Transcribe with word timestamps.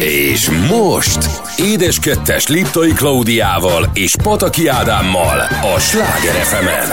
És 0.00 0.50
most 0.50 1.30
édeskettes 1.56 2.46
Liptai 2.46 2.92
Klaudiával 2.92 3.90
és 3.92 4.16
Pataki 4.22 4.66
Ádámmal 4.66 5.38
a 5.74 5.78
Sláger 5.78 6.34
fm 6.34 6.92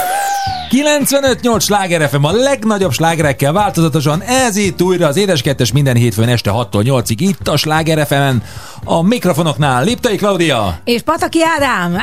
95-8 0.72 1.62
sláger 1.62 2.10
FM 2.10 2.24
a 2.24 2.32
legnagyobb 2.32 2.92
slágerekkel 2.92 3.52
változatosan, 3.52 4.22
ez 4.22 4.56
itt 4.56 4.82
újra 4.82 5.08
az 5.08 5.18
édeskettes 5.18 5.72
minden 5.72 5.96
hétfőn 5.96 6.28
este 6.28 6.52
6-tól 6.54 6.84
8-ig 6.84 7.16
itt 7.18 7.48
a 7.48 7.58
sláger 7.58 8.08
fm 8.08 8.38
a 8.84 9.02
mikrofonoknál 9.02 9.84
Liptai 9.84 10.16
Klaudia. 10.16 10.80
És 10.84 11.02
Pataki 11.02 11.40
Ádám. 11.58 11.98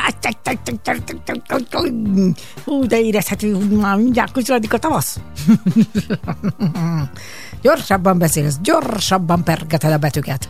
Hú, 2.65 2.85
de 2.85 2.99
érezhető, 2.99 3.53
hogy 3.53 3.69
már 3.69 3.97
mindjárt 3.97 4.31
közeledik 4.31 4.73
a 4.73 4.77
tavasz. 4.77 5.19
gyorsabban 7.61 8.17
beszélsz, 8.17 8.57
gyorsabban 8.61 9.43
pergeted 9.43 9.91
a 9.91 9.97
betűket. 9.97 10.49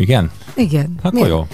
Igen? 0.00 0.30
Igen. 0.54 0.94
Hát 1.02 1.12
Miért? 1.12 1.28
jó. 1.28 1.46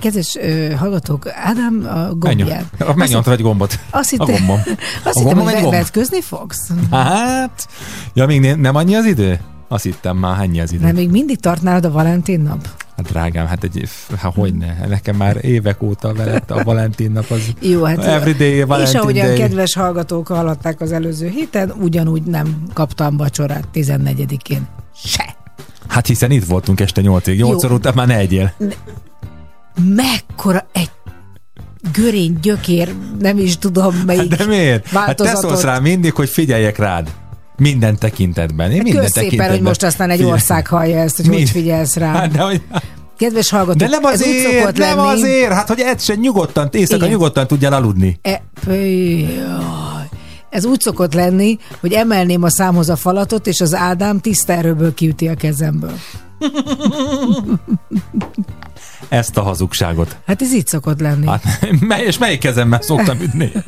Kedves 0.00 0.36
ö, 0.40 0.70
hallgatók, 0.70 1.28
Ádám 1.28 1.86
a 1.88 2.14
gombján. 2.14 2.66
Megnyomtad 2.94 3.32
egy 3.32 3.40
gombot. 3.40 3.78
Azt 3.90 4.12
a 4.18 4.24
hittem, 4.24 4.46
gombom. 4.46 4.62
azt 5.04 5.16
A 5.16 5.18
hittem, 5.20 5.36
gombom 5.38 5.54
hogy 5.62 5.70
vetközni 5.70 6.20
fogsz. 6.20 6.70
Hát, 6.90 7.68
ja 8.14 8.26
még 8.26 8.40
ne- 8.40 8.54
nem 8.54 8.74
annyi 8.76 8.94
az 8.94 9.04
idő? 9.04 9.40
Azt 9.68 9.84
hittem 9.84 10.16
már, 10.16 10.40
annyi 10.40 10.60
az 10.60 10.72
idő. 10.72 10.84
Nem, 10.84 10.94
még 10.94 11.10
mindig 11.10 11.40
tart 11.40 11.62
nálad 11.62 11.84
a 11.84 11.90
Valentin 11.90 12.40
nap? 12.40 12.68
Hát 12.96 13.06
drágám, 13.06 13.46
hát 13.46 13.64
egy, 13.64 13.88
hát 14.16 14.34
hogy 14.34 14.54
ne? 14.54 14.86
Nekem 14.86 15.16
már 15.16 15.44
évek 15.44 15.82
óta 15.82 16.12
veled 16.14 16.42
a 16.50 16.62
Valentin 16.62 17.10
nap 17.10 17.30
az 17.30 17.52
Jó, 17.60 17.84
hát 17.84 17.98
Everyday 18.04 18.52
és 18.52 18.64
Valentin 18.64 18.98
ahogyan 19.00 19.26
Day. 19.26 19.36
kedves 19.36 19.74
hallgatók 19.74 20.26
hallották 20.28 20.80
az 20.80 20.92
előző 20.92 21.28
héten, 21.28 21.72
ugyanúgy 21.80 22.22
nem 22.22 22.62
kaptam 22.72 23.16
vacsorát 23.16 23.64
14-én. 23.74 24.66
Se. 25.04 25.33
Hát 25.88 26.06
hiszen 26.06 26.30
itt 26.30 26.44
voltunk 26.44 26.80
este 26.80 27.00
8-ig, 27.04 27.36
8 27.36 27.62
Jó. 27.62 27.70
után 27.70 27.92
már 27.96 28.06
ne 28.06 28.16
egyél. 28.16 28.52
Mekkora 29.94 30.66
egy 30.72 30.90
görény 31.92 32.38
gyökér, 32.42 32.94
nem 33.18 33.38
is 33.38 33.58
tudom 33.58 34.02
melyik. 34.06 34.30
Hát 34.30 34.38
de 34.38 34.46
miért? 34.46 34.86
Hát 34.86 34.92
te 34.94 34.98
változatot. 34.98 35.40
szólsz 35.50 35.62
rám 35.62 35.82
mindig, 35.82 36.12
hogy 36.12 36.28
figyeljek 36.28 36.78
rád. 36.78 37.10
Minden 37.56 37.98
tekintetben. 37.98 38.70
Én 38.70 38.82
minden 38.82 39.02
Kösz 39.02 39.10
szépen, 39.12 39.22
tekintetben. 39.24 39.56
hogy 39.56 39.66
most 39.66 39.82
aztán 39.82 40.08
egy 40.10 40.16
Figyelj. 40.16 40.32
ország 40.34 40.66
hallja 40.66 40.98
ezt, 40.98 41.16
hogy 41.16 41.26
hogy 41.26 41.36
Mi? 41.36 41.46
figyelsz 41.46 41.96
rá. 41.96 42.12
Hát 42.12 42.30
de, 42.30 42.40
hogy, 42.42 42.62
Kedves 43.18 43.50
hallgatók, 43.50 43.76
de 43.76 43.88
nem 43.88 44.04
ez 44.04 44.22
úgy 44.22 44.28
azért, 44.46 44.76
nem 44.78 44.96
lenni. 44.96 45.08
azért, 45.10 45.52
hát 45.52 45.68
hogy 45.68 45.80
egyszer 45.80 46.16
nyugodtan, 46.16 46.68
éjszaka 46.72 46.96
Igen. 46.96 47.08
nyugodtan 47.08 47.46
tudjál 47.46 47.72
aludni. 47.72 48.18
E, 48.22 48.42
jaj. 48.66 50.03
Ez 50.54 50.64
úgy 50.64 50.80
szokott 50.80 51.14
lenni, 51.14 51.58
hogy 51.80 51.92
emelném 51.92 52.42
a 52.42 52.50
számhoz 52.50 52.88
a 52.88 52.96
falatot, 52.96 53.46
és 53.46 53.60
az 53.60 53.74
Ádám 53.74 54.20
tiszta 54.20 54.52
erőből 54.52 54.94
kiüti 54.94 55.28
a 55.28 55.34
kezemből. 55.34 55.94
Ezt 59.08 59.36
a 59.36 59.42
hazugságot. 59.42 60.16
Hát 60.26 60.42
ez 60.42 60.54
így 60.54 60.66
szokott 60.66 61.00
lenni. 61.00 61.26
Hát, 61.26 61.42
mely, 61.80 62.04
és 62.04 62.18
melyik 62.18 62.40
kezemmel 62.40 62.80
szoktam 62.80 63.20
ütni? 63.20 63.52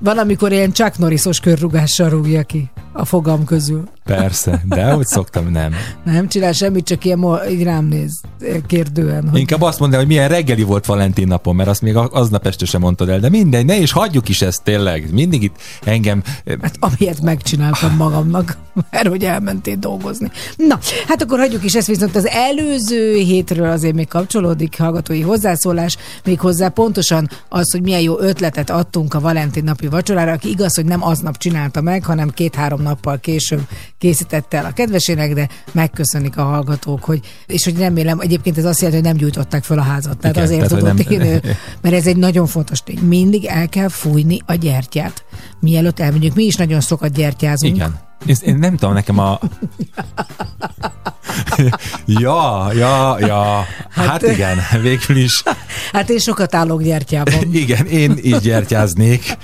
Van, 0.00 0.18
amikor 0.18 0.52
ilyen 0.52 0.72
Chuck 0.72 0.98
Norrisos 0.98 1.40
körrugással 1.40 2.08
rúgja 2.08 2.42
ki 2.42 2.70
a 2.92 3.04
fogam 3.04 3.44
közül. 3.44 3.88
Persze, 4.04 4.62
de 4.64 4.90
hogy 4.90 5.06
szoktam, 5.06 5.50
nem. 5.50 5.74
Nem 6.04 6.28
csinál 6.28 6.52
semmit, 6.52 6.84
csak 6.84 7.04
ilyen 7.04 7.40
így 7.50 7.62
rám 7.62 7.84
néz 7.84 8.20
kérdően. 8.66 9.28
Hogy 9.28 9.38
Inkább 9.38 9.62
azt 9.62 9.78
mondd 9.78 9.92
el, 9.92 9.98
hogy 9.98 10.08
milyen 10.08 10.28
reggeli 10.28 10.62
volt 10.62 10.86
Valentin 10.86 11.26
napon, 11.26 11.54
mert 11.54 11.68
azt 11.68 11.82
még 11.82 11.96
aznap 11.96 12.46
este 12.46 12.64
sem 12.64 12.80
mondtad 12.80 13.08
el, 13.08 13.20
de 13.20 13.28
mindegy, 13.28 13.64
ne 13.64 13.76
is 13.76 13.92
hagyjuk 13.92 14.28
is 14.28 14.42
ezt 14.42 14.62
tényleg. 14.62 15.12
Mindig 15.12 15.42
itt 15.42 15.56
engem 15.84 16.22
Hát 16.62 16.76
amilyet 16.78 17.20
megcsináltam 17.20 17.96
magamnak, 17.96 18.56
mert 18.90 19.06
hogy 19.06 19.24
elmentél 19.24 19.76
dolgozni. 19.76 20.30
Na, 20.56 20.78
hát 21.08 21.22
akkor 21.22 21.38
hagyjuk 21.38 21.64
is 21.64 21.74
ezt, 21.74 21.86
viszont 21.86 22.16
az 22.16 22.26
előző 22.26 23.14
hétről 23.14 23.70
azért 23.80 23.94
még 23.94 24.08
kapcsolódik 24.08 24.78
hallgatói 24.78 25.20
hozzászólás, 25.20 25.96
még 26.24 26.40
hozzá 26.40 26.68
pontosan 26.68 27.28
az, 27.48 27.72
hogy 27.72 27.82
milyen 27.82 28.00
jó 28.00 28.18
ötletet 28.18 28.70
adtunk 28.70 29.14
a 29.14 29.20
Valentin 29.20 29.64
napi 29.64 29.86
vacsorára, 29.86 30.32
aki 30.32 30.48
igaz, 30.48 30.74
hogy 30.74 30.84
nem 30.84 31.02
aznap 31.04 31.36
csinálta 31.36 31.80
meg, 31.80 32.04
hanem 32.04 32.28
két-három 32.28 32.82
nappal 32.82 33.18
később 33.18 33.60
készítette 33.98 34.56
el 34.56 34.64
a 34.64 34.72
kedvesének, 34.72 35.34
de 35.34 35.48
megköszönik 35.72 36.36
a 36.36 36.42
hallgatók, 36.42 37.04
hogy, 37.04 37.20
és 37.46 37.64
hogy 37.64 37.78
remélem, 37.78 38.20
egyébként 38.20 38.58
ez 38.58 38.64
azt 38.64 38.80
jelenti, 38.80 39.02
hogy 39.02 39.10
nem 39.12 39.20
gyújtották 39.22 39.64
fel 39.64 39.78
a 39.78 39.82
házat. 39.82 40.18
Tehát 40.18 40.36
Igen, 40.36 40.48
azért 40.48 40.68
tehát, 40.68 40.82
tudott 40.82 41.08
nem- 41.08 41.22
én, 41.22 41.40
mert 41.80 41.94
ez 41.94 42.06
egy 42.06 42.16
nagyon 42.16 42.46
fontos 42.46 42.82
tény. 42.82 42.98
Mindig 42.98 43.44
el 43.44 43.68
kell 43.68 43.88
fújni 43.88 44.38
a 44.46 44.54
gyertyát. 44.54 45.24
Mielőtt 45.60 46.00
elmegyünk, 46.00 46.34
mi 46.34 46.44
is 46.44 46.54
nagyon 46.54 46.80
sokat 46.80 47.12
gyertyázunk. 47.12 47.76
Igen. 47.76 48.08
Én 48.26 48.56
nem 48.56 48.76
tudom, 48.76 48.94
nekem 48.94 49.18
a... 49.18 49.38
ja, 52.20 52.68
ja, 52.74 53.16
ja. 53.20 53.66
Hát 53.90 54.22
igen, 54.22 54.58
végül 54.82 55.16
is. 55.16 55.42
Hát 55.92 56.10
én 56.10 56.18
sokat 56.18 56.54
állok 56.54 56.82
gyertyában. 56.82 57.34
Igen, 57.52 57.86
én 57.86 58.18
is 58.20 58.38
gyertyáznék. 58.38 59.36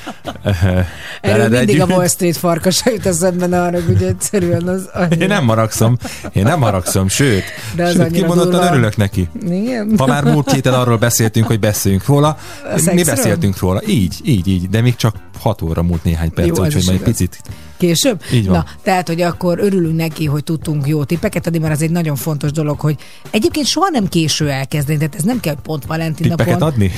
Erről 1.20 1.48
mindig 1.48 1.80
a 1.80 1.82
együtt. 1.82 1.96
Wall 1.96 2.08
Street 2.08 2.36
farkasa 2.36 2.90
jut 2.90 3.06
eszembe, 3.06 3.46
ne 3.46 3.62
arra, 3.62 3.82
hogy 3.86 4.02
egyszerűen 4.02 4.68
az... 4.68 4.90
Én 5.18 5.28
nem 5.28 5.44
maragszom, 5.44 5.96
én 6.32 6.42
nem 6.42 6.58
maragszom, 6.58 7.08
sőt, 7.08 7.44
De 7.74 7.82
az 7.82 7.90
sőt 7.90 8.00
annyira 8.00 8.14
kimondottan 8.20 8.50
durva. 8.50 8.66
örülök 8.66 8.96
neki. 8.96 9.28
Igen. 9.48 9.94
Ha 9.98 10.06
már 10.06 10.24
múlt 10.24 10.52
héten 10.52 10.74
arról 10.74 10.96
beszéltünk, 10.96 11.46
hogy 11.46 11.60
beszéljünk 11.60 12.06
róla, 12.06 12.36
mi 12.74 12.80
szexről? 12.80 13.14
beszéltünk 13.14 13.58
róla. 13.58 13.80
Így, 13.86 14.20
így, 14.24 14.46
így, 14.46 14.68
de 14.68 14.80
még 14.80 14.96
csak 14.96 15.14
6 15.40 15.62
óra 15.62 15.82
múlt 15.82 16.04
néhány 16.04 16.32
perc, 16.32 16.58
úgyhogy 16.58 16.84
majd 16.84 17.00
igaz. 17.00 17.02
picit. 17.02 17.40
Később? 17.76 18.22
Így 18.32 18.46
van. 18.46 18.56
Na, 18.56 18.64
tehát, 18.82 19.08
hogy 19.08 19.20
akkor 19.20 19.58
örülünk 19.58 19.96
neki, 19.96 20.24
hogy 20.24 20.44
tudtunk 20.44 20.86
jó 20.86 21.04
tippeket 21.04 21.46
adni, 21.46 21.58
mert 21.58 21.72
az 21.72 21.82
egy 21.82 21.90
nagyon 21.90 22.16
fontos 22.16 22.52
dolog, 22.52 22.80
hogy 22.80 22.96
egyébként 23.30 23.66
soha 23.66 23.88
nem 23.88 24.08
késő 24.08 24.50
elkezdeni, 24.50 24.98
tehát 24.98 25.14
ez 25.14 25.22
nem 25.22 25.40
kell, 25.40 25.56
pont 25.62 25.84
Valentin 25.86 26.28
Tippeket 26.28 26.52
napon. 26.58 26.68
adni? 26.68 26.90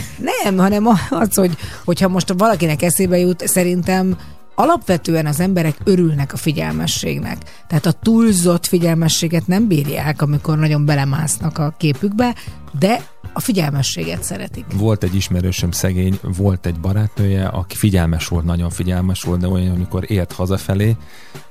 Nem, 0.43 0.57
hanem 0.57 0.87
az, 1.11 1.35
hogy 1.35 1.57
hogyha 1.85 2.09
most 2.09 2.35
valakinek 2.37 2.83
eszébe 2.83 3.19
jut, 3.19 3.47
szerintem 3.47 4.17
alapvetően 4.59 5.27
az 5.27 5.41
emberek 5.41 5.77
örülnek 5.85 6.33
a 6.33 6.37
figyelmességnek. 6.37 7.39
Tehát 7.67 7.87
a 7.87 7.93
túlzott 7.93 8.67
figyelmességet 8.67 9.47
nem 9.47 9.67
bírják, 9.67 10.23
amikor 10.23 10.59
nagyon 10.59 10.85
belemásznak 10.85 11.59
a 11.59 11.75
képükbe, 11.77 12.35
de 12.79 13.03
a 13.33 13.41
figyelmességet 13.41 14.23
szeretik. 14.23 14.65
Volt 14.75 15.03
egy 15.03 15.15
ismerősöm 15.15 15.71
szegény, 15.71 16.19
volt 16.23 16.67
egy 16.67 16.81
barátnője, 16.81 17.47
aki 17.47 17.77
figyelmes 17.77 18.29
volt, 18.29 18.45
nagyon 18.45 18.71
figyelmes 18.71 19.23
volt, 19.23 19.41
de 19.41 19.49
olyan, 19.49 19.75
amikor 19.75 20.11
ért 20.11 20.33
hazafelé, 20.33 20.97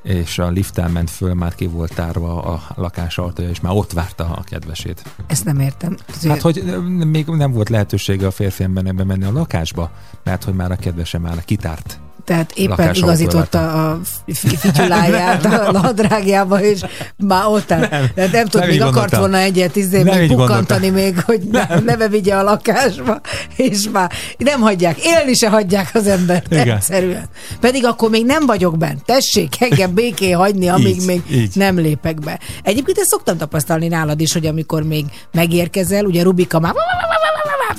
és 0.04 0.40
a 0.40 0.50
liften 0.50 0.92
ment 0.92 1.10
föl, 1.10 1.34
már 1.34 1.56
ki 1.56 1.68
volt 1.68 1.96
tárva 1.96 2.42
a 2.44 2.62
lakás 2.76 3.18
ajtaja, 3.18 3.50
és 3.50 3.60
már 3.60 3.74
ott 3.74 3.92
várta 3.92 4.24
a 4.24 4.44
kedvesét. 4.44 5.04
Ezt 5.28 5.46
nem 5.46 5.60
értem. 5.60 5.98
Hát, 6.28 6.42
hogy 6.42 6.64
még 6.86 7.26
nem 7.26 7.52
volt 7.52 7.70
lehetősége 7.70 8.28
a 8.28 8.32
férfi 8.32 8.64
embernek 8.64 8.96
bemenni 8.96 9.26
a 9.26 9.32
lakásba, 9.32 9.92
mert 10.24 10.44
hogy 10.44 10.54
már 10.54 10.72
a 10.72 10.76
kedvese 10.76 11.20
már 11.20 11.46
kitárt. 11.46 12.00
Tehát 12.28 12.52
éppen 12.56 12.94
igazította 12.94 13.90
a 13.90 14.00
fi- 14.34 14.58
fityuláját 14.58 15.46
a 15.46 15.72
nadrágjába, 15.72 16.62
és 16.62 16.80
már 17.18 17.46
ott 17.46 17.72
áll. 17.72 17.80
Nem, 17.80 18.10
nem, 18.16 18.30
nem 18.32 18.46
tudom, 18.46 18.60
nem 18.68 18.70
még 18.70 18.82
akart 18.82 18.94
gondoltam. 18.94 19.20
volna 19.20 19.38
egyet 19.38 19.76
izé, 19.76 20.02
Nem 20.02 20.18
még 20.18 20.28
pukkantani 20.36 20.90
még, 20.90 21.20
hogy 21.22 21.42
ne, 21.52 21.66
neve 21.86 22.08
vigye 22.08 22.36
a 22.36 22.44
lakásba, 22.44 23.22
és 23.56 23.86
már 23.92 24.12
nem 24.38 24.62
hagyják, 24.62 25.06
élni 25.06 25.34
se 25.34 25.50
hagyják 25.50 25.90
az 25.94 26.08
embert, 26.08 26.52
Igen. 26.52 26.70
egyszerűen. 26.76 27.26
Pedig 27.60 27.86
akkor 27.86 28.10
még 28.10 28.26
nem 28.26 28.46
vagyok 28.46 28.78
bent. 28.78 29.06
Tessék 29.06 29.62
engem 29.62 29.94
békén 29.94 30.38
hagyni, 30.38 30.68
amíg 30.68 30.96
Így, 30.96 31.06
még 31.06 31.22
így. 31.32 31.56
nem 31.56 31.80
lépek 31.80 32.20
be. 32.20 32.40
Egyébként 32.64 32.98
ezt 32.98 33.10
szoktam 33.10 33.38
tapasztalni 33.38 33.88
nálad 33.88 34.20
is, 34.22 34.34
hogy 34.34 34.46
amikor 34.46 34.84
még 34.84 35.06
megérkezel, 35.32 36.06
ugye 36.06 36.24
Rubika 36.24 36.60
már 36.60 36.74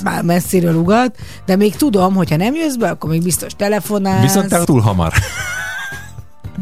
már 0.03 0.23
messziről 0.23 0.75
ugat, 0.75 1.17
de 1.45 1.55
még 1.55 1.75
tudom, 1.75 2.15
hogyha 2.15 2.35
nem 2.35 2.55
jössz 2.55 2.75
be, 2.75 2.89
akkor 2.89 3.09
még 3.09 3.23
biztos 3.23 3.53
telefonálsz. 3.55 4.21
Viszont 4.21 4.49
te 4.49 4.63
túl 4.63 4.81
hamar. 4.81 5.13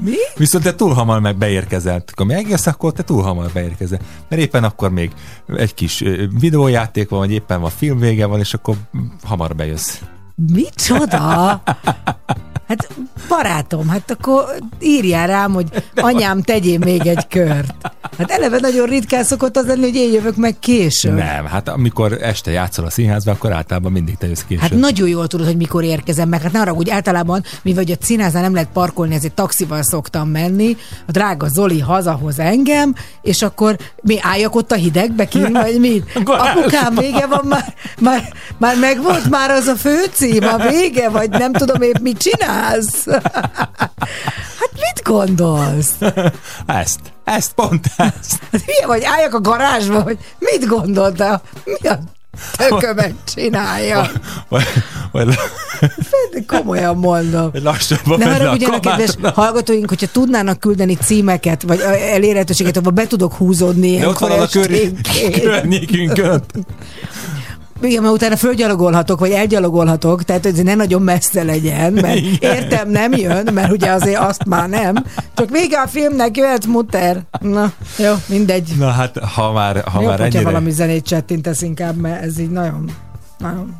Mi? 0.03 0.15
Viszont 0.35 0.63
te 0.63 0.75
túl 0.75 0.93
hamar 0.93 1.19
meg 1.19 1.37
beérkezett. 1.37 2.09
Akkor 2.11 2.25
megjössz, 2.25 2.67
akkor 2.67 2.93
te 2.93 3.03
túl 3.03 3.21
hamar 3.21 3.49
beérkezel. 3.53 3.99
Mert 4.29 4.41
éppen 4.41 4.63
akkor 4.63 4.91
még 4.91 5.11
egy 5.47 5.73
kis 5.73 6.03
videójáték 6.39 7.09
van, 7.09 7.19
vagy 7.19 7.31
éppen 7.31 7.61
van 7.61 7.69
film 7.69 7.99
vége 7.99 8.25
van, 8.25 8.39
és 8.39 8.53
akkor 8.53 8.75
hamar 9.23 9.55
bejössz. 9.55 9.99
Micsoda? 10.53 11.61
Hát 12.67 12.89
barátom, 13.27 13.87
hát 13.87 14.11
akkor 14.11 14.45
írjál 14.79 15.27
rám, 15.27 15.53
hogy 15.53 15.67
anyám, 15.95 16.41
tegyél 16.41 16.77
még 16.77 17.05
egy 17.05 17.27
kört. 17.27 17.73
Hát 18.17 18.31
eleve 18.31 18.57
nagyon 18.59 18.87
ritkán 18.87 19.23
szokott 19.23 19.57
az 19.57 19.65
lenni, 19.65 19.81
hogy 19.81 19.95
én 19.95 20.13
jövök 20.13 20.35
meg 20.35 20.59
később. 20.59 21.13
Nem, 21.13 21.45
hát 21.45 21.67
amikor 21.67 22.17
este 22.21 22.51
játszol 22.51 22.85
a 22.85 22.89
színházban, 22.89 23.33
akkor 23.33 23.51
általában 23.51 23.91
mindig 23.91 24.17
te 24.17 24.27
jössz 24.27 24.43
később. 24.47 24.61
Hát 24.61 24.73
nagyon 24.73 25.07
jól 25.07 25.27
tudod, 25.27 25.45
hogy 25.45 25.57
mikor 25.57 25.83
érkezem 25.83 26.29
meg. 26.29 26.41
Hát 26.41 26.51
ne 26.51 26.59
hogy 26.59 26.89
általában, 26.89 27.43
mivel 27.61 27.83
a 27.87 27.93
színháznál 27.99 28.41
nem 28.41 28.53
lehet 28.53 28.69
parkolni, 28.73 29.15
ezért 29.15 29.33
taxival 29.33 29.83
szoktam 29.83 30.29
menni. 30.29 30.77
A 31.07 31.11
drága 31.11 31.47
Zoli 31.47 31.79
hazahoz 31.79 32.39
engem, 32.39 32.95
és 33.21 33.41
akkor 33.41 33.77
mi 34.01 34.17
álljak 34.21 34.55
ott 34.55 34.71
a 34.71 34.75
hidegbe 34.75 35.25
ki, 35.25 35.51
vagy 35.51 35.79
mi? 35.79 36.03
Akkor 36.15 36.39
Apukám, 36.39 36.95
vége 36.95 37.25
van, 37.25 37.45
már, 37.45 37.73
már, 37.99 38.33
már 38.57 38.77
megvolt 38.77 39.29
már 39.29 39.49
az 39.49 39.67
a 39.67 39.75
főcím, 39.75 40.43
a 40.43 40.57
vége, 40.69 41.09
vagy 41.09 41.29
nem 41.29 41.51
tudom 41.51 41.81
épp 41.81 41.97
mit 42.01 42.21
csinálsz. 42.57 43.05
Hát 44.59 44.71
mit 44.73 45.03
gondolsz? 45.03 45.95
Ezt, 46.65 46.99
ezt, 47.23 47.53
pont 47.53 47.85
ezt. 47.97 48.39
Hát 48.51 48.61
hülye 48.65 48.85
vagy, 48.87 49.03
álljak 49.03 49.33
a 49.33 49.41
garázsba, 49.41 50.01
hogy 50.01 50.17
mit 50.39 50.67
gondolta? 50.67 51.41
Mi 51.63 51.87
a 51.87 51.99
tökömet 52.57 53.13
csinálja? 53.35 54.11
Vagy, 54.47 54.63
vagy, 55.11 55.27
De 56.31 56.43
komolyan 56.47 56.97
mondom. 56.97 57.49
vagy 57.51 57.61
lassabban 57.61 58.19
Ne 58.19 58.25
menne 58.25 58.35
a 58.35 58.37
haragudjanak, 58.37 58.81
kedves 58.81 59.15
hallgatóink, 59.33 59.89
hogyha 59.89 60.07
tudnának 60.11 60.59
küldeni 60.59 60.95
címeket, 60.95 61.61
vagy 61.61 61.79
elérhetőséget, 62.11 62.77
ahol 62.77 62.91
be 62.91 63.07
tudok 63.07 63.33
húzódni 63.33 63.97
De 63.97 64.07
ott 64.07 64.19
van 64.19 64.31
a 64.31 64.47
környékünkön. 65.41 66.43
Igen, 67.81 68.01
mert 68.01 68.13
utána 68.13 68.35
fölgyalogolhatok, 68.35 69.19
vagy 69.19 69.31
elgyalogolhatok, 69.31 70.23
tehát 70.23 70.45
ez 70.45 70.57
ne 70.57 70.75
nagyon 70.75 71.01
messze 71.01 71.43
legyen, 71.43 71.93
mert 71.93 72.15
Igen. 72.15 72.55
értem 72.55 72.89
nem 72.89 73.11
jön, 73.13 73.49
mert 73.53 73.71
ugye 73.71 73.91
azért 73.91 74.19
azt 74.19 74.45
már 74.45 74.69
nem. 74.69 74.95
Csak 75.35 75.49
vége 75.49 75.79
a 75.79 75.87
filmnek, 75.87 76.37
jöhet 76.37 76.65
muter. 76.65 77.21
Na, 77.39 77.71
jó, 77.97 78.13
mindegy. 78.27 78.73
Na 78.77 78.89
hát, 78.89 79.17
ha 79.17 79.51
már, 79.51 79.83
ha 79.83 80.01
Jobb, 80.01 80.09
már 80.09 80.19
ennyire 80.19 80.43
valami 80.43 80.71
zenét 80.71 81.05
csettintesz 81.05 81.61
inkább, 81.61 81.95
mert 81.95 82.23
ez 82.23 82.39
így 82.39 82.51
nagyon, 82.51 82.91
nagyon 83.37 83.77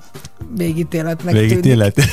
végítéletnek 0.57 1.34
tűnik. 1.34 1.50
végítélet. 1.50 2.01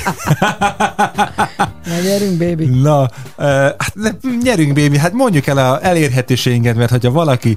Na, 1.85 1.99
gyerünk, 2.03 2.37
baby. 2.37 2.65
Na, 2.65 3.01
uh, 3.01 3.09
hát 3.37 3.93
ne, 3.93 4.09
nyerünk, 4.43 4.73
baby, 4.73 4.97
hát 4.97 5.13
mondjuk 5.13 5.47
el 5.47 5.57
a 5.57 5.85
elérhetőségünket, 5.85 6.75
mert 6.75 6.89
hogyha 6.89 7.11
valaki 7.11 7.55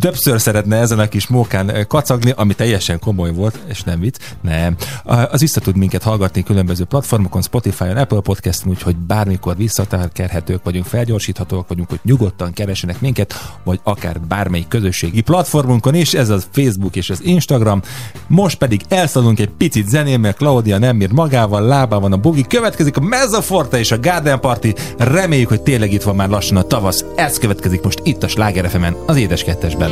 többször 0.00 0.40
szeretne 0.40 0.76
ezen 0.76 0.98
a 0.98 1.08
kis 1.08 1.26
mókán 1.26 1.86
kacagni, 1.88 2.32
ami 2.36 2.54
teljesen 2.54 2.98
komoly 2.98 3.32
volt, 3.32 3.58
és 3.68 3.82
nem 3.82 4.00
vicc, 4.00 4.16
nem, 4.40 4.76
az 5.04 5.40
vissza 5.40 5.60
tud 5.60 5.76
minket 5.76 6.02
hallgatni 6.02 6.42
különböző 6.42 6.84
platformokon, 6.84 7.42
Spotify-on, 7.42 7.96
Apple 7.96 8.20
Podcast-on, 8.20 8.72
úgyhogy 8.72 8.96
bármikor 8.96 9.56
visszatárkerhetők 9.56 10.64
vagyunk, 10.64 10.86
felgyorsíthatóak 10.86 11.68
vagyunk, 11.68 11.88
hogy 11.88 12.00
nyugodtan 12.02 12.52
keresenek 12.52 13.00
minket, 13.00 13.34
vagy 13.64 13.80
akár 13.82 14.20
bármelyik 14.20 14.68
közösségi 14.68 15.20
platformunkon 15.20 15.94
is, 15.94 16.14
ez 16.14 16.28
az 16.28 16.48
Facebook 16.50 16.96
és 16.96 17.10
az 17.10 17.22
Instagram. 17.22 17.82
Most 18.26 18.58
pedig 18.58 18.80
elszalunk 18.88 19.40
egy 19.40 19.50
picit 19.50 19.88
zenén, 20.08 20.22
mert 20.22 20.36
Claudia 20.36 20.78
nem 20.78 21.00
ír 21.00 21.12
magával, 21.12 21.62
lábában 21.62 22.00
van 22.00 22.12
a 22.12 22.16
bugi, 22.16 22.46
következik 22.46 22.96
a 22.96 23.00
Mezzaforte 23.00 23.78
és 23.78 23.90
a 23.90 23.98
Garden 24.00 24.40
Party, 24.40 24.68
reméljük, 24.98 25.48
hogy 25.48 25.62
tényleg 25.62 25.92
itt 25.92 26.02
van 26.02 26.16
már 26.16 26.28
lassan 26.28 26.56
a 26.56 26.62
tavasz, 26.62 27.04
ez 27.16 27.38
következik 27.38 27.82
most 27.82 28.00
itt 28.02 28.22
a 28.22 28.28
Sláger 28.28 28.92
az 29.06 29.16
Édes 29.16 29.44
Kettesben. 29.44 29.90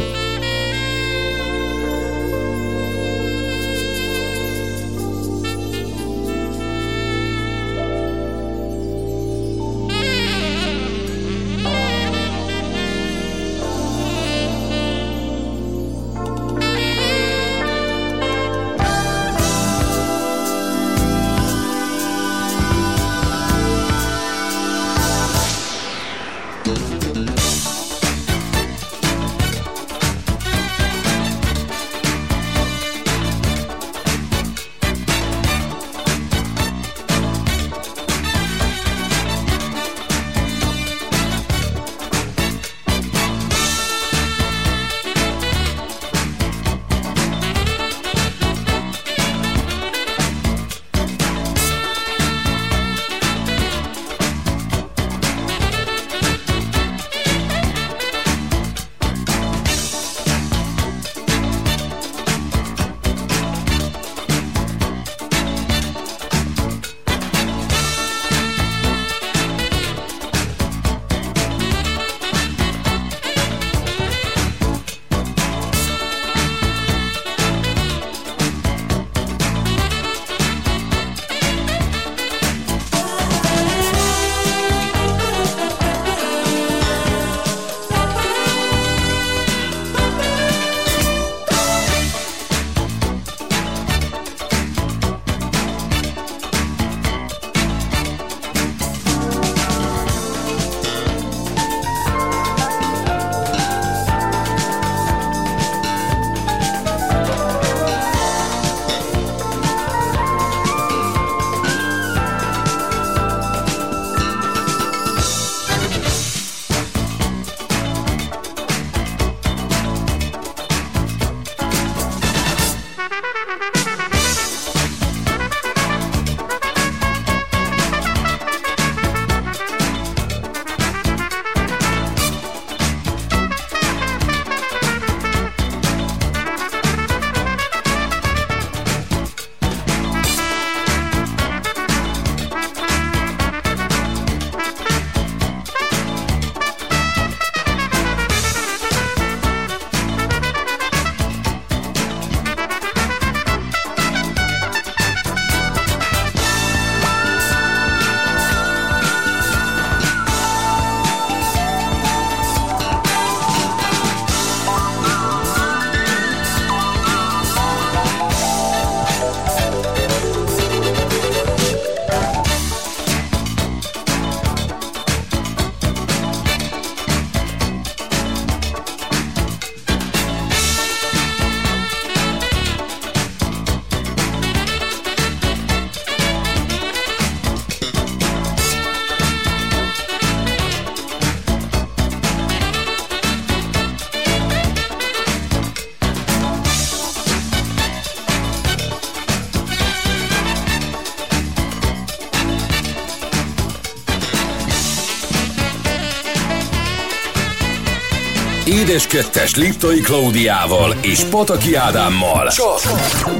Édes 208.96 209.06
Kettes 209.06 209.54
Liptai 209.56 210.00
Klaudiával 210.00 210.94
és 211.02 211.24
Pataki 211.24 211.74
Ádámmal. 211.74 212.48
Csak 212.48 212.80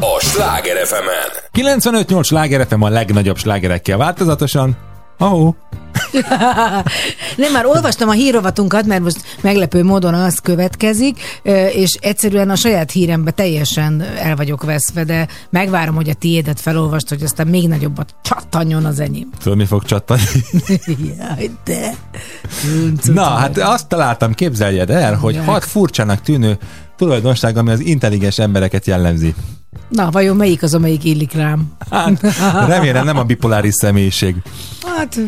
a 0.01 0.21
Sláger 0.21 0.87
fm 0.87 1.09
95-8 1.53 2.25
sláger 2.25 2.67
FM 2.67 2.83
a 2.83 2.89
legnagyobb 2.89 3.37
slágerekkel 3.37 3.97
változatosan. 3.97 4.77
Ahó. 5.19 5.57
Nem, 7.37 7.53
már 7.53 7.67
olvastam 7.67 8.09
a 8.09 8.13
hírrovatunkat, 8.13 8.87
mert 8.87 9.03
most 9.03 9.21
meglepő 9.41 9.85
módon 9.85 10.15
az 10.15 10.39
következik, 10.39 11.21
és 11.73 11.95
egyszerűen 12.01 12.51
a 12.51 12.57
saját 12.57 12.91
hírembe 12.91 13.31
teljesen 13.31 14.03
el 14.19 14.37
vagyok 14.37 14.65
veszve, 14.65 15.05
de 15.05 15.29
megvárom, 15.51 15.95
hogy 15.95 16.09
a 16.09 16.15
tiédet 16.15 16.61
felolvast, 16.61 17.09
hogy 17.09 17.23
aztán 17.23 17.47
még 17.47 17.69
nagyobbat 17.69 18.15
csattanjon 18.23 18.85
az 18.85 19.01
enyém. 19.01 19.31
Tudod, 19.43 19.59
mi 19.59 19.65
fog 19.65 19.85
csattani? 19.85 20.23
Jaj, 21.19 21.51
de. 21.65 21.95
Na, 23.03 23.25
hát 23.25 23.59
azt 23.59 23.89
találtam, 23.89 24.35
képzeljed 24.35 24.91
el, 24.91 25.15
hogy 25.15 25.41
hat 25.45 25.65
furcsának 25.65 26.21
tűnő 26.21 26.59
tulajdonság, 26.97 27.57
ami 27.57 27.71
az 27.71 27.81
intelligens 27.81 28.39
embereket 28.39 28.87
jellemzi. 28.87 29.35
Na, 29.89 30.11
vajon 30.11 30.37
melyik 30.37 30.63
az, 30.63 30.75
amelyik 30.75 31.05
illik 31.05 31.33
rám? 31.33 31.73
Hát, 31.91 32.21
remélem 32.67 33.05
nem 33.05 33.19
a 33.19 33.25
bipoláris 33.25 33.75
személyiség. 33.75 34.37
Hát, 34.97 35.19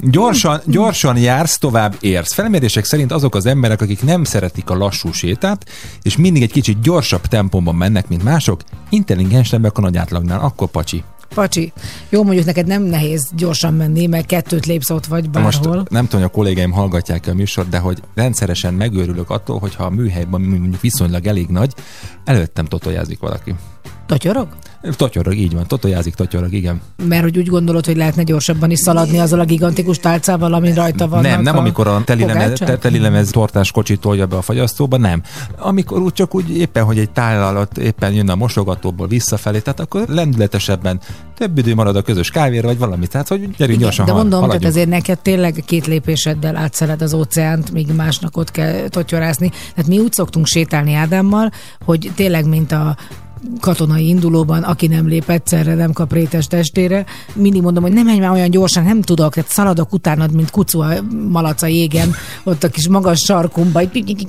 Gyorsan, 0.00 0.60
gyorsan 0.66 1.16
jársz, 1.16 1.58
tovább 1.58 1.96
érsz. 2.00 2.32
Felmérések 2.32 2.84
szerint 2.84 3.12
azok 3.12 3.34
az 3.34 3.46
emberek, 3.46 3.80
akik 3.80 4.02
nem 4.02 4.24
szeretik 4.24 4.70
a 4.70 4.76
lassú 4.76 5.12
sétát, 5.12 5.64
és 6.02 6.16
mindig 6.16 6.42
egy 6.42 6.52
kicsit 6.52 6.80
gyorsabb 6.80 7.26
tempóban 7.26 7.74
mennek, 7.74 8.08
mint 8.08 8.22
mások, 8.22 8.62
intelligensebbek 8.88 9.78
a 9.78 9.80
nagy 9.80 9.96
átlagnál. 9.96 10.40
Akkor 10.40 10.68
pacsi. 10.68 11.04
Pacsi, 11.34 11.72
jó, 12.08 12.22
mondjuk 12.24 12.46
neked 12.46 12.66
nem 12.66 12.82
nehéz 12.82 13.30
gyorsan 13.36 13.74
menni, 13.74 14.06
mert 14.06 14.26
kettőt 14.26 14.66
lépsz 14.66 14.90
ott 14.90 15.06
vagy 15.06 15.30
Na 15.30 15.40
Most 15.40 15.62
bárhol. 15.62 15.86
nem 15.90 16.04
tudom, 16.04 16.20
hogy 16.20 16.30
a 16.32 16.34
kollégáim 16.34 16.72
hallgatják 16.72 17.26
a 17.26 17.34
műsort, 17.34 17.68
de 17.68 17.78
hogy 17.78 18.02
rendszeresen 18.14 18.74
megőrülök 18.74 19.30
attól, 19.30 19.58
hogyha 19.58 19.84
a 19.84 19.90
műhelyben 19.90 20.40
mondjuk 20.40 20.80
viszonylag 20.80 21.26
elég 21.26 21.48
nagy, 21.48 21.74
előttem 22.24 22.64
totojázik 22.64 23.18
valaki. 23.18 23.54
Totyorog? 24.06 24.48
Totyorog, 24.96 25.36
így 25.36 25.54
van, 25.54 25.66
totojázik, 25.66 26.14
totyorog, 26.14 26.52
igen. 26.52 26.80
Mert 27.08 27.22
hogy 27.22 27.38
úgy 27.38 27.48
gondolod, 27.48 27.86
hogy 27.86 27.96
lehetne 27.96 28.22
gyorsabban 28.22 28.70
is 28.70 28.78
szaladni 28.78 29.18
azzal 29.18 29.40
a 29.40 29.44
gigantikus 29.44 29.98
tálcával, 29.98 30.54
ami 30.54 30.72
rajta 30.72 31.08
van. 31.08 31.22
nem, 31.22 31.42
nem 31.42 31.56
amikor 31.56 31.86
a 31.86 32.02
teli 32.04 32.20
lemez, 32.24 32.42
pogácsák? 32.42 32.68
te- 32.68 32.76
teli 32.78 32.98
lemez 32.98 33.30
tortás 33.30 33.70
kocsit 33.70 34.00
tolja 34.00 34.26
be 34.26 34.36
a 34.36 34.42
fagyasztóba, 34.42 34.96
nem. 34.96 35.22
Amikor 35.58 36.00
úgy 36.00 36.12
csak 36.12 36.34
úgy 36.34 36.56
éppen, 36.56 36.84
hogy 36.84 36.98
egy 36.98 37.10
tál 37.10 37.46
alatt 37.46 37.78
éppen 37.78 38.12
jön 38.12 38.28
a 38.28 38.34
mosogatóból 38.34 39.06
visszafelé, 39.06 39.58
tehát 39.58 39.80
akkor 39.80 40.04
lendületesebben 40.08 41.00
több 41.36 41.58
idő 41.58 41.74
marad 41.74 41.96
a 41.96 42.02
közös 42.02 42.30
kávéra, 42.30 42.66
vagy 42.66 42.78
valami. 42.78 43.06
Tehát, 43.06 43.28
hogy 43.28 43.38
gyerünk 43.40 43.58
Igen, 43.58 43.78
gyorsan 43.78 44.06
de 44.06 44.12
mondom, 44.12 44.30
tehát 44.30 44.44
haladjunk. 44.44 44.74
azért 44.74 44.88
neked 44.88 45.18
tényleg 45.18 45.62
két 45.66 45.86
lépéseddel 45.86 46.56
átszeled 46.56 47.02
az 47.02 47.14
óceánt, 47.14 47.72
míg 47.72 47.92
másnak 47.96 48.36
ott 48.36 48.50
kell 48.50 48.88
totyorászni. 48.88 49.48
Tehát 49.74 49.90
mi 49.90 49.98
úgy 49.98 50.12
szoktunk 50.12 50.46
sétálni 50.46 50.94
Ádámmal, 50.94 51.50
hogy 51.84 52.10
tényleg, 52.14 52.48
mint 52.48 52.72
a 52.72 52.96
katonai 53.60 54.08
indulóban, 54.08 54.62
aki 54.62 54.86
nem 54.86 55.08
lép 55.08 55.30
egyszerre, 55.30 55.74
nem 55.74 55.92
kap 55.92 56.12
rétes 56.12 56.46
testére. 56.46 57.04
Mindig 57.34 57.62
mondom, 57.62 57.82
hogy 57.82 57.92
nem 57.92 58.04
menj 58.04 58.18
már 58.18 58.30
olyan 58.30 58.50
gyorsan, 58.50 58.84
nem 58.84 59.02
tudok, 59.02 59.34
tehát 59.34 59.50
szaladok 59.50 59.92
utánad, 59.92 60.32
mint 60.32 60.50
kucu 60.50 60.80
a 60.80 60.94
malac 61.28 61.62
a 61.62 61.66
jégen, 61.66 62.14
ott 62.44 62.64
a 62.64 62.68
kis 62.68 62.88
magas 62.88 63.20
sarkumba, 63.20 63.82
így 63.82 64.26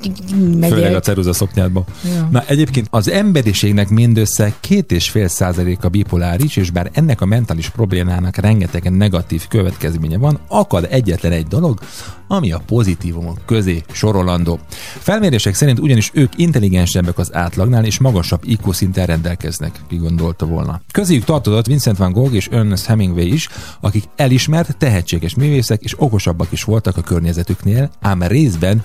Főleg 0.59 0.71
a 0.71 0.75
megyek. 0.75 1.03
ceruza 1.03 1.33
szoknyádba. 1.33 1.83
Ja. 2.15 2.27
Na 2.31 2.43
egyébként 2.47 2.87
az 2.89 3.09
emberiségnek 3.09 3.89
mindössze 3.89 4.53
két 4.59 4.91
és 4.91 5.09
fél 5.09 5.27
százaléka 5.27 5.89
bipoláris, 5.89 6.55
és 6.57 6.71
bár 6.71 6.89
ennek 6.93 7.21
a 7.21 7.25
mentális 7.25 7.69
problémának 7.69 8.35
rengeteg 8.35 8.91
negatív 8.91 9.47
következménye 9.47 10.17
van, 10.17 10.39
akad 10.47 10.87
egyetlen 10.89 11.31
egy 11.31 11.47
dolog, 11.47 11.79
ami 12.27 12.51
a 12.51 12.61
pozitívumok 12.65 13.37
közé 13.45 13.83
sorolandó. 13.91 14.59
Felmérések 14.99 15.55
szerint 15.55 15.79
ugyanis 15.79 16.11
ők 16.13 16.37
intelligensebbek 16.37 17.17
az 17.17 17.35
átlagnál, 17.35 17.85
és 17.85 17.99
magasabb 17.99 18.41
IQ 18.43 18.71
szinten 18.71 18.98
rendelkeznek, 19.05 19.79
ki 19.87 19.95
gondolta 19.95 20.45
volna. 20.45 20.81
Közéjük 20.91 21.23
tartozott 21.23 21.65
Vincent 21.65 21.97
van 21.97 22.11
Gogh 22.11 22.33
és 22.33 22.47
Ernest 22.47 22.85
Hemingway 22.85 23.33
is, 23.33 23.49
akik 23.79 24.03
elismert, 24.15 24.77
tehetséges 24.77 25.35
művészek 25.35 25.81
és 25.81 26.01
okosabbak 26.01 26.51
is 26.51 26.63
voltak 26.63 26.97
a 26.97 27.01
környezetüknél, 27.01 27.91
ám 27.99 28.23
részben 28.23 28.83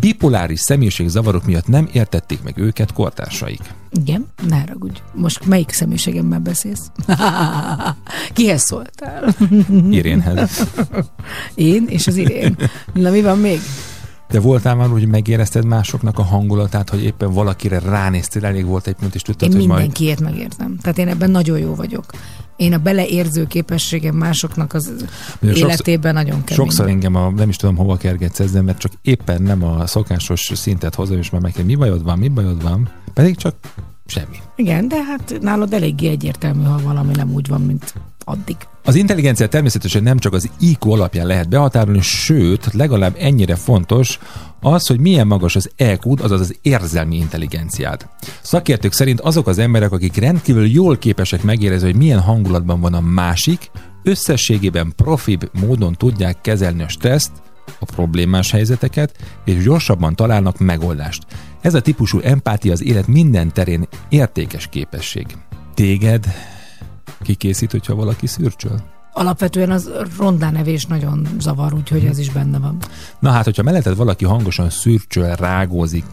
bipoláris 0.00 0.60
személyiségzavarok 0.60 1.46
miatt 1.46 1.66
nem 1.66 1.88
értették 1.92 2.42
meg 2.42 2.58
őket 2.58 2.92
kortársaik. 2.92 3.60
Igen, 3.90 4.26
ne 4.48 4.58
haragudj. 4.58 5.00
Most 5.14 5.46
melyik 5.46 5.70
személyiségemmel 5.70 6.38
beszélsz? 6.38 6.90
Kihez 8.32 8.62
szóltál? 8.62 9.34
Irénhez. 9.90 10.68
Én 11.54 11.86
és 11.88 12.06
az 12.06 12.16
Irén. 12.16 12.56
Na 12.92 13.10
mi 13.10 13.22
van 13.22 13.38
még? 13.38 13.60
De 14.32 14.40
voltál 14.40 14.74
már, 14.74 14.88
hogy 14.88 15.06
megérezted 15.06 15.64
másoknak 15.64 16.18
a 16.18 16.22
hangulatát, 16.22 16.90
hogy 16.90 17.04
éppen 17.04 17.32
valakire 17.32 17.78
ránéztél, 17.78 18.44
elég 18.44 18.64
volt 18.64 18.86
egy 18.86 18.94
pont, 18.94 19.14
és 19.14 19.22
tudtad, 19.22 19.50
Én 19.50 19.56
hogy 19.56 19.66
majd... 19.66 19.80
mindenkiét 19.80 20.20
megértem. 20.20 20.76
Tehát 20.82 20.98
én 20.98 21.08
ebben 21.08 21.30
nagyon 21.30 21.58
jó 21.58 21.74
vagyok. 21.74 22.04
Én 22.56 22.72
a 22.72 22.78
beleérző 22.78 23.46
képességem 23.46 24.14
másoknak 24.14 24.74
az 24.74 24.92
Ugye 25.40 25.50
sokszor- 25.50 25.70
életében 25.70 26.14
nagyon 26.14 26.44
kemény. 26.44 26.66
Sokszor 26.66 26.88
engem 26.88 27.14
a, 27.14 27.30
nem 27.30 27.48
is 27.48 27.56
tudom 27.56 27.76
hova 27.76 27.96
kergetsz 27.96 28.40
ezzel, 28.40 28.62
mert 28.62 28.78
csak 28.78 28.92
éppen 29.02 29.42
nem 29.42 29.64
a 29.64 29.86
szokásos 29.86 30.50
szintet 30.54 30.94
hozom, 30.94 31.18
és 31.18 31.30
már 31.30 31.40
meg 31.40 31.54
mi 31.64 31.74
bajod 31.74 32.02
van, 32.02 32.18
mi 32.18 32.28
bajod 32.28 32.62
van, 32.62 32.90
pedig 33.14 33.36
csak 33.36 33.54
semmi. 34.06 34.36
Igen, 34.56 34.88
de 34.88 35.02
hát 35.02 35.38
nálad 35.40 35.72
eléggé 35.72 36.08
egyértelmű, 36.08 36.62
ha 36.62 36.80
valami 36.82 37.12
nem 37.14 37.32
úgy 37.32 37.48
van, 37.48 37.60
mint 37.60 37.94
addig. 38.24 38.56
Az 38.84 38.94
intelligencia 38.94 39.48
természetesen 39.48 40.02
nem 40.02 40.18
csak 40.18 40.32
az 40.32 40.50
IQ 40.60 40.90
alapján 40.90 41.26
lehet 41.26 41.48
behatárolni, 41.48 42.00
sőt, 42.00 42.72
legalább 42.72 43.14
ennyire 43.18 43.54
fontos 43.54 44.18
az, 44.60 44.86
hogy 44.86 45.00
milyen 45.00 45.26
magas 45.26 45.56
az 45.56 45.70
EQ, 45.76 46.14
azaz 46.22 46.40
az 46.40 46.56
érzelmi 46.62 47.16
intelligenciád. 47.16 48.08
Szakértők 48.40 48.92
szerint 48.92 49.20
azok 49.20 49.46
az 49.46 49.58
emberek, 49.58 49.92
akik 49.92 50.16
rendkívül 50.16 50.66
jól 50.66 50.98
képesek 50.98 51.42
megérezni, 51.42 51.90
hogy 51.90 51.98
milyen 51.98 52.20
hangulatban 52.20 52.80
van 52.80 52.94
a 52.94 53.00
másik, 53.00 53.70
összességében 54.02 54.92
profibb 54.96 55.50
módon 55.60 55.92
tudják 55.92 56.40
kezelni 56.40 56.82
a 56.82 56.88
stresszt, 56.88 57.30
a 57.80 57.84
problémás 57.84 58.50
helyzeteket, 58.50 59.16
és 59.44 59.62
gyorsabban 59.62 60.14
találnak 60.14 60.58
megoldást. 60.58 61.26
Ez 61.62 61.74
a 61.74 61.80
típusú 61.80 62.18
empátia 62.18 62.72
az 62.72 62.82
élet 62.82 63.06
minden 63.06 63.52
terén 63.52 63.88
értékes 64.08 64.66
képesség. 64.66 65.26
Téged 65.74 66.26
kikészít, 67.22 67.70
hogyha 67.70 67.94
valaki 67.94 68.26
szürcsöl? 68.26 68.82
Alapvetően 69.12 69.70
az 69.70 69.90
rondánevés 70.18 70.86
nagyon 70.86 71.28
zavar, 71.38 71.74
úgyhogy 71.74 72.04
ez 72.04 72.18
is 72.18 72.30
benne 72.30 72.58
van. 72.58 72.76
Na 73.18 73.30
hát, 73.30 73.44
hogyha 73.44 73.62
melletted 73.62 73.96
valaki 73.96 74.24
hangosan 74.24 74.70
szürcsöl, 74.70 75.34
rágózik, 75.34 76.04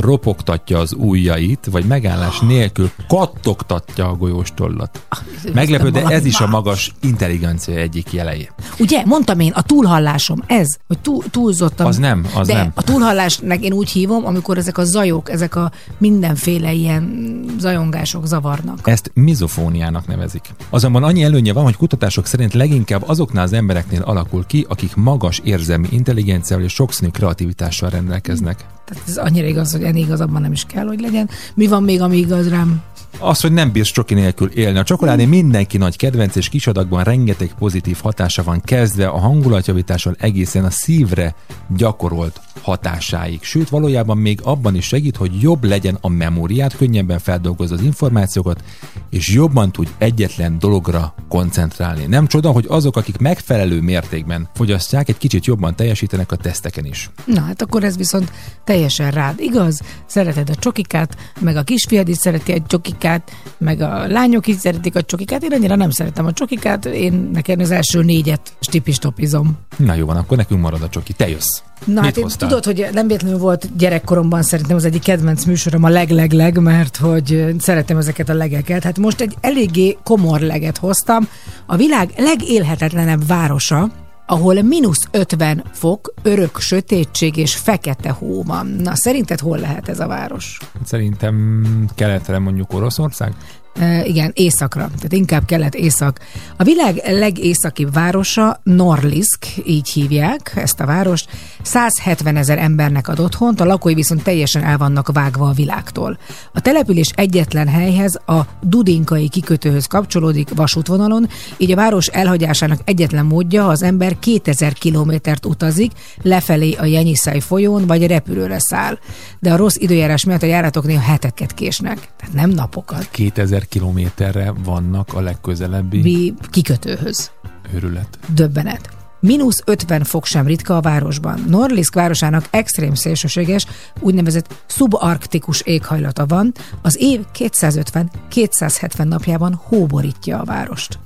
ropogtatja 0.00 0.78
az 0.78 0.92
ujjait, 0.92 1.68
vagy 1.70 1.84
megállás 1.84 2.40
nélkül 2.40 2.90
kattogtatja 3.08 4.08
a 4.08 4.14
golyóstollat. 4.14 5.06
Meglepő, 5.54 5.90
de 5.90 6.04
ez 6.04 6.24
is 6.24 6.40
a 6.40 6.46
magas 6.46 6.92
intelligencia 7.00 7.74
egyik 7.74 8.12
jelei. 8.12 8.48
Ugye, 8.78 9.02
mondtam 9.04 9.40
én, 9.40 9.52
a 9.52 9.62
túlhallásom, 9.62 10.42
ez, 10.46 10.76
hogy 10.86 10.98
túl, 10.98 11.24
túlzottan. 11.30 11.86
Az 11.86 11.96
nem, 11.96 12.26
az 12.34 12.46
de 12.46 12.54
nem. 12.54 12.72
a 12.74 12.82
túlhallásnak 12.82 13.60
én 13.60 13.72
úgy 13.72 13.90
hívom, 13.90 14.26
amikor 14.26 14.58
ezek 14.58 14.78
a 14.78 14.84
zajok, 14.84 15.30
ezek 15.30 15.54
a 15.54 15.72
mindenféle 15.98 16.72
ilyen 16.72 17.44
zajongások 17.58 18.26
zavarnak. 18.26 18.88
Ezt 18.88 19.10
mizofóniának 19.14 20.06
nevezik. 20.06 20.54
Azonban 20.70 21.02
annyi 21.02 21.22
előnye 21.22 21.52
van, 21.52 21.64
hogy 21.64 21.76
kutatások 21.76 22.26
szerint 22.26 22.54
leginkább 22.54 23.08
azoknál 23.08 23.44
az 23.44 23.52
embereknél 23.52 24.02
alakul 24.02 24.46
ki, 24.46 24.66
akik 24.68 24.94
magas 24.94 25.40
érzelmi 25.44 25.88
intelligenciával 25.90 26.64
és 26.64 26.72
sokszínű 26.72 27.10
kreativitással 27.10 27.90
rendelkeznek. 27.90 28.64
Tehát 28.86 29.08
ez 29.08 29.16
annyira 29.16 29.46
igaz, 29.46 29.72
hogy 29.72 29.82
ennél 29.82 30.04
igazabban 30.04 30.42
nem 30.42 30.52
is 30.52 30.64
kell, 30.64 30.86
hogy 30.86 31.00
legyen. 31.00 31.30
Mi 31.54 31.66
van 31.66 31.82
még, 31.82 32.00
ami 32.00 32.16
igaz 32.16 32.48
rám? 32.48 32.82
Az, 33.18 33.40
hogy 33.40 33.52
nem 33.52 33.72
bírsz 33.72 33.90
csoki 33.90 34.14
nélkül 34.14 34.48
élni. 34.48 34.78
A 34.78 34.82
csokoládé 34.82 35.24
mindenki 35.24 35.78
nagy 35.78 35.96
kedvenc, 35.96 36.36
és 36.36 36.48
kisadagban 36.48 37.04
rengeteg 37.04 37.54
pozitív 37.58 37.98
hatása 38.02 38.42
van, 38.42 38.60
kezdve 38.60 39.06
a 39.06 39.18
hangulatjavítással 39.18 40.16
egészen 40.18 40.64
a 40.64 40.70
szívre 40.70 41.34
gyakorolt 41.76 42.40
hatásáig. 42.62 43.42
Sőt, 43.42 43.68
valójában 43.68 44.18
még 44.18 44.40
abban 44.42 44.74
is 44.74 44.86
segít, 44.86 45.16
hogy 45.16 45.40
jobb 45.40 45.64
legyen 45.64 45.98
a 46.00 46.08
memóriát, 46.08 46.76
könnyebben 46.76 47.18
feldolgoz 47.18 47.70
az 47.70 47.80
információkat, 47.80 48.62
és 49.10 49.28
jobban 49.28 49.72
tud 49.72 49.88
egyetlen 49.98 50.58
dologra 50.58 51.14
koncentrálni. 51.28 52.04
Nem 52.06 52.26
csoda, 52.26 52.50
hogy 52.50 52.64
azok, 52.68 52.96
akik 52.96 53.18
megfelelő 53.18 53.80
mértékben 53.80 54.48
fogyasztják, 54.54 55.08
egy 55.08 55.18
kicsit 55.18 55.46
jobban 55.46 55.76
teljesítenek 55.76 56.32
a 56.32 56.36
teszteken 56.36 56.84
is. 56.84 57.10
Na 57.24 57.40
hát 57.40 57.62
akkor 57.62 57.84
ez 57.84 57.96
viszont 57.96 58.32
teljesen 58.64 59.10
rád 59.10 59.40
igaz. 59.40 59.80
Szereted 60.06 60.50
a 60.50 60.54
csokikát, 60.54 61.16
meg 61.40 61.56
a 61.56 61.62
kisfiad 61.62 62.08
is 62.08 62.16
szereti 62.16 62.52
a 62.52 62.62
csokikát, 62.66 63.32
meg 63.58 63.80
a 63.80 64.06
lányok 64.06 64.46
is 64.46 64.56
szeretik 64.56 64.96
a 64.96 65.02
csokikát. 65.02 65.42
Én 65.42 65.52
annyira 65.52 65.76
nem 65.76 65.90
szeretem 65.90 66.26
a 66.26 66.32
csokikát, 66.32 66.84
én 66.84 67.30
nekem 67.32 67.60
az 67.60 67.70
első 67.70 68.02
négyet 68.02 68.56
stipistopizom. 68.60 69.58
Na 69.76 69.94
jó 69.94 70.06
van, 70.06 70.16
akkor 70.16 70.36
nekünk 70.36 70.60
marad 70.60 70.82
a 70.82 70.88
csoki. 70.88 71.12
Te 71.12 71.28
jössz. 71.28 71.60
Na 71.84 72.00
Mit 72.00 72.04
hát 72.04 72.16
én, 72.16 72.22
hoztál? 72.22 72.48
tudod, 72.48 72.64
hogy 72.64 72.88
nem 72.92 73.06
véletlenül 73.06 73.38
volt 73.38 73.76
gyerekkoromban 73.76 74.42
szerintem 74.42 74.76
az 74.76 74.84
egyik 74.84 75.02
kedvenc 75.02 75.44
műsorom 75.44 75.84
a 75.84 75.88
leglegleg, 75.88 76.58
mert 76.58 76.96
hogy 76.96 77.54
szeretem 77.58 77.96
ezeket 77.96 78.28
a 78.28 78.34
legeket. 78.34 78.82
Hát 78.82 78.98
most 78.98 79.20
egy 79.20 79.36
eléggé 79.40 79.96
komor 80.02 80.40
leget 80.40 80.78
hoztam. 80.78 81.28
A 81.66 81.76
világ 81.76 82.10
legélhetetlenebb 82.16 83.26
városa, 83.26 83.90
ahol 84.26 84.62
mínusz 84.62 85.08
50 85.10 85.64
fok, 85.72 86.14
örök 86.22 86.58
sötétség 86.58 87.36
és 87.36 87.54
fekete 87.54 88.10
hó 88.10 88.42
van. 88.42 88.66
Na, 88.66 88.94
szerinted 88.94 89.40
hol 89.40 89.58
lehet 89.58 89.88
ez 89.88 90.00
a 90.00 90.06
város? 90.06 90.58
Szerintem 90.84 91.64
keletre 91.94 92.38
mondjuk 92.38 92.72
Oroszország? 92.72 93.34
E, 93.78 94.04
igen, 94.04 94.30
északra, 94.34 94.90
tehát 94.96 95.12
inkább 95.12 95.44
kelet-észak. 95.44 96.20
A 96.56 96.62
világ 96.62 97.02
legészakibb 97.04 97.92
városa 97.92 98.60
Norlisk, 98.62 99.46
így 99.66 99.88
hívják 99.88 100.52
ezt 100.54 100.80
a 100.80 100.86
várost. 100.86 101.28
170 101.62 102.36
ezer 102.36 102.58
embernek 102.58 103.08
ad 103.08 103.20
otthont, 103.20 103.60
a 103.60 103.64
lakói 103.64 103.94
viszont 103.94 104.22
teljesen 104.22 104.64
el 104.64 104.78
vannak 104.78 105.12
vágva 105.12 105.48
a 105.48 105.52
világtól. 105.52 106.18
A 106.52 106.60
település 106.60 107.10
egyetlen 107.14 107.68
helyhez, 107.68 108.20
a 108.26 108.40
Dudinkai 108.62 109.28
kikötőhöz 109.28 109.86
kapcsolódik 109.86 110.54
vasútvonalon, 110.54 111.28
így 111.56 111.72
a 111.72 111.76
város 111.76 112.06
elhagyásának 112.06 112.80
egyetlen 112.84 113.24
módja, 113.24 113.68
az 113.68 113.82
ember 113.82 114.18
2000 114.18 114.72
kilométert 114.72 115.46
utazik, 115.46 115.92
lefelé 116.22 116.72
a 116.72 116.84
Jenyiszai 116.84 117.40
folyón, 117.40 117.86
vagy 117.86 118.06
repülőre 118.06 118.58
száll. 118.58 118.98
De 119.40 119.52
a 119.52 119.56
rossz 119.56 119.76
időjárás 119.76 120.24
miatt 120.24 120.42
a 120.42 120.46
járatok 120.46 120.86
néha 120.86 121.02
heteket 121.02 121.54
késnek, 121.54 121.98
tehát 122.16 122.34
nem 122.34 122.50
napokat. 122.50 123.08
2000 123.10 123.65
kilométerre 123.68 124.52
vannak 124.64 125.14
a 125.14 125.20
legközelebbi 125.20 126.00
Bi- 126.02 126.34
kikötőhöz. 126.50 127.30
őrület. 127.74 128.18
Döbbenet. 128.34 128.88
Mínusz 129.20 129.62
50 129.64 130.04
fok 130.04 130.24
sem 130.24 130.46
ritka 130.46 130.76
a 130.76 130.80
városban. 130.80 131.44
Norlisk 131.48 131.94
városának 131.94 132.46
extrém 132.50 132.94
szélsőséges, 132.94 133.66
úgynevezett 134.00 134.54
subarktikus 134.66 135.60
éghajlata 135.60 136.26
van. 136.26 136.52
Az 136.82 136.96
év 137.00 137.20
250-270 137.38 139.04
napjában 139.04 139.60
hóborítja 139.62 140.38
a 140.40 140.44
várost. 140.44 140.98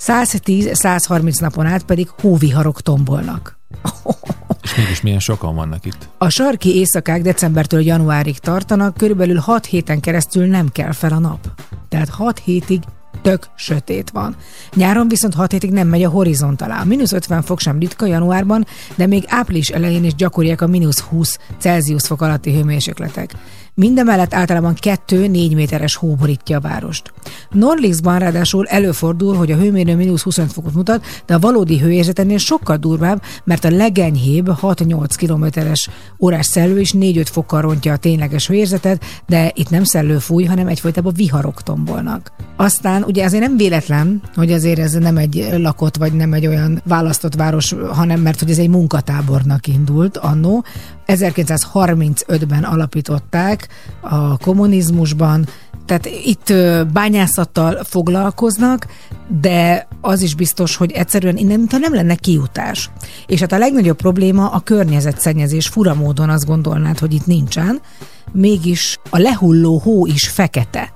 110-130 0.00 1.40
napon 1.40 1.66
át 1.66 1.84
pedig 1.84 2.08
hóviharok 2.20 2.80
tombolnak. 2.80 3.58
És 4.64 4.74
mégis 4.76 5.00
milyen 5.00 5.18
sokan 5.18 5.54
vannak 5.54 5.84
itt. 5.84 6.08
A 6.18 6.28
sarki 6.28 6.76
éjszakák 6.76 7.22
decembertől 7.22 7.80
januárig 7.80 8.38
tartanak, 8.38 8.96
körülbelül 8.96 9.38
6 9.38 9.66
héten 9.66 10.00
keresztül 10.00 10.46
nem 10.46 10.68
kell 10.68 10.92
fel 10.92 11.12
a 11.12 11.18
nap. 11.18 11.38
Tehát 11.88 12.08
6 12.08 12.38
hétig 12.38 12.80
tök 13.22 13.48
sötét 13.56 14.10
van. 14.10 14.36
Nyáron 14.74 15.08
viszont 15.08 15.34
6 15.34 15.52
hétig 15.52 15.70
nem 15.70 15.88
megy 15.88 16.02
a 16.02 16.08
horizont 16.08 16.62
alá. 16.62 16.82
Mínusz 16.82 17.12
50 17.12 17.42
fok 17.42 17.60
sem 17.60 17.78
ritka 17.78 18.06
januárban, 18.06 18.66
de 18.94 19.06
még 19.06 19.24
április 19.26 19.68
elején 19.68 20.04
is 20.04 20.14
gyakoriak 20.14 20.60
a 20.60 20.66
mínusz 20.66 21.00
20 21.00 21.38
Celsius 21.58 22.06
fok 22.06 22.22
alatti 22.22 22.54
hőmérsékletek. 22.54 23.34
Mindemellett 23.76 24.34
általában 24.34 24.74
2-4 24.80 25.54
méteres 25.54 25.94
hó 25.94 26.14
borítja 26.14 26.56
a 26.56 26.60
várost. 26.60 27.12
Norliskban 27.50 28.18
ráadásul 28.18 28.66
előfordul, 28.66 29.36
hogy 29.36 29.52
a 29.52 29.56
hőmérő 29.56 29.96
mínusz 29.96 30.22
25 30.22 30.52
fokot 30.52 30.74
mutat, 30.74 31.04
de 31.26 31.34
a 31.34 31.38
valódi 31.38 31.78
hőérzet 31.78 32.18
ennél 32.18 32.38
sokkal 32.38 32.76
durvább, 32.76 33.22
mert 33.44 33.64
a 33.64 33.70
legenyhébb 33.70 34.48
6-8 34.62 35.10
kilométeres 35.16 35.88
órás 36.20 36.46
szellő 36.46 36.80
is 36.80 36.92
4-5 36.96 37.26
fokkal 37.30 37.60
rontja 37.60 37.92
a 37.92 37.96
tényleges 37.96 38.46
hőérzetet, 38.46 39.04
de 39.26 39.52
itt 39.54 39.70
nem 39.70 39.84
szellő 39.84 40.18
fúj, 40.18 40.44
hanem 40.44 40.66
egyfolytában 40.66 41.12
viharok 41.16 41.62
tombolnak. 41.62 42.32
Aztán 42.56 43.02
ugye 43.02 43.24
azért 43.24 43.42
nem 43.42 43.56
véletlen, 43.56 44.22
hogy 44.34 44.52
azért 44.52 44.78
ez 44.78 44.92
nem 44.92 45.16
egy 45.16 45.48
lakott, 45.56 45.96
vagy 45.96 46.12
nem 46.12 46.32
egy 46.32 46.46
olyan 46.46 46.82
választott 46.84 47.34
város, 47.34 47.74
hanem 47.92 48.20
mert 48.20 48.40
hogy 48.40 48.50
ez 48.50 48.58
egy 48.58 48.68
munkatábornak 48.68 49.66
indult 49.66 50.16
annó. 50.16 50.64
1935-ben 51.06 52.62
alapították 52.62 53.68
a 54.00 54.36
kommunizmusban, 54.36 55.46
tehát 55.86 56.06
itt 56.06 56.52
bányászattal 56.92 57.84
foglalkoznak, 57.84 58.86
de 59.40 59.88
az 60.00 60.20
is 60.20 60.34
biztos, 60.34 60.76
hogy 60.76 60.92
egyszerűen 60.92 61.36
innen 61.36 61.58
mintha 61.58 61.78
nem 61.78 61.94
lenne 61.94 62.14
kiutás. 62.14 62.90
És 63.26 63.40
hát 63.40 63.52
a 63.52 63.58
legnagyobb 63.58 63.96
probléma 63.96 64.48
a 64.48 64.60
környezetszennyezés 64.60 65.68
fura 65.68 65.94
módon 65.94 66.30
azt 66.30 66.46
gondolnád, 66.46 66.98
hogy 66.98 67.14
itt 67.14 67.26
nincsen, 67.26 67.80
mégis 68.32 68.98
a 69.10 69.18
lehulló 69.18 69.78
hó 69.78 70.06
is 70.06 70.28
fekete. 70.28 70.92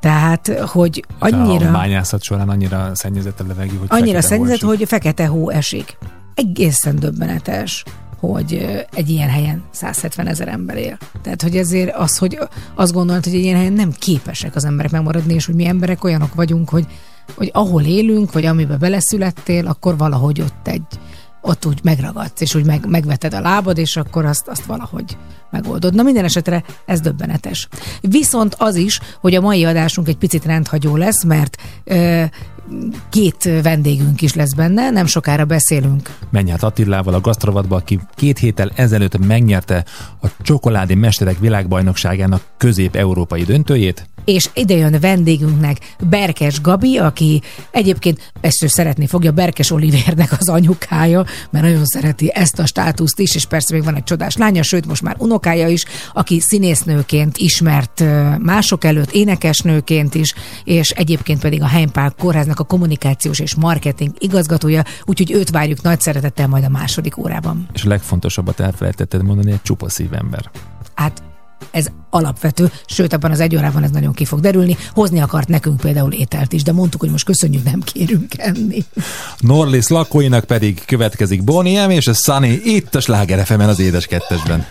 Tehát, 0.00 0.48
hogy 0.66 1.04
annyira... 1.18 1.68
A 1.68 1.72
bányászat 1.72 2.22
során 2.22 2.48
annyira 2.48 2.90
szennyezett 2.94 3.40
a 3.40 3.44
levegő, 3.46 3.76
hogy 3.76 3.88
annyira 3.90 4.20
szennyezett, 4.20 4.60
hogy 4.60 4.84
fekete 4.86 5.26
hó 5.26 5.50
esik. 5.50 5.98
Egészen 6.34 6.96
döbbenetes 6.96 7.84
hogy 8.30 8.84
egy 8.94 9.10
ilyen 9.10 9.28
helyen 9.28 9.62
170 9.70 10.26
ezer 10.26 10.48
ember 10.48 10.76
él. 10.76 10.98
Tehát, 11.22 11.42
hogy 11.42 11.56
ezért 11.56 11.94
az, 11.94 12.18
hogy 12.18 12.38
azt 12.74 12.92
gondolod, 12.92 13.24
hogy 13.24 13.34
egy 13.34 13.42
ilyen 13.42 13.56
helyen 13.56 13.72
nem 13.72 13.92
képesek 13.98 14.56
az 14.56 14.64
emberek 14.64 14.90
megmaradni, 14.90 15.34
és 15.34 15.46
hogy 15.46 15.54
mi 15.54 15.66
emberek 15.66 16.04
olyanok 16.04 16.34
vagyunk, 16.34 16.68
hogy, 16.68 16.86
hogy 17.34 17.50
ahol 17.52 17.82
élünk, 17.82 18.32
vagy 18.32 18.46
amiben 18.46 18.78
beleszülettél, 18.78 19.66
akkor 19.66 19.96
valahogy 19.96 20.40
ott 20.40 20.68
egy, 20.68 20.82
ott 21.40 21.66
úgy 21.66 21.80
megragadsz, 21.82 22.40
és 22.40 22.54
úgy 22.54 22.66
meg, 22.66 22.86
megveted 22.88 23.34
a 23.34 23.40
lábad, 23.40 23.78
és 23.78 23.96
akkor 23.96 24.24
azt, 24.24 24.48
azt 24.48 24.64
valahogy 24.64 25.16
megoldod. 25.52 25.94
Na 25.94 26.02
minden 26.02 26.24
esetre 26.24 26.64
ez 26.84 27.00
döbbenetes. 27.00 27.68
Viszont 28.00 28.54
az 28.58 28.76
is, 28.76 29.00
hogy 29.20 29.34
a 29.34 29.40
mai 29.40 29.64
adásunk 29.64 30.08
egy 30.08 30.16
picit 30.16 30.44
rendhagyó 30.44 30.96
lesz, 30.96 31.24
mert 31.24 31.56
ö, 31.84 32.24
két 33.10 33.48
vendégünk 33.62 34.22
is 34.22 34.34
lesz 34.34 34.54
benne, 34.54 34.90
nem 34.90 35.06
sokára 35.06 35.44
beszélünk 35.44 36.16
Menj 36.30 36.50
át 36.52 36.62
Attilával 36.62 37.14
a 37.14 37.20
gasztrovatba, 37.20 37.76
aki 37.76 38.00
két 38.14 38.38
héttel 38.38 38.70
ezelőtt 38.74 39.26
megnyerte 39.26 39.84
a 40.22 40.26
csokoládé 40.42 40.94
mesterek 40.94 41.38
világbajnokságának 41.38 42.42
közép-európai 42.56 43.42
döntőjét. 43.42 44.06
és 44.24 44.48
ide 44.54 44.74
jön 44.74 44.96
vendégünknek 45.00 45.94
Berkes 46.10 46.60
Gabi, 46.60 46.98
aki 46.98 47.42
egyébként 47.70 48.32
ezt 48.40 48.62
ő 48.62 48.66
szeretni 48.66 49.06
fogja, 49.06 49.32
Berkes 49.32 49.70
Olivernek 49.70 50.32
az 50.38 50.48
anyukája, 50.48 51.24
mert 51.50 51.64
nagyon 51.64 51.84
szereti 51.84 52.30
ezt 52.34 52.58
a 52.58 52.66
státuszt 52.66 53.18
is, 53.18 53.34
és 53.34 53.46
persze 53.46 53.74
még 53.74 53.84
van 53.84 53.94
egy 53.96 54.04
csodás 54.04 54.36
lánya, 54.36 54.62
sőt 54.62 54.86
most 54.86 55.02
már 55.02 55.16
unokája 55.42 55.68
is, 55.68 55.84
aki 56.12 56.40
színésznőként 56.40 57.36
ismert 57.36 58.04
mások 58.38 58.84
előtt, 58.84 59.10
énekesnőként 59.10 60.14
is, 60.14 60.34
és 60.64 60.90
egyébként 60.90 61.40
pedig 61.40 61.62
a 61.62 61.66
Heimpál 61.66 62.14
Kórháznak 62.18 62.60
a 62.60 62.64
kommunikációs 62.64 63.38
és 63.38 63.54
marketing 63.54 64.14
igazgatója, 64.18 64.84
úgyhogy 65.04 65.32
őt 65.32 65.50
várjuk 65.50 65.82
nagy 65.82 66.00
szeretettel 66.00 66.48
majd 66.48 66.64
a 66.64 66.68
második 66.68 67.16
órában. 67.16 67.68
És 67.72 67.84
a 67.84 67.88
legfontosabbat 67.88 68.60
elfelejtetted 68.60 69.22
mondani, 69.22 69.52
egy 69.52 69.62
csupa 69.62 69.88
szívember. 69.88 70.50
Hát 70.94 71.22
ez 71.70 71.86
alapvető, 72.10 72.70
sőt 72.86 73.12
abban 73.12 73.30
az 73.30 73.40
egy 73.40 73.56
órában 73.56 73.82
ez 73.82 73.90
nagyon 73.90 74.12
ki 74.12 74.24
fog 74.24 74.40
derülni. 74.40 74.76
Hozni 74.94 75.20
akart 75.20 75.48
nekünk 75.48 75.80
például 75.80 76.12
ételt 76.12 76.52
is, 76.52 76.62
de 76.62 76.72
mondtuk, 76.72 77.00
hogy 77.00 77.10
most 77.10 77.24
köszönjük, 77.24 77.64
nem 77.64 77.80
kérünk 77.80 78.38
enni. 78.38 78.84
Norlis 79.38 79.88
lakóinak 79.88 80.44
pedig 80.44 80.84
következik 80.86 81.44
Bonnie 81.44 81.86
M 81.86 81.90
és 81.90 82.06
a 82.06 82.12
Sunny 82.12 82.60
itt 82.64 82.94
a 82.94 83.00
Sláger 83.00 83.46
az 83.60 83.78
édes 83.78 84.06
kettesben. 84.06 84.66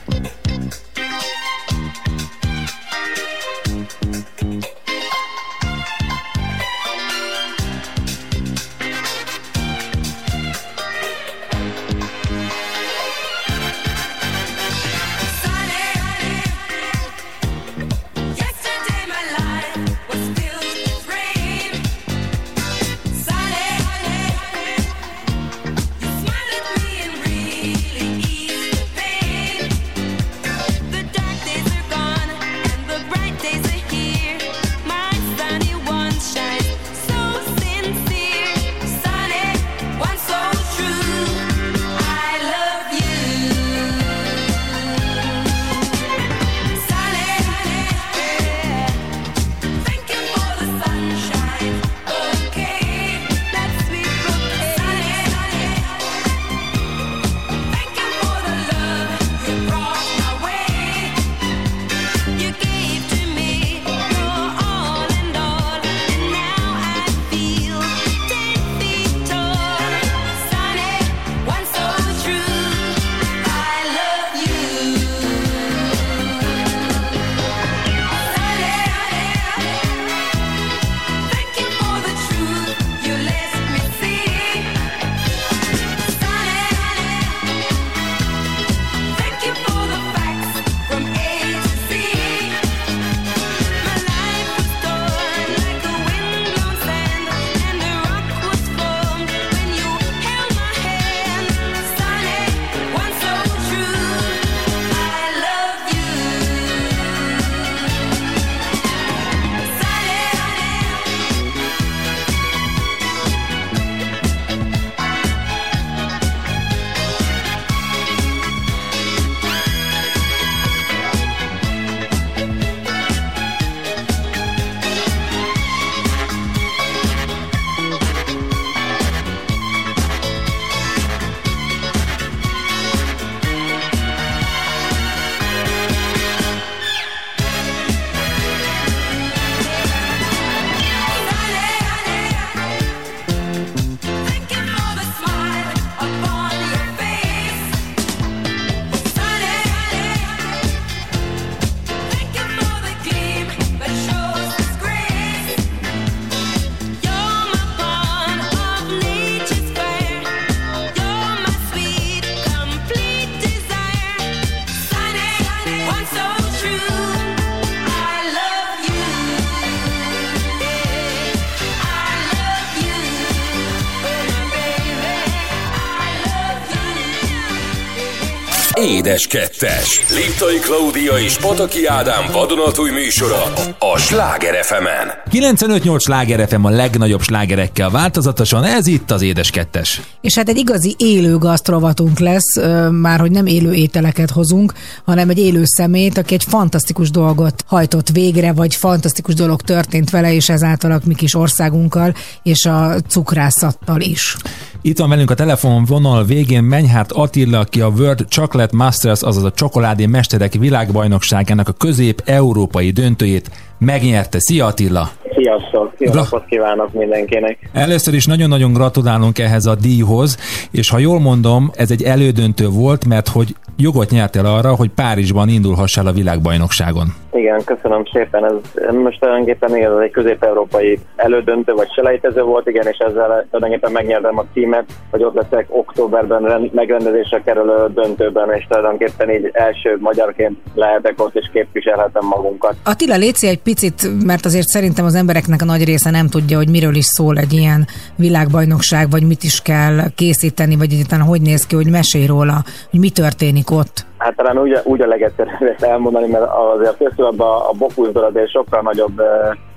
Édes 178.78 179.28
Kettes. 179.28 180.06
Liptai 180.10 180.60
Klaudia 180.60 181.14
és 181.26 181.38
Pataki 181.38 181.86
Ádám 181.86 182.26
vadonatúj 182.32 182.92
műsora 182.92 183.44
a 183.80 183.98
Sláger 183.98 184.64
fm 184.64 184.86
95-8 185.32 186.00
sláger 186.00 186.48
FM 186.48 186.64
a 186.64 186.70
legnagyobb 186.70 187.22
slágerekkel 187.22 187.90
változatosan, 187.90 188.64
ez 188.64 188.88
itt 188.88 189.12
az 189.12 189.22
Édes 189.22 189.50
Kettes. 189.50 190.02
És 190.22 190.36
hát 190.36 190.50
egy 190.50 190.58
igazi 190.58 190.96
élő 190.98 191.38
gasztrovatunk 191.38 192.20
lesz, 192.20 192.60
már 192.92 193.20
hogy 193.20 193.32
nem 193.32 193.46
élő 193.46 193.74
ételeket 193.74 194.30
hozunk, 194.30 194.74
hanem 195.06 195.30
egy 195.30 195.40
élő 195.40 195.62
szemét, 195.66 196.18
aki 196.18 196.34
egy 196.34 196.44
fantasztikus 196.44 197.12
dolgot 197.12 197.64
hajtott 197.68 198.10
végre, 198.10 198.54
vagy 198.54 198.76
fantasztikus 198.76 199.34
dolog 199.34 199.62
történt 199.62 200.10
vele, 200.10 200.34
és 200.34 200.50
ezáltal 200.50 200.92
a 200.92 201.00
mi 201.04 201.14
kis 201.14 201.36
országunkkal, 201.36 202.16
és 202.44 202.66
a 202.66 202.96
cukrászattal 203.08 204.02
is. 204.02 204.38
Itt 204.82 204.98
van 204.98 205.10
velünk 205.10 205.32
a 205.32 205.34
telefon 205.34 205.86
vonal 205.86 206.26
végén 206.26 206.64
Menyhárt 206.64 207.12
Attila, 207.12 207.60
aki 207.60 207.82
a 207.82 207.88
World 207.88 208.26
Chocolate 208.30 208.61
Masters, 208.72 209.22
azaz 209.22 209.44
a 209.44 209.52
csokoládé 209.52 210.06
mesterek 210.06 210.54
világbajnokságának 210.54 211.68
a 211.68 211.72
közép-európai 211.72 212.92
döntőjét 212.92 213.52
megnyerte. 213.78 214.40
Szia 214.40 214.66
Attila! 214.66 215.12
Sziasztok! 215.36 215.94
Jó 215.98 216.14
napot 216.14 216.46
kívánok 216.46 216.94
mindenkinek! 216.94 217.70
Először 217.74 218.14
is 218.14 218.26
nagyon-nagyon 218.26 218.74
gratulálunk 218.74 219.40
ehhez 219.40 219.66
a 219.66 219.76
díjhoz, 219.76 220.38
és 220.72 220.90
ha 220.90 220.98
jól 220.98 221.20
mondom, 221.20 221.72
ez 221.76 221.92
egy 221.92 222.04
elődöntő 222.04 222.68
volt, 222.68 223.06
mert 223.06 223.28
hogy 223.28 223.56
jogot 223.82 224.10
nyertél 224.10 224.46
arra, 224.46 224.76
hogy 224.76 224.90
Párizsban 224.90 225.50
indulhassál 225.50 226.08
a 226.08 226.12
világbajnokságon. 226.12 227.08
Igen, 227.34 227.64
köszönöm 227.64 228.04
szépen. 228.14 228.44
Ez 228.76 228.94
most 228.94 229.20
tulajdonképpen 229.20 229.76
igen, 229.76 229.92
ez 229.92 230.04
egy 230.04 230.12
közép-európai 230.12 231.00
elődöntő 231.16 231.74
vagy 231.74 231.92
selejtező 231.92 232.42
volt, 232.42 232.68
igen, 232.68 232.88
és 232.88 232.98
ezzel 232.98 233.48
tulajdonképpen 233.52 233.92
megnyertem 233.92 234.38
a 234.38 234.46
címet, 234.54 234.86
hogy 235.12 235.24
ott 235.24 235.34
leszek 235.34 235.66
októberben 235.70 236.42
rend- 236.42 236.74
megrendezésre 236.74 237.42
kerülő 237.46 237.88
döntőben, 237.94 238.54
és 238.54 238.66
tulajdonképpen 238.68 239.30
így 239.32 239.50
első 239.54 239.98
magyarként 240.00 240.58
lehetek 240.76 241.14
ott, 241.18 241.36
és 241.36 241.50
képviselhetem 241.54 242.26
magunkat. 242.28 242.76
Attila, 242.84 243.16
létszi 243.16 243.48
egy 243.48 243.62
picit, 243.62 244.26
mert 244.26 244.46
azért 244.46 244.68
szerintem 244.68 245.06
az 245.06 245.16
embereknek 245.16 245.62
a 245.62 245.66
nagy 245.66 245.84
része 245.84 246.10
nem 246.10 246.28
tudja, 246.28 246.58
hogy 246.58 246.70
miről 246.70 246.96
is 246.96 247.06
szól 247.06 247.38
egy 247.38 247.54
ilyen 247.54 247.88
világbajnokság, 248.16 249.10
vagy 249.10 249.24
mit 249.24 249.44
is 249.44 249.62
kell 249.62 249.98
készíteni, 250.16 250.76
vagy 250.76 250.94
egyáltalán 250.94 251.26
hogy 251.26 251.42
néz 251.42 251.66
ki, 251.66 251.76
hogy 251.76 251.90
mesélj 251.90 252.26
róla, 252.26 252.64
hogy 252.90 253.00
mi 253.00 253.10
történik 253.10 253.71
ott. 253.72 254.06
Hát 254.18 254.36
talán 254.36 254.58
úgy, 254.58 254.80
úgy 254.84 255.02
a 255.02 255.08
legegyszerűbb 255.08 255.62
ezt 255.62 255.84
elmondani, 255.84 256.28
mert 256.28 256.46
azért 256.76 256.98
köztudott 256.98 257.40
a, 257.40 257.70
a 257.70 257.74
bokuszdoradé 257.78 258.46
sokkal 258.46 258.82
nagyobb 258.82 259.22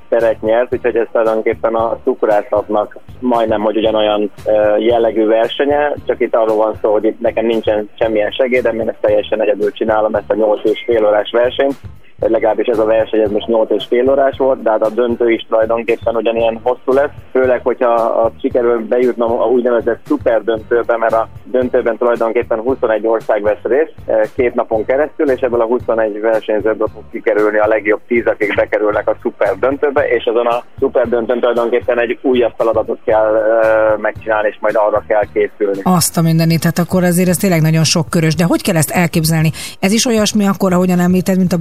teret 0.08 0.42
nyert, 0.42 0.72
úgyhogy 0.72 0.96
ez 0.96 1.06
tulajdonképpen 1.12 1.74
a 1.74 1.98
cukrászatnak 2.04 2.98
majdnem, 3.20 3.60
hogy 3.60 3.76
ugyanolyan 3.76 4.30
jellegű 4.78 5.26
versenye, 5.26 5.94
csak 6.06 6.20
itt 6.20 6.34
arról 6.34 6.56
van 6.56 6.78
szó, 6.82 6.92
hogy 6.92 7.04
itt 7.04 7.20
nekem 7.20 7.46
nincsen 7.46 7.88
semmilyen 7.98 8.30
segédem, 8.30 8.80
én 8.80 8.88
ezt 8.88 9.00
teljesen 9.00 9.42
egyedül 9.42 9.72
csinálom, 9.72 10.14
ezt 10.14 10.30
a 10.30 10.34
8 10.34 10.60
és 10.64 10.82
fél 10.86 11.06
órás 11.06 11.30
versenyt, 11.30 11.76
vagy 12.24 12.32
legalábbis 12.32 12.66
ez 12.66 12.78
a 12.78 12.84
verseny, 12.84 13.20
ez 13.20 13.30
most 13.30 13.46
8 13.46 13.70
és 13.70 13.84
fél 13.88 14.10
órás 14.10 14.36
volt, 14.36 14.62
de 14.62 14.70
hát 14.70 14.82
a 14.82 14.90
döntő 14.90 15.30
is 15.30 15.46
tulajdonképpen 15.48 16.16
ugyanilyen 16.16 16.60
hosszú 16.62 16.92
lesz, 16.92 17.10
főleg, 17.32 17.60
hogyha 17.62 17.92
a 17.94 18.32
sikerül 18.40 18.86
bejutnom 18.88 19.40
a 19.40 19.44
úgynevezett 19.44 20.00
szuper 20.06 20.42
döntőbe, 20.44 20.96
mert 20.96 21.12
a 21.12 21.28
döntőben 21.44 21.96
tulajdonképpen 21.96 22.60
21 22.60 23.06
ország 23.06 23.42
vesz 23.42 23.62
részt 23.62 23.92
eh, 24.06 24.20
két 24.36 24.54
napon 24.54 24.84
keresztül, 24.84 25.30
és 25.30 25.40
ebből 25.40 25.60
a 25.60 25.64
21 25.64 26.20
versenyzőből 26.20 26.88
fog 26.94 27.02
kikerülni 27.10 27.58
a 27.58 27.66
legjobb 27.66 28.00
10, 28.06 28.26
akik 28.26 28.54
bekerülnek 28.54 29.08
a 29.08 29.16
szuper 29.22 29.58
döntőbe, 29.58 30.08
és 30.08 30.24
azon 30.24 30.46
a 30.46 30.62
szuper 30.78 31.08
döntőn 31.08 31.40
tulajdonképpen 31.40 32.00
egy 32.00 32.18
újabb 32.22 32.52
feladatot 32.56 32.98
kell 33.04 33.34
eh, 33.34 33.98
megcsinálni, 33.98 34.48
és 34.48 34.56
majd 34.60 34.74
arra 34.76 35.04
kell 35.06 35.24
készülni. 35.32 35.80
Azt 35.82 36.16
a 36.16 36.22
mindenit, 36.22 36.60
tehát 36.60 36.78
akkor 36.78 37.02
azért 37.02 37.28
ez 37.28 37.36
tényleg 37.36 37.60
nagyon 37.60 37.84
sok 37.84 38.10
körös. 38.10 38.34
De 38.34 38.44
hogy 38.44 38.62
kell 38.62 38.76
ezt 38.76 38.90
elképzelni? 38.90 39.50
Ez 39.80 39.92
is 39.92 40.06
olyasmi 40.06 40.46
akkor, 40.46 40.72
ahogyan 40.72 40.98
említed, 40.98 41.36
mint 41.36 41.52
a 41.52 41.58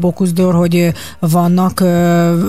Bokuszdor, 0.54 0.60
hogy 0.60 0.92
vannak 1.20 1.78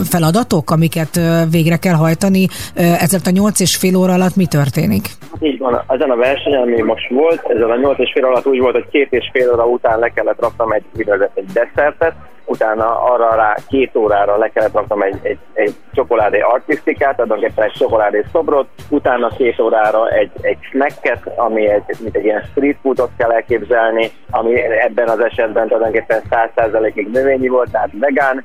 feladatok, 0.05 0.71
amiket 0.71 1.21
végre 1.51 1.77
kell 1.77 1.95
hajtani. 1.95 2.47
Ezzel 2.75 3.21
a 3.25 3.31
nyolc 3.31 3.61
és 3.61 3.77
fél 3.77 3.97
óra 3.97 4.13
alatt 4.13 4.37
mi 4.37 4.47
történik? 4.47 5.05
Hát 5.33 5.43
Így 5.43 5.59
van, 5.59 5.83
ezen 5.89 6.11
a 6.11 6.17
versenyen, 6.17 6.63
ami 6.63 6.83
most 6.83 7.09
volt, 7.09 7.43
ezen 7.49 7.71
a 7.71 7.77
8 7.77 7.99
és 7.99 8.11
fél 8.15 8.25
alatt 8.25 8.47
úgy 8.47 8.61
volt, 8.61 8.75
hogy 8.75 8.89
két 8.91 9.13
és 9.13 9.31
fél 9.33 9.51
óra 9.53 9.65
után 9.65 9.99
le 9.99 10.09
kellett 10.09 10.41
raknom 10.41 10.73
egy 10.73 10.85
úgynevezett 10.97 11.37
egy 11.37 11.51
desszertet, 11.53 12.15
utána 12.45 13.03
arra 13.03 13.35
rá 13.35 13.57
két 13.69 13.97
órára 13.97 14.37
le 14.37 14.49
kellett 14.49 14.73
raknom 14.73 15.03
egy, 15.03 15.19
egy, 15.23 15.39
egy 15.53 15.75
csokoládé 15.93 16.41
artisztikát, 16.41 17.17
tulajdonképpen 17.17 17.65
egy 17.65 17.73
csokoládé 17.73 18.25
szobrot, 18.33 18.69
utána 18.89 19.29
két 19.29 19.61
órára 19.61 20.11
egy, 20.11 20.31
egy 20.41 20.59
snacket, 20.61 21.27
ami 21.37 21.69
egy, 21.69 21.83
mint 22.01 22.17
egy 22.17 22.25
ilyen 22.25 22.43
street 22.51 22.77
foodot 22.83 23.11
kell 23.17 23.31
elképzelni, 23.31 24.11
ami 24.31 24.61
ebben 24.61 25.09
az 25.09 25.21
esetben 25.21 25.69
tulajdonképpen 25.69 26.23
100%-ig 26.31 27.11
növényi 27.11 27.49
volt, 27.49 27.71
tehát 27.71 27.91
vegán, 27.93 28.45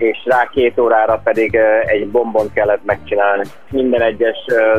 és 0.00 0.18
rá 0.24 0.48
két 0.52 0.78
órára 0.78 1.20
pedig 1.24 1.58
egy 1.86 2.08
bombon 2.08 2.52
kellett 2.52 2.84
megcsinálni. 2.84 3.44
Minden 3.70 4.02
egyes 4.02 4.36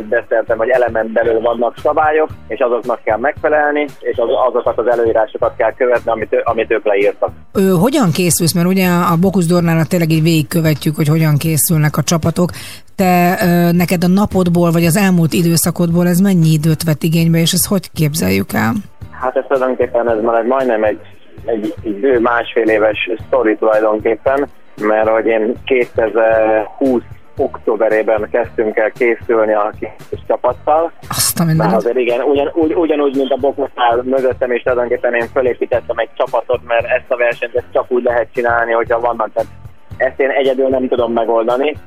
desszerten 0.09 0.57
vagy 0.57 0.69
elemen 0.69 1.11
belül 1.13 1.39
vannak 1.39 1.77
szabályok, 1.77 2.29
és 2.47 2.59
azoknak 2.59 2.99
kell 3.03 3.17
megfelelni, 3.17 3.85
és 3.99 4.17
az, 4.17 4.29
azokat 4.47 4.77
az 4.77 4.87
előírásokat 4.87 5.55
kell 5.57 5.73
követni, 5.73 6.11
amit, 6.11 6.33
ő- 6.33 6.41
amit 6.43 6.71
ők 6.71 6.85
leírtak. 6.85 7.29
Ö, 7.53 7.61
hogyan 7.79 8.11
készülsz? 8.11 8.53
Mert 8.53 8.67
ugye 8.67 8.87
a 8.87 9.15
Bokuszdornál 9.21 9.85
tényleg 9.85 10.11
így 10.11 10.23
végigkövetjük, 10.23 10.95
hogy 10.95 11.07
hogyan 11.07 11.37
készülnek 11.37 11.97
a 11.97 12.03
csapatok. 12.03 12.49
Te 12.95 13.35
neked 13.71 14.03
a 14.03 14.07
napodból, 14.07 14.71
vagy 14.71 14.85
az 14.85 14.97
elmúlt 14.97 15.33
időszakodból 15.33 16.07
ez 16.07 16.19
mennyi 16.19 16.51
időt 16.51 16.83
vett 16.83 17.03
igénybe, 17.03 17.37
és 17.37 17.51
ezt 17.51 17.67
hogy 17.67 17.91
képzeljük 17.91 18.53
el? 18.53 18.73
Hát 19.11 19.35
ez 19.35 19.43
tulajdonképpen 19.47 20.09
ez 20.09 20.21
már 20.23 20.35
egy, 20.35 20.47
majdnem 20.47 20.83
egy, 20.83 20.99
egy, 21.45 21.73
egy 21.83 21.99
bő 21.99 22.19
másfél 22.19 22.69
éves 22.69 23.09
sztori 23.27 23.55
tulajdonképpen, 23.55 24.47
mert 24.81 25.09
hogy 25.09 25.25
én 25.25 25.53
2020 25.65 27.01
októberében 27.37 28.27
kezdtünk 28.31 28.77
el 28.77 28.91
készülni 28.91 29.53
a 29.53 29.71
kis 29.79 30.19
csapattal, 30.27 30.91
Azt 31.09 31.39
a 31.39 31.43
mindenit. 31.43 31.75
azért 31.75 31.97
igen, 31.97 32.21
ugyan, 32.21 32.51
ugy, 32.53 32.73
ugyanúgy, 32.73 33.15
mint 33.15 33.31
a 33.31 33.35
Bokusnál 33.35 34.01
mögöttem, 34.03 34.51
és 34.51 34.61
tulajdonképpen 34.61 35.13
én 35.13 35.27
fölépítettem 35.33 35.97
egy 35.97 36.09
csapatot, 36.17 36.59
mert 36.67 36.85
ezt 36.85 37.11
a 37.11 37.15
versenyt 37.15 37.55
ezt 37.55 37.71
csak 37.73 37.85
úgy 37.91 38.03
lehet 38.03 38.27
csinálni, 38.33 38.71
hogyha 38.71 38.99
vannak. 38.99 39.29
Tehát 39.33 39.49
ezt 39.97 40.19
én 40.19 40.29
egyedül 40.29 40.67
nem 40.67 40.87
tudom 40.87 41.13
megoldani, 41.13 41.77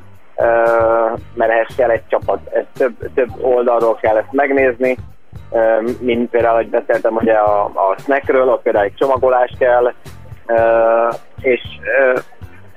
mert 1.34 1.50
ehhez 1.50 1.74
kell 1.76 1.90
egy 1.90 2.06
csapat. 2.08 2.38
Ez 2.52 2.64
több, 2.76 2.94
több 3.14 3.28
oldalról 3.40 3.94
kell 3.94 4.16
ezt 4.16 4.32
megnézni, 4.32 4.96
mint 6.00 6.30
például, 6.30 6.56
hogy 6.56 6.68
beszéltem 6.68 7.14
ugye 7.16 7.32
a, 7.32 7.64
a 7.64 7.94
snackről, 7.98 8.48
ott 8.48 8.62
például 8.62 8.84
egy 8.84 8.94
csomagolás 8.94 9.52
kell, 9.58 9.92
és 11.40 11.60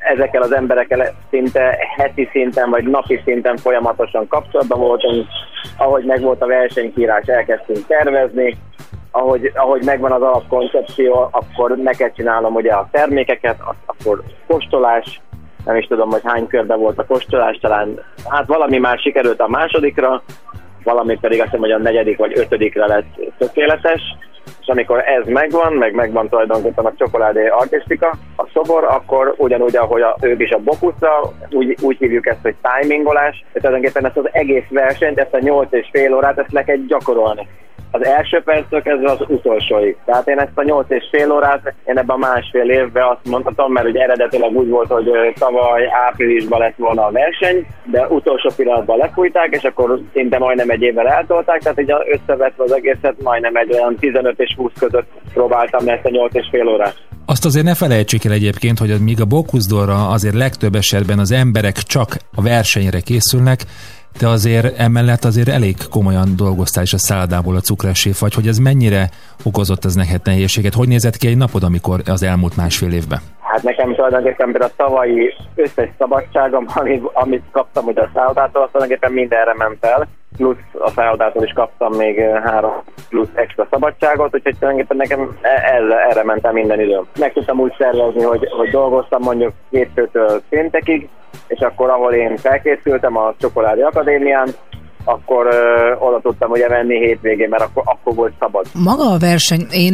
ezekkel 0.08 0.41
az 0.41 0.54
emberekkel 0.54 1.13
szinte 1.30 1.78
heti 1.98 2.30
szinten 2.32 2.70
vagy 2.70 2.84
napi 2.84 3.22
szinten 3.24 3.58
folyamatosan 3.58 4.28
kapcsolatban 4.28 4.80
voltunk. 4.80 5.26
Ahogy 5.78 6.06
megvolt 6.06 6.41
a 6.41 6.48
versenykírás, 6.48 7.26
elkezdtünk 7.26 7.86
tervezni, 7.88 8.58
ahogy, 9.12 9.52
ahogy 9.56 9.84
megvan 9.84 10.12
az 10.12 10.22
alapkoncepció, 10.22 11.30
akkor 11.32 11.78
neked 11.78 12.13
csinálom 12.15 12.56
ugye 12.56 12.72
a 12.72 12.88
termékeket, 12.91 13.58
akkor 13.86 14.24
kóstolás, 14.48 15.22
nem 15.65 15.76
is 15.76 15.86
tudom, 15.86 16.10
hogy 16.10 16.22
hány 16.24 16.48
körbe 16.48 16.76
volt 16.76 17.00
a 17.00 17.06
kóstolás, 17.06 17.58
talán 17.62 18.00
hát 18.30 18.48
valami 18.48 18.78
már 18.78 18.98
sikerült 18.98 19.39
a 19.39 19.48
másodikra, 19.48 20.24
valami 20.84 21.17
pedig 21.22 21.39
azt 21.39 21.50
hiszem, 21.50 21.62
hogy 21.62 21.72
a 21.72 21.78
negyedik 21.78 22.17
vagy 22.17 22.38
ötödikre 22.38 22.88
lett 22.88 23.20
tökéletes, 23.38 24.02
és 24.67 24.73
amikor 24.73 25.03
ez 25.06 25.25
megvan, 25.25 25.73
meg 25.73 25.93
megvan 25.93 26.30
tulajdonképpen 26.30 26.86
a 26.86 26.93
csokoládé 26.97 27.47
artistika, 27.47 28.13
a 28.36 28.49
szobor, 28.53 28.84
akkor 28.84 29.34
ugyanúgy, 29.38 29.75
ahogy 29.75 30.01
a, 30.01 30.15
ők 30.21 30.41
is 30.41 30.49
a 30.49 30.60
bokuszra, 30.60 31.19
úgy, 31.51 31.77
úgy 31.82 31.97
hívjuk 31.97 32.27
ezt, 32.27 32.41
hogy 32.41 32.56
timingolás, 32.62 33.45
és 33.53 33.62
tulajdonképpen 33.62 34.06
ezt 34.06 34.17
az 34.17 34.30
egész 34.32 34.67
versenyt, 34.69 35.19
ezt 35.19 35.34
a 35.34 35.39
8 35.39 35.67
és 35.71 35.89
fél 35.91 36.15
órát, 36.15 36.38
ezt 36.38 36.51
le 36.51 36.63
kell 36.63 36.77
gyakorolni. 36.88 37.47
Az 37.91 38.06
első 38.06 38.41
perctől 38.41 38.82
kezdve 38.82 39.12
az 39.12 39.19
utolsóig. 39.28 39.97
Tehát 40.06 40.28
én 40.28 40.39
ezt 40.39 40.52
a 40.58 40.63
8 40.63 40.86
és 40.89 41.04
fél 41.12 41.32
órát, 41.32 41.73
én 41.86 41.97
ebben 41.97 42.15
a 42.15 42.17
másfél 42.17 42.69
évben 42.69 43.04
azt 43.04 43.30
mondhatom, 43.30 43.71
mert 43.71 43.88
ugye 43.88 44.02
eredetileg 44.02 44.52
úgy 44.52 44.69
volt, 44.69 44.91
hogy 44.91 45.10
tavaly 45.39 45.89
áprilisban 46.08 46.60
lett 46.60 46.76
volna 46.78 47.06
a 47.06 47.12
verseny, 47.12 47.67
de 47.84 48.08
utolsó 48.08 48.50
pillanatban 48.56 48.97
lefújták, 48.97 49.56
és 49.56 49.63
akkor 49.63 50.00
szinte 50.13 50.38
majdnem 50.38 50.69
egy 50.69 50.82
évvel 50.82 51.08
eltolták, 51.08 51.62
tehát 51.62 51.82
így 51.82 51.93
összevetve 52.06 52.63
az 52.63 52.71
egészet 52.71 53.21
majdnem 53.21 53.56
egy 53.56 53.73
olyan 53.73 53.95
15 53.95 54.39
és 54.39 54.56
20 54.58 54.71
között 54.80 55.08
próbáltam 55.34 55.88
ezt 55.88 56.06
a 56.06 56.10
8 56.10 56.36
és 56.36 56.47
fél 56.52 56.67
órát. 56.67 56.95
Azt 57.26 57.45
azért 57.45 57.65
ne 57.65 57.76
felejtsük 57.76 58.23
el 58.26 58.32
egyébként, 58.32 58.80
hogy 58.80 59.02
míg 59.02 59.21
a 59.21 59.26
Bokuszdorra 59.26 60.08
azért 60.10 60.36
legtöbb 60.36 60.76
esetben 60.76 61.19
az 61.19 61.32
emberek 61.32 61.76
csak 61.76 62.17
a 62.36 62.41
versenyre 62.41 63.00
készülnek, 63.00 63.60
te 64.17 64.30
azért 64.30 64.80
emellett 64.80 65.24
azért 65.24 65.48
elég 65.48 65.76
komolyan 65.89 66.36
dolgoztál 66.36 66.84
is 66.84 66.93
a 66.93 66.98
szálládából 66.98 67.56
a 67.56 67.60
cukrássé 67.60 68.12
vagy, 68.20 68.34
hogy 68.34 68.48
ez 68.48 68.58
mennyire 68.58 69.10
okozott 69.43 69.86
ez 69.86 69.96
neked 69.96 70.22
nehézséget? 70.24 70.74
Hogy 70.74 70.88
nézett 70.88 71.17
ki 71.17 71.28
egy 71.28 71.38
napod, 71.38 71.63
amikor 71.63 72.02
az 72.06 72.24
elmúlt 72.24 72.56
másfél 72.56 72.91
évben? 72.91 73.20
Hát 73.39 73.63
nekem 73.63 73.96
tulajdonképpen 73.96 74.52
például 74.52 74.72
a 74.78 74.84
tavalyi 74.84 75.34
összes 75.56 75.89
szabadságom, 75.98 76.65
amit, 76.80 77.04
amit 77.13 77.43
kaptam 77.52 77.86
ugye 77.86 78.02
a 78.02 78.10
szállodától, 78.13 78.70
tulajdonképpen 78.72 79.12
mindenre 79.12 79.54
ment 79.58 79.86
el. 79.86 80.08
Plusz 80.38 80.58
a 80.80 80.89
szállodától 80.89 81.43
is 81.43 81.52
kaptam 81.54 81.93
még 81.93 82.19
ö, 82.19 82.39
három 82.43 82.84
plusz 83.10 83.30
extra 83.34 83.67
szabadságot, 83.69 84.36
úgyhogy 84.36 84.56
tulajdonképpen 84.60 84.97
nekem 84.97 85.38
e- 85.41 85.71
erre, 85.73 86.08
erre 86.10 86.23
mentem 86.23 86.54
minden 86.54 86.80
időm. 86.80 87.08
Meg 87.19 87.34
tudtam 87.34 87.60
úgy 87.60 87.73
szervezni, 87.78 88.23
hogy, 88.23 88.47
hogy 88.50 88.69
dolgoztam 88.69 89.21
mondjuk 89.21 89.54
hétfőtől 89.69 90.41
péntekig, 90.50 91.10
és 91.47 91.60
akkor 91.60 91.89
ahol 91.89 92.13
én 92.13 92.38
felkészültem 92.38 93.17
a 93.17 93.34
Csokoládé 93.39 93.82
Akadémián, 93.82 94.50
akkor 95.08 95.46
ö, 95.46 95.93
oda 96.00 96.20
tudtam 96.22 96.52
ugye 96.52 96.70
menni 96.70 96.98
hétvégén, 96.98 97.50
mert 97.50 97.63
akkor, 97.63 97.84
akkor 97.86 98.15
volt 98.15 98.34
szabad. 98.39 98.65
Maga 98.74 99.12
a 99.12 99.17
verseny, 99.17 99.65
én 99.72 99.93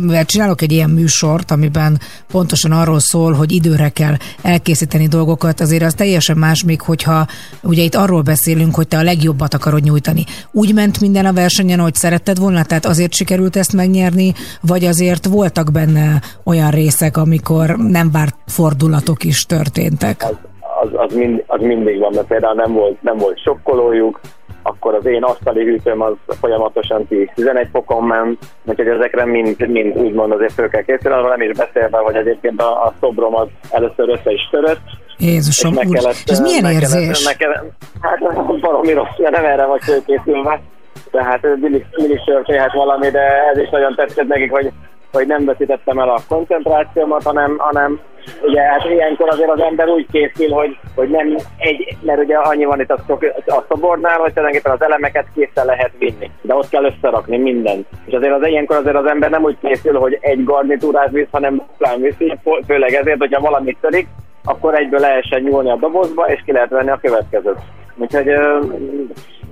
mivel 0.00 0.24
csinálok 0.24 0.62
egy 0.62 0.72
ilyen 0.72 0.90
műsort, 0.90 1.50
amiben 1.50 1.98
pontosan 2.32 2.72
arról 2.72 2.98
szól, 2.98 3.32
hogy 3.32 3.52
időre 3.52 3.88
kell 3.88 4.14
elkészíteni 4.42 5.06
dolgokat, 5.06 5.60
azért 5.60 5.82
az 5.82 5.94
teljesen 5.94 6.36
más, 6.36 6.64
még 6.64 6.80
hogyha 6.80 7.26
ugye 7.62 7.82
itt 7.82 7.94
arról 7.94 8.22
beszélünk, 8.22 8.74
hogy 8.74 8.88
te 8.88 8.98
a 8.98 9.02
legjobbat 9.02 9.54
akarod 9.54 9.82
nyújtani. 9.82 10.24
Úgy 10.52 10.74
ment 10.74 11.00
minden 11.00 11.26
a 11.26 11.32
versenyen, 11.32 11.78
hogy 11.78 11.94
szeretted 11.94 12.38
volna, 12.38 12.64
tehát 12.64 12.84
azért 12.86 13.12
sikerült 13.12 13.56
ezt 13.56 13.72
megnyerni, 13.72 14.32
vagy 14.60 14.84
azért 14.84 15.26
voltak 15.26 15.72
benne 15.72 16.20
olyan 16.44 16.70
részek, 16.70 17.16
amikor 17.16 17.76
nem 17.76 18.10
várt 18.10 18.36
fordulatok 18.46 19.24
is 19.24 19.42
történtek? 19.42 20.24
az, 20.24 20.36
az, 20.82 20.88
az, 20.92 21.14
mind, 21.14 21.44
az 21.46 21.60
mindig 21.60 21.98
van, 21.98 22.12
mert 22.14 22.26
például 22.26 22.54
nem 22.54 22.72
volt, 22.72 23.02
nem 23.02 23.16
volt 23.16 23.42
sokkolójuk, 23.42 24.20
akkor 24.66 24.94
az 24.94 25.06
én 25.06 25.22
asztali 25.22 25.64
hűtőm 25.64 26.00
az 26.02 26.12
folyamatosan 26.40 27.06
10-11 27.10 27.66
fokon 27.72 28.04
ment, 28.04 28.38
úgyhogy 28.64 28.86
ezekre 28.86 29.24
mind, 29.24 29.68
mind 29.68 29.96
úgymond 29.96 30.32
azért 30.32 30.52
föl 30.52 30.68
kell 30.68 30.82
készülni, 30.82 31.28
nem 31.28 31.40
is 31.40 31.56
beszélve, 31.56 31.98
hogy 31.98 32.14
egyébként 32.14 32.60
a, 32.60 32.84
a 32.84 32.94
szobrom 33.00 33.34
az 33.34 33.48
először 33.70 34.08
össze 34.08 34.32
is 34.32 34.48
törött, 34.50 35.02
Jézusom, 35.18 35.72
és 35.72 35.78
meg 35.78 35.88
úr, 35.88 35.94
kellett, 35.94 36.16
ez 36.26 36.40
milyen 36.40 36.62
meg 36.62 36.74
érzés? 36.74 37.24
Kellett, 37.24 37.24
meg 37.24 37.36
kellett, 37.36 37.72
hát 38.00 38.60
valami 38.60 38.92
rossz, 38.92 39.18
mert 39.18 39.34
nem 39.34 39.44
erre 39.44 39.66
vagy 39.66 39.82
fölkészülve. 39.82 40.60
Tehát 41.10 41.42
mindig, 41.42 41.86
mindig 41.96 42.24
történhet 42.24 42.72
valami, 42.72 43.10
de 43.10 43.20
ez 43.52 43.58
is 43.58 43.68
nagyon 43.70 43.94
tetszett 43.94 44.26
nekik, 44.26 44.50
hogy, 44.50 44.72
hogy 45.12 45.26
nem 45.26 45.44
veszítettem 45.44 45.98
el 45.98 46.08
a 46.08 46.20
koncentrációmat, 46.28 47.22
hanem, 47.22 47.54
hanem 47.58 48.00
ugye 48.42 48.62
hát 48.62 48.84
ilyenkor 48.84 49.28
azért 49.28 49.50
az 49.50 49.60
ember 49.60 49.88
úgy 49.88 50.06
készül, 50.12 50.50
hogy, 50.50 50.78
hogy 50.94 51.08
nem 51.08 51.36
egy, 51.58 51.96
mert 52.00 52.22
ugye 52.22 52.36
annyi 52.36 52.64
van 52.64 52.80
itt 52.80 52.90
a, 52.90 53.18
a 53.46 53.64
szobornál, 53.68 54.18
hogy 54.18 54.32
tulajdonképpen 54.32 54.72
az 54.72 54.82
elemeket 54.82 55.26
készre 55.34 55.64
lehet 55.64 55.92
vinni, 55.98 56.30
de 56.40 56.54
ott 56.54 56.68
kell 56.68 56.84
összerakni 56.84 57.36
mindent. 57.36 57.86
És 58.06 58.12
azért 58.12 58.34
az 58.34 58.46
ilyenkor 58.46 58.76
azért 58.76 58.96
az 58.96 59.06
ember 59.06 59.30
nem 59.30 59.42
úgy 59.42 59.56
készül, 59.62 59.98
hogy 59.98 60.18
egy 60.20 60.44
garnitúrát 60.44 61.10
visz, 61.10 61.30
hanem 61.30 61.62
plán 61.78 62.00
viszi, 62.00 62.38
főleg 62.66 62.92
ezért, 62.92 63.18
hogyha 63.18 63.40
valamit 63.40 63.78
törik, 63.80 64.06
akkor 64.44 64.74
egyből 64.74 65.00
lehessen 65.00 65.42
nyúlni 65.42 65.70
a 65.70 65.76
dobozba, 65.76 66.24
és 66.24 66.42
ki 66.44 66.52
lehet 66.52 66.70
venni 66.70 66.90
a 66.90 66.98
következőt. 67.02 67.58
Úgyhogy 67.96 68.28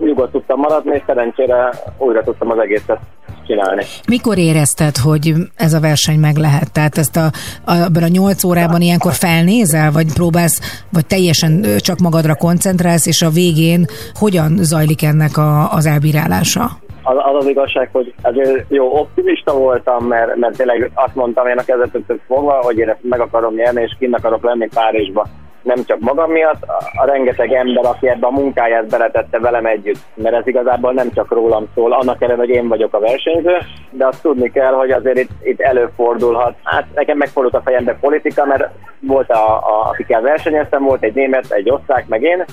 nyugodt 0.06 0.32
tudtam 0.32 0.60
maradni, 0.60 0.94
és 0.94 1.02
szerencsére 1.06 1.70
újra 1.98 2.22
tudtam 2.22 2.50
az 2.50 2.58
egészet 2.58 2.98
csinálni. 3.46 3.84
Mikor 4.08 4.38
érezted, 4.38 4.96
hogy 4.96 5.32
ez 5.56 5.72
a 5.72 5.80
verseny 5.80 6.18
meg 6.18 6.36
lehet? 6.36 6.72
Tehát 6.72 6.98
ezt 6.98 7.16
a, 7.16 7.26
a, 7.64 7.72
abban 7.72 8.02
a 8.02 8.08
nyolc 8.08 8.44
órában 8.44 8.80
ilyenkor 8.80 9.12
felnézel, 9.12 9.90
vagy 9.92 10.12
próbálsz, 10.12 10.84
vagy 10.92 11.06
teljesen 11.06 11.64
csak 11.78 11.98
magadra 11.98 12.34
koncentrálsz, 12.34 13.06
és 13.06 13.22
a 13.22 13.30
végén 13.30 13.84
hogyan 14.14 14.52
zajlik 14.56 15.02
ennek 15.02 15.36
a, 15.36 15.72
az 15.72 15.86
elbírálása? 15.86 16.64
Az, 17.02 17.16
az 17.16 17.36
az 17.38 17.46
igazság, 17.46 17.88
hogy 17.92 18.14
azért 18.22 18.64
jó, 18.68 18.98
optimista 18.98 19.52
voltam, 19.54 20.06
mert, 20.06 20.36
mert 20.36 20.56
tényleg 20.56 20.90
azt 20.94 21.14
mondtam 21.14 21.46
én 21.46 21.58
a 21.58 21.64
kezdetektől 21.64 22.20
fogva, 22.26 22.52
hogy 22.52 22.78
én 22.78 22.88
ezt 22.88 22.98
meg 23.02 23.20
akarom 23.20 23.54
nyerni, 23.54 23.82
és 23.82 23.96
kinn 23.98 24.12
akarok 24.12 24.44
lenni 24.44 24.68
Párizsba. 24.74 25.26
Nem 25.62 25.84
csak 25.84 25.98
magam 26.00 26.30
miatt, 26.30 26.62
a, 26.94 27.06
rengeteg 27.06 27.52
ember, 27.52 27.84
aki 27.84 28.08
ebbe 28.08 28.26
a 28.26 28.30
munkáját 28.30 28.86
beletette 28.86 29.38
velem 29.38 29.66
együtt. 29.66 29.98
Mert 30.14 30.34
ez 30.34 30.46
igazából 30.46 30.92
nem 30.92 31.12
csak 31.14 31.30
rólam 31.30 31.66
szól, 31.74 31.92
annak 31.92 32.22
ellenére, 32.22 32.46
hogy 32.46 32.56
én 32.56 32.68
vagyok 32.68 32.94
a 32.94 33.00
versenyző, 33.00 33.56
de 33.90 34.06
azt 34.06 34.22
tudni 34.22 34.50
kell, 34.50 34.72
hogy 34.72 34.90
azért 34.90 35.18
itt, 35.18 35.30
itt 35.42 35.60
előfordulhat. 35.60 36.54
Hát 36.62 36.86
nekem 36.94 37.16
megfordult 37.16 37.54
a 37.54 37.62
fejembe 37.64 37.96
politika, 38.00 38.44
mert 38.44 38.68
volt, 39.00 39.30
a, 39.30 39.56
a, 39.56 39.88
akikkel 39.88 40.20
versenyeztem, 40.20 40.82
volt 40.82 41.02
egy 41.02 41.14
német, 41.14 41.50
egy 41.50 41.70
osztrák, 41.70 42.08
meg 42.08 42.22
én, 42.22 42.44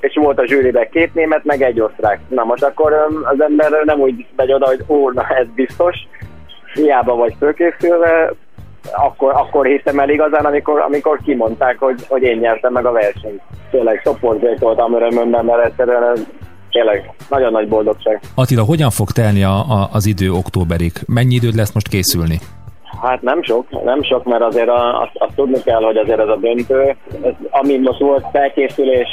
és 0.00 0.14
volt 0.14 0.38
a 0.38 0.46
zsűriben 0.46 0.88
két 0.90 1.14
német, 1.14 1.44
meg 1.44 1.62
egy 1.62 1.80
osztrák. 1.80 2.20
Na 2.28 2.44
most 2.44 2.62
akkor 2.62 2.92
az 3.22 3.40
ember 3.40 3.70
nem 3.84 4.00
úgy 4.00 4.26
megy 4.36 4.52
oda, 4.52 4.66
hogy 4.66 4.84
ó, 4.88 5.10
na 5.10 5.26
ez 5.28 5.46
biztos, 5.54 5.96
hiába 6.74 7.14
vagy 7.14 7.34
fölkészülve, 7.38 8.32
akkor, 8.96 9.32
akkor 9.32 9.66
hittem 9.66 9.98
el 9.98 10.08
igazán, 10.08 10.44
amikor, 10.44 10.80
amikor 10.80 11.20
kimondták, 11.24 11.78
hogy, 11.78 12.06
hogy 12.08 12.22
én 12.22 12.38
nyertem 12.38 12.72
meg 12.72 12.86
a 12.86 12.92
versenyt. 12.92 13.40
Tényleg 13.70 14.00
szoportjait 14.04 14.58
voltam 14.58 14.94
örömömben, 14.94 15.44
mert 15.44 15.64
egyszerűen 15.64 16.16
tényleg 16.70 17.10
nagyon 17.28 17.52
nagy 17.52 17.68
boldogság. 17.68 18.20
Attila, 18.34 18.62
hogyan 18.62 18.90
fog 18.90 19.10
telni 19.10 19.42
a, 19.42 19.56
a, 19.56 19.88
az 19.92 20.06
idő 20.06 20.30
októberig? 20.30 20.92
Mennyi 21.06 21.34
időd 21.34 21.54
lesz 21.54 21.74
most 21.74 21.88
készülni? 21.88 22.38
Hát 23.02 23.22
nem 23.22 23.42
sok, 23.42 23.84
nem 23.84 24.02
sok, 24.02 24.24
mert 24.24 24.42
azért 24.42 24.68
a, 24.68 25.00
azt, 25.00 25.12
azt 25.14 25.34
tudni 25.34 25.62
kell, 25.62 25.82
hogy 25.82 25.96
azért 25.96 26.20
ez 26.20 26.28
a 26.28 26.36
döntő, 26.36 26.96
ez, 27.22 27.32
ami 27.50 27.76
most 27.76 28.00
volt 28.00 28.24
felkészülés, 28.32 29.08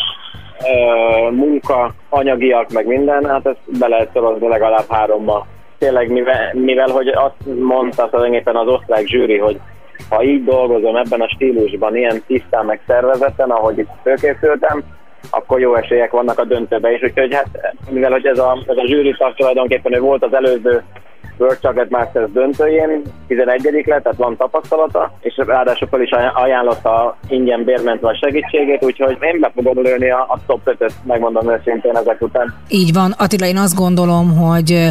munka, 1.32 1.94
anyagiak, 2.10 2.72
meg 2.72 2.86
minden, 2.86 3.26
hát 3.26 3.46
ezt 3.46 3.80
be 3.80 3.88
lehet 3.88 4.10
szorozni 4.14 4.48
legalább 4.48 4.86
háromba. 4.90 5.46
Tényleg, 5.78 6.12
mivel, 6.12 6.52
mivel 6.54 6.90
hogy 6.90 7.08
azt 7.08 7.56
mondta 7.60 8.10
tulajdonképpen 8.10 8.56
az 8.56 8.68
osztrák 8.68 9.06
zsűri, 9.06 9.38
hogy 9.38 9.60
ha 10.10 10.24
így 10.24 10.44
dolgozom 10.44 10.96
ebben 10.96 11.22
a 11.22 11.30
stílusban, 11.30 11.96
ilyen 11.96 12.24
tisztán 12.28 12.66
meg 12.66 12.82
ahogy 13.38 13.78
itt 13.78 13.90
fölkészültem, 14.04 14.84
akkor 15.30 15.60
jó 15.60 15.76
esélyek 15.76 16.12
vannak 16.12 16.40
a 16.40 16.46
döntőbe 16.46 16.92
is. 16.92 17.02
Úgyhogy 17.02 17.34
hát, 17.34 17.74
mivel 17.90 18.12
hogy 18.12 18.26
ez 18.26 18.40
a, 18.40 18.64
ez 18.68 18.78
a 18.78 18.88
zsűri 18.88 19.16
tag 19.18 19.36
tulajdonképpen 19.36 19.96
ő 19.96 20.00
volt 20.00 20.24
az 20.24 20.34
előző 20.34 20.84
World 21.38 21.60
Chocolate 21.60 21.98
Masters 21.98 22.32
döntőjén, 22.32 23.02
11 23.28 23.62
lett, 23.86 24.04
tehát 24.04 24.18
van 24.18 24.38
tapasztalata, 24.38 25.14
és 25.20 25.38
ráadásul 25.38 25.88
fel 25.88 26.02
is 26.02 26.10
ajánlotta 26.34 27.18
ingyen 27.28 27.64
bérmentve 27.64 28.18
segítségét, 28.22 28.84
úgyhogy 28.84 29.18
én 29.22 29.40
be 29.40 29.52
fogom 29.56 29.84
lőni 29.84 30.10
a, 30.10 30.20
a 30.20 30.40
top 30.48 30.62
5-öt, 30.66 30.94
megmondom 31.04 31.52
őszintén 31.52 31.96
ezek 31.96 32.22
után. 32.22 32.56
Így 32.70 32.94
van. 32.94 33.14
Attila, 33.18 33.46
én 33.46 33.58
azt 33.58 33.76
gondolom, 33.76 34.38
hogy 34.38 34.90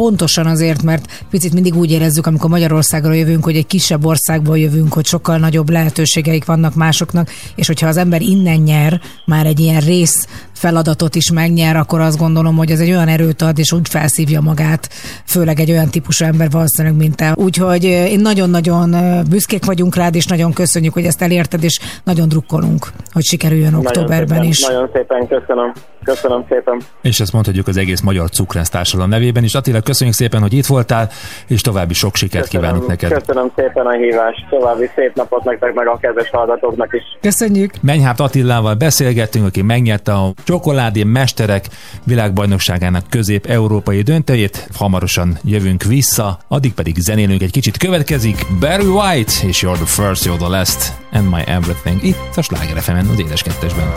pontosan 0.00 0.46
azért, 0.46 0.82
mert 0.82 1.24
picit 1.30 1.52
mindig 1.52 1.74
úgy 1.74 1.90
érezzük, 1.90 2.26
amikor 2.26 2.50
Magyarországról 2.50 3.16
jövünk, 3.16 3.44
hogy 3.44 3.56
egy 3.56 3.66
kisebb 3.66 4.04
országból 4.04 4.58
jövünk, 4.58 4.92
hogy 4.92 5.06
sokkal 5.06 5.36
nagyobb 5.38 5.70
lehetőségeik 5.70 6.44
vannak 6.44 6.74
másoknak, 6.74 7.28
és 7.54 7.66
hogyha 7.66 7.86
az 7.86 7.96
ember 7.96 8.20
innen 8.20 8.60
nyer, 8.60 9.00
már 9.26 9.46
egy 9.46 9.60
ilyen 9.60 9.80
rész 9.80 10.26
feladatot 10.52 11.14
is 11.14 11.32
megnyer, 11.32 11.76
akkor 11.76 12.00
azt 12.00 12.18
gondolom, 12.18 12.56
hogy 12.56 12.70
ez 12.70 12.80
egy 12.80 12.90
olyan 12.90 13.08
erőt 13.08 13.42
ad, 13.42 13.58
és 13.58 13.72
úgy 13.72 13.88
felszívja 13.88 14.40
magát, 14.40 14.88
főleg 15.26 15.60
egy 15.60 15.70
olyan 15.70 15.88
típusú 15.88 16.24
ember 16.24 16.50
valószínűleg, 16.50 16.96
mint 16.96 17.16
te. 17.16 17.32
Úgyhogy 17.36 17.84
ö, 17.84 18.04
én 18.04 18.20
nagyon-nagyon 18.20 18.92
ö, 18.92 19.22
büszkék 19.30 19.64
vagyunk 19.64 19.96
rád, 19.96 20.14
és 20.14 20.26
nagyon 20.26 20.52
köszönjük, 20.52 20.92
hogy 20.92 21.04
ezt 21.04 21.22
elérted, 21.22 21.64
és 21.64 21.80
nagyon 22.04 22.28
drukkolunk, 22.28 22.86
hogy 23.12 23.24
sikerüljön 23.24 23.74
októberben 23.74 24.16
nagyon 24.16 24.26
szépen, 24.28 24.48
is. 24.48 24.60
Nagyon 24.66 24.90
szépen 24.92 25.26
köszönöm. 25.28 25.72
Köszönöm 26.10 26.44
szépen. 26.48 26.80
És 27.02 27.20
ezt 27.20 27.32
mondhatjuk 27.32 27.68
az 27.68 27.76
egész 27.76 28.00
Magyar 28.00 28.30
Cukrász 28.30 28.68
Társadalom 28.68 29.10
nevében 29.10 29.44
is. 29.44 29.54
Attila, 29.54 29.80
köszönjük 29.80 30.16
szépen, 30.16 30.40
hogy 30.40 30.52
itt 30.52 30.66
voltál, 30.66 31.08
és 31.46 31.60
további 31.60 31.94
sok 31.94 32.16
sikert 32.16 32.44
Köszönöm, 32.44 32.66
kívánunk 32.66 32.88
neked. 32.88 33.12
köszönöm 33.12 33.50
szépen 33.56 33.86
a 33.86 33.92
hívást. 33.92 34.46
További 34.50 34.90
szép 34.94 35.14
napot 35.14 35.44
nektek, 35.44 35.74
meg 35.74 35.86
a 35.86 35.98
kedves 36.00 36.30
hallgatóknak 36.30 36.94
is. 36.94 37.02
Köszönjük! 37.20 37.72
Menyhárt 37.80 38.20
Attilával 38.20 38.74
beszélgettünk, 38.74 39.46
aki 39.46 39.62
megnyerte 39.62 40.12
a 40.12 40.32
Csokoládé 40.44 41.02
Mesterek 41.02 41.64
világbajnokságának 42.04 43.02
közép-európai 43.10 44.02
döntőjét. 44.02 44.68
Hamarosan 44.74 45.38
jövünk 45.44 45.82
vissza, 45.82 46.38
addig 46.48 46.74
pedig 46.74 46.96
zenélünk 46.96 47.42
egy 47.42 47.52
kicsit. 47.52 47.76
Következik 47.76 48.46
Barry 48.60 48.86
White 48.86 49.32
és 49.46 49.62
You're 49.62 49.74
the 49.74 49.86
First, 49.86 50.24
You're 50.24 50.38
the 50.38 50.48
Last 50.48 50.92
and 51.12 51.28
My 51.28 51.42
Everything. 51.46 52.02
Itt 52.02 52.36
a 52.36 52.42
Sláger 52.42 52.76
az 52.76 53.18
édes 53.18 53.42
kettesben. 53.42 53.92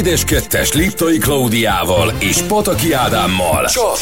Édes 0.00 0.24
Kettes 0.24 0.72
Liptai 0.72 1.18
Klaudiával 1.18 2.12
és 2.18 2.42
Pataki 2.42 2.92
Ádámmal. 2.92 3.66
Csak 3.66 3.98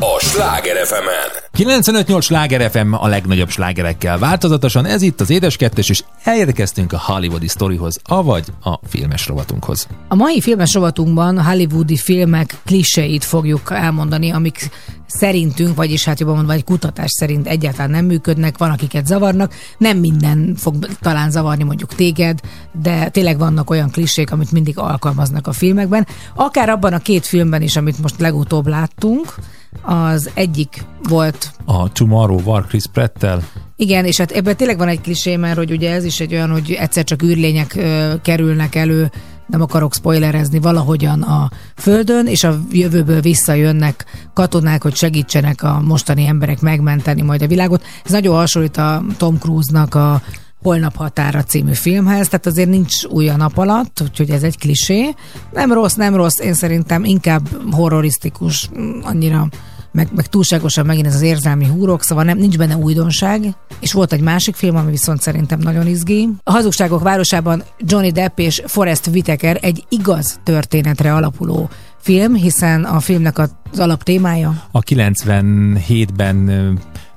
a 0.00 0.18
Sláger 0.20 0.86
fm 0.86 1.51
95-8 1.64 2.22
sláger 2.22 2.70
FM 2.70 2.92
a 2.92 3.06
legnagyobb 3.06 3.48
slágerekkel. 3.48 4.18
Változatosan 4.18 4.84
ez 4.84 5.02
itt 5.02 5.20
az 5.20 5.30
Édes 5.30 5.56
Kettes, 5.56 5.88
és 5.88 6.02
elérkeztünk 6.22 6.92
a 6.92 7.00
hollywoodi 7.04 7.48
sztorihoz, 7.48 8.00
avagy 8.04 8.44
a 8.62 8.78
filmes 8.88 9.26
rovatunkhoz. 9.26 9.86
A 10.08 10.14
mai 10.14 10.40
filmes 10.40 10.74
rovatunkban 10.74 11.42
hollywoodi 11.42 11.96
filmek 11.96 12.56
kliséit 12.64 13.24
fogjuk 13.24 13.70
elmondani, 13.70 14.30
amik 14.30 14.70
szerintünk, 15.06 15.76
vagyis 15.76 16.04
hát 16.04 16.20
jobban 16.20 16.34
mondva 16.34 16.52
egy 16.52 16.64
kutatás 16.64 17.10
szerint 17.10 17.46
egyáltalán 17.46 17.90
nem 17.90 18.04
működnek, 18.04 18.58
van 18.58 18.70
akiket 18.70 19.06
zavarnak, 19.06 19.54
nem 19.78 19.98
minden 19.98 20.54
fog 20.56 20.88
talán 21.00 21.30
zavarni 21.30 21.62
mondjuk 21.62 21.94
téged, 21.94 22.40
de 22.82 23.08
tényleg 23.08 23.38
vannak 23.38 23.70
olyan 23.70 23.90
klisék, 23.90 24.32
amit 24.32 24.52
mindig 24.52 24.78
alkalmaznak 24.78 25.46
a 25.46 25.52
filmekben. 25.52 26.06
Akár 26.34 26.68
abban 26.68 26.92
a 26.92 26.98
két 26.98 27.26
filmben 27.26 27.62
is, 27.62 27.76
amit 27.76 28.02
most 28.02 28.20
legutóbb 28.20 28.66
láttunk, 28.66 29.34
az 29.82 30.30
egyik 30.34 30.84
volt 31.08 31.50
A 31.64 31.92
Tomorrow 31.92 32.40
War 32.44 32.66
Chris 32.66 32.84
Prettel, 32.92 33.42
igen, 33.76 34.04
és 34.04 34.16
hát 34.16 34.30
ebben 34.30 34.56
tényleg 34.56 34.78
van 34.78 34.88
egy 34.88 35.00
klisé, 35.00 35.36
mert 35.36 35.56
hogy 35.56 35.70
ugye 35.70 35.92
ez 35.92 36.04
is 36.04 36.20
egy 36.20 36.32
olyan, 36.32 36.50
hogy 36.50 36.72
egyszer 36.72 37.04
csak 37.04 37.22
űrlények 37.22 37.74
ö, 37.74 38.12
kerülnek 38.22 38.74
elő, 38.74 39.10
nem 39.46 39.60
akarok 39.60 39.94
spoilerezni, 39.94 40.58
valahogyan 40.58 41.22
a 41.22 41.50
Földön, 41.76 42.26
és 42.26 42.44
a 42.44 42.58
jövőből 42.70 43.20
visszajönnek 43.20 44.04
katonák, 44.34 44.82
hogy 44.82 44.94
segítsenek 44.94 45.62
a 45.62 45.80
mostani 45.80 46.26
emberek 46.26 46.60
megmenteni 46.60 47.22
majd 47.22 47.42
a 47.42 47.46
világot. 47.46 47.84
Ez 48.04 48.10
nagyon 48.10 48.36
hasonlít 48.36 48.76
a 48.76 49.02
Tom 49.16 49.38
Cruise-nak 49.38 49.94
a 49.94 50.22
Holnap 50.62 50.96
határa 50.96 51.42
című 51.42 51.72
filmhez, 51.72 52.28
tehát 52.28 52.46
azért 52.46 52.68
nincs 52.68 53.04
új 53.04 53.28
a 53.28 53.36
nap 53.36 53.58
alatt, 53.58 54.00
úgyhogy 54.02 54.30
ez 54.30 54.42
egy 54.42 54.58
klisé. 54.58 55.14
Nem 55.52 55.72
rossz, 55.72 55.94
nem 55.94 56.14
rossz, 56.14 56.38
én 56.38 56.54
szerintem 56.54 57.04
inkább 57.04 57.48
horrorisztikus, 57.70 58.68
mm, 58.78 59.00
annyira 59.02 59.48
meg, 59.92 60.08
meg 60.14 60.26
túlságosan 60.26 60.86
megint 60.86 61.06
ez 61.06 61.14
az 61.14 61.20
érzelmi 61.20 61.66
húrok, 61.66 62.02
szóval 62.02 62.24
nem, 62.24 62.38
nincs 62.38 62.58
benne 62.58 62.76
újdonság. 62.76 63.54
És 63.80 63.92
volt 63.92 64.12
egy 64.12 64.20
másik 64.20 64.54
film, 64.54 64.76
ami 64.76 64.90
viszont 64.90 65.20
szerintem 65.20 65.58
nagyon 65.58 65.86
izgi. 65.86 66.28
A 66.42 66.50
Hazugságok 66.50 67.02
városában 67.02 67.62
Johnny 67.78 68.10
Depp 68.10 68.38
és 68.38 68.62
Forrest 68.66 69.06
Whitaker 69.06 69.58
egy 69.60 69.84
igaz 69.88 70.40
történetre 70.44 71.14
alapuló 71.14 71.68
film, 71.98 72.34
hiszen 72.34 72.84
a 72.84 73.00
filmnek 73.00 73.38
az 73.38 73.50
alaptémája 73.76 74.62
a 74.70 74.80
97-ben 74.80 76.48
ö, 76.48 76.72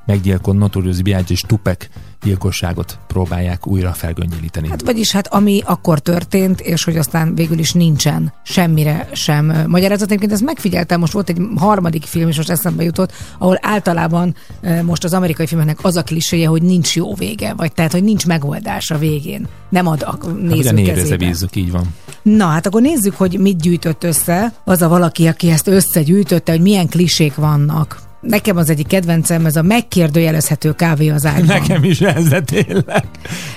meggyilkolt 0.05 0.57
Notorious 0.57 1.01
B.I.G. 1.01 1.31
és 1.31 1.41
Tupac 1.41 1.87
gyilkosságot 2.25 2.99
próbálják 3.07 3.67
újra 3.67 3.91
felgöngyölíteni. 3.91 4.69
Hát 4.69 4.81
vagyis 4.85 5.11
hát 5.11 5.27
ami 5.27 5.61
akkor 5.65 5.99
történt, 5.99 6.61
és 6.61 6.83
hogy 6.83 6.97
aztán 6.97 7.35
végül 7.35 7.59
is 7.59 7.71
nincsen 7.71 8.33
semmire 8.43 9.09
sem 9.11 9.65
magyarázat. 9.67 10.07
Egyébként 10.07 10.31
ezt 10.31 10.43
megfigyeltem, 10.43 10.99
most 10.99 11.13
volt 11.13 11.29
egy 11.29 11.41
harmadik 11.55 12.03
film, 12.03 12.29
és 12.29 12.37
most 12.37 12.49
eszembe 12.49 12.83
jutott, 12.83 13.11
ahol 13.37 13.59
általában 13.61 14.35
ö, 14.61 14.83
most 14.83 15.03
az 15.03 15.13
amerikai 15.13 15.47
filmeknek 15.47 15.79
az 15.81 15.95
a 15.95 16.03
kliséje, 16.03 16.47
hogy 16.47 16.61
nincs 16.61 16.95
jó 16.95 17.13
vége, 17.13 17.53
vagy 17.53 17.71
tehát, 17.73 17.91
hogy 17.91 18.03
nincs 18.03 18.25
megoldás 18.25 18.91
a 18.91 18.97
végén. 18.97 19.47
Nem 19.69 19.87
ad 19.87 20.01
a 20.01 20.17
Hát, 20.21 20.41
néző 20.41 20.83
kezébe. 20.83 21.25
bízzuk, 21.25 21.55
így 21.55 21.71
van. 21.71 21.93
Na, 22.21 22.45
hát 22.45 22.65
akkor 22.65 22.81
nézzük, 22.81 23.15
hogy 23.15 23.39
mit 23.39 23.61
gyűjtött 23.61 24.03
össze 24.03 24.53
az 24.63 24.81
a 24.81 24.87
valaki, 24.87 25.27
aki 25.27 25.49
ezt 25.49 25.67
összegyűjtötte, 25.67 26.51
hogy 26.51 26.61
milyen 26.61 26.87
klisék 26.89 27.35
vannak. 27.35 28.04
Nekem 28.27 28.57
az 28.57 28.69
egyik 28.69 28.87
kedvencem, 28.87 29.45
ez 29.45 29.55
a 29.55 29.61
megkérdőjelezhető 29.61 30.71
kávé 30.73 31.09
az 31.09 31.25
ágyban. 31.25 31.45
Nekem 31.45 31.83
is 31.83 32.01
ez, 32.01 32.27
de 32.27 32.41
tényleg. 32.41 32.83
Tényleg 32.85 33.07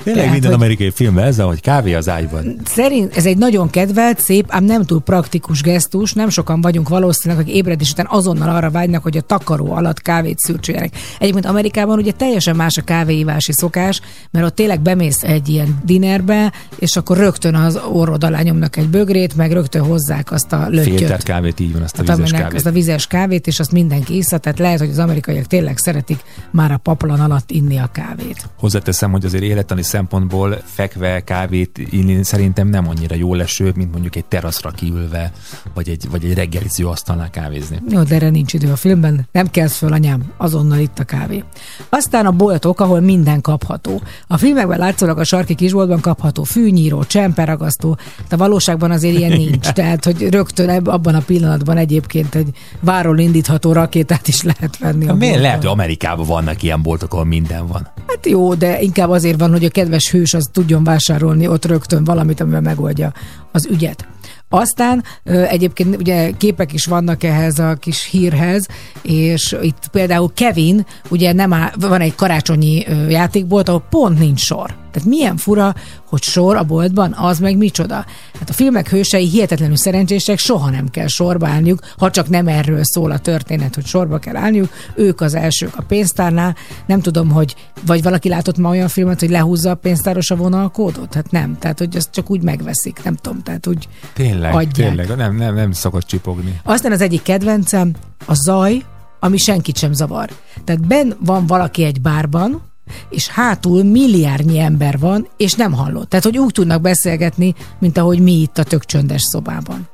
Tehát, 0.05 0.31
minden 0.31 0.43
hogy- 0.51 0.53
amerikai 0.61 0.91
filmben 0.91 1.25
ez, 1.25 1.39
hogy 1.41 1.61
kávé 1.61 1.95
az 1.95 2.09
ágyban. 2.09 2.61
Szerint 2.65 3.17
ez 3.17 3.27
egy 3.27 3.39
nagyon 3.39 3.71
kedvelt, 3.71 4.21
szép, 4.21 4.45
ám 4.49 4.65
nem 4.65 4.85
túl 4.85 5.01
praktikus 5.01 5.63
gesztus. 5.63 6.13
Nem 6.13 6.29
sokan 6.29 6.61
vagyunk 6.61 6.89
valószínűleg, 6.89 7.43
akik 7.45 7.55
ébredés 7.57 7.91
után 7.91 8.07
azonnal 8.09 8.57
arra 8.57 8.71
vágynak, 8.71 9.03
hogy 9.03 9.17
a 9.17 9.21
takaró 9.21 9.73
alatt 9.73 10.01
kávét 10.03 10.39
szürcsöljenek. 10.39 10.97
Egyébként 11.19 11.47
Amerikában 11.47 11.99
ugye 11.99 12.13
teljesen 12.13 12.57
más 12.57 12.77
a 12.77 12.83
kávéívási 12.83 13.53
szokás, 13.53 14.01
mert 14.31 14.47
ott 14.47 14.55
tényleg 14.55 14.81
bemész 14.81 15.23
egy 15.23 15.49
ilyen 15.49 15.79
dinerbe, 15.85 16.53
és 16.79 16.97
akkor 16.97 17.17
rögtön 17.17 17.55
az 17.55 17.79
orrod 17.93 18.25
alá 18.25 18.41
nyomnak 18.41 18.77
egy 18.77 18.89
bögrét, 18.89 19.37
meg 19.37 19.53
rögtön 19.53 19.83
hozzák 19.83 20.33
azt 20.33 20.53
a 20.53 20.67
löttyöt. 20.69 20.99
Filter 20.99 21.23
kávét, 21.23 21.61
így 21.61 21.73
van, 21.73 21.83
azt 21.83 21.99
a 21.99 22.03
Hát 22.07 22.17
vizes 22.17 22.31
kávét. 22.41 22.55
azt 22.57 22.67
a 22.67 22.71
vizes 22.71 23.07
kávét, 23.07 23.47
és 23.47 23.61
azt 23.61 23.73
mindenki 23.73 24.17
iszza, 24.17 24.39
tehát 24.39 24.58
lehet, 24.59 24.79
hogy 24.79 24.91
az 24.91 24.99
amerikaiak 24.99 25.45
tényleg 25.45 25.79
szeretik 25.79 26.21
már 26.51 26.73
a 26.73 26.77
paplan 26.77 27.21
alatt 27.21 27.51
inni 27.51 27.79
a 27.79 27.89
kávét. 27.93 28.49
Hozzáteszem, 28.59 29.11
hogy 29.11 29.25
azért 29.25 29.43
élettani 29.43 29.83
szempontból 29.83 30.59
fekve 30.65 31.21
kávét 31.21 31.79
inni 31.91 32.25
szerintem 32.25 32.69
nem 32.69 32.89
annyira 32.89 33.15
jó 33.15 33.35
leső, 33.35 33.73
mint 33.77 33.93
mondjuk 33.93 34.17
egy 34.17 34.25
teraszra 34.25 34.71
kiülve, 34.71 35.33
vagy 35.75 35.89
egy, 35.89 36.09
vagy 36.11 36.25
egy 36.25 36.35
reggeliző 36.35 36.87
asztalnál 36.87 37.31
kávézni. 37.31 37.83
Jó, 37.89 38.03
de 38.03 38.15
erre 38.15 38.29
nincs 38.29 38.53
idő 38.53 38.71
a 38.71 38.77
filmben. 38.77 39.29
Nem 39.33 39.51
kezd 39.51 39.75
föl, 39.75 39.93
anyám, 39.93 40.33
azonnal 40.37 40.79
itt 40.79 40.99
a 40.99 41.05
kávé. 41.05 41.45
Aztán 41.89 42.27
a 42.27 42.31
boltok, 42.31 42.81
ahol 42.81 43.01
minden 43.01 43.41
kapható. 43.41 44.03
A 44.27 44.37
filmekben 44.37 44.79
látszólag 44.79 45.19
a 45.19 45.25
sarki 45.25 45.55
kisboltban 45.55 46.01
kapható 46.01 46.43
fűnyíró, 46.43 47.05
csemperagasztó, 47.05 47.97
de 48.29 48.35
a 48.35 48.39
valóságban 48.39 48.91
azért 48.91 49.19
ilyen 49.19 49.33
nincs. 49.43 49.69
Tehát, 49.69 50.05
hogy 50.05 50.29
rögtön 50.31 50.69
abban 50.69 51.15
a 51.15 51.21
pillanatban 51.21 51.77
egyébként 51.77 52.35
egy 52.35 52.51
váról 52.81 53.19
indítható 53.19 53.73
rakétát 53.73 54.29
is 54.29 54.43
lehet 54.55 54.79
venni. 54.79 55.09
A 55.09 55.15
Miért 55.15 55.41
lehet, 55.41 55.57
hogy 55.57 55.71
Amerikában 55.71 56.27
vannak 56.27 56.63
ilyen 56.63 56.83
boltok, 56.83 57.13
ahol 57.13 57.25
minden 57.25 57.67
van? 57.67 57.89
Hát 58.07 58.27
jó, 58.27 58.55
de 58.55 58.81
inkább 58.81 59.11
azért 59.11 59.39
van, 59.39 59.51
hogy 59.51 59.65
a 59.65 59.69
kedves 59.69 60.11
hős 60.11 60.35
az 60.35 60.49
tudjon 60.53 60.85
vásárolni 60.85 61.49
ott 61.49 61.65
rögtön 61.65 62.05
valamit, 62.05 62.41
amivel 62.41 62.61
megoldja 62.61 63.13
az 63.53 63.67
ügyet. 63.67 64.07
Aztán 64.49 65.05
egyébként 65.25 65.97
ugye 65.97 66.31
képek 66.31 66.73
is 66.73 66.85
vannak 66.85 67.25
ehhez 67.25 67.59
a 67.59 67.75
kis 67.75 68.05
hírhez, 68.05 68.67
és 69.03 69.57
itt 69.63 69.89
például 69.93 70.33
Kevin, 70.35 70.87
ugye 71.11 71.33
nem 71.33 71.53
áll, 71.53 71.71
van 71.81 72.01
egy 72.01 72.15
karácsonyi 72.15 72.85
játékbolt, 73.09 73.69
ahol 73.69 73.85
pont 73.91 74.19
nincs 74.19 74.41
sor. 74.41 74.77
Tehát 74.93 75.09
milyen 75.09 75.37
fura, 75.37 75.75
hogy 76.09 76.23
sor 76.23 76.57
a 76.57 76.63
boltban, 76.63 77.13
az 77.13 77.39
meg 77.39 77.57
micsoda. 77.57 77.95
Hát 78.39 78.49
a 78.49 78.53
filmek 78.53 78.89
hősei 78.89 79.29
hihetetlenül 79.29 79.77
szerencsések, 79.77 80.39
soha 80.39 80.71
nem 80.71 80.89
kell 80.89 81.07
sorba 81.07 81.49
állniuk, 81.49 81.81
ha 81.99 82.11
csak 82.11 82.29
nem 82.29 82.49
erről 82.49 82.81
szól 82.83 83.11
a 83.11 83.19
történet, 83.19 83.75
hogy 83.75 83.87
sorba 83.87 84.19
kell 84.19 84.37
állniuk. 84.37 84.69
Ők 84.95 85.21
az 85.21 85.35
elsők 85.35 85.77
a 85.77 85.83
pénztárnál. 85.83 86.57
Nem 86.87 87.01
tudom, 87.01 87.31
hogy 87.31 87.55
vagy 87.87 88.03
valaki 88.03 88.29
látott 88.29 88.59
ma 88.59 88.69
olyan 88.69 88.89
filmet, 88.89 89.21
hogy 89.21 89.31
lehúzza 89.31 89.71
a 89.71 89.75
pénztáros 89.75 90.31
a 90.31 90.37
vonalkódot? 90.37 91.15
Hát 91.15 91.31
nem. 91.31 91.59
Tehát, 91.59 91.79
hogy 91.79 91.97
azt 91.97 92.11
csak 92.11 92.31
úgy 92.31 92.43
megveszik, 92.43 93.01
nem 93.05 93.15
tudom. 93.15 93.43
Tehát 93.43 93.67
úgy 93.67 93.89
Tényleg, 94.19 94.55
Adják. 94.55 94.73
tényleg, 94.73 95.17
nem, 95.17 95.37
nem, 95.37 95.55
nem 95.55 95.73
szokott 95.73 96.07
csipogni. 96.07 96.61
aztán 96.65 96.93
az 96.93 97.01
egyik 97.01 97.23
kedvencem 97.23 97.93
a 98.27 98.35
zaj, 98.35 98.83
ami 99.21 99.37
senkit 99.37 99.77
sem 99.77 99.93
zavar. 99.93 100.31
Tehát 100.65 100.87
ben 100.87 101.17
van 101.25 101.47
valaki 101.47 101.85
egy 101.85 102.01
bárban, 102.01 102.63
és 103.11 103.29
hátul 103.29 103.83
milliárdnyi 103.83 104.59
ember 104.59 104.99
van, 104.99 105.29
és 105.37 105.53
nem 105.53 105.73
hallott. 105.73 106.09
Tehát, 106.09 106.25
hogy 106.25 106.39
úgy 106.39 106.53
tudnak 106.53 106.81
beszélgetni, 106.81 107.55
mint 107.79 107.99
ahogy 107.99 108.21
mi 108.21 108.33
itt 108.33 108.59
a 108.59 108.63
tök 108.65 108.85
csöndes 108.85 109.21
szobában. 109.23 109.89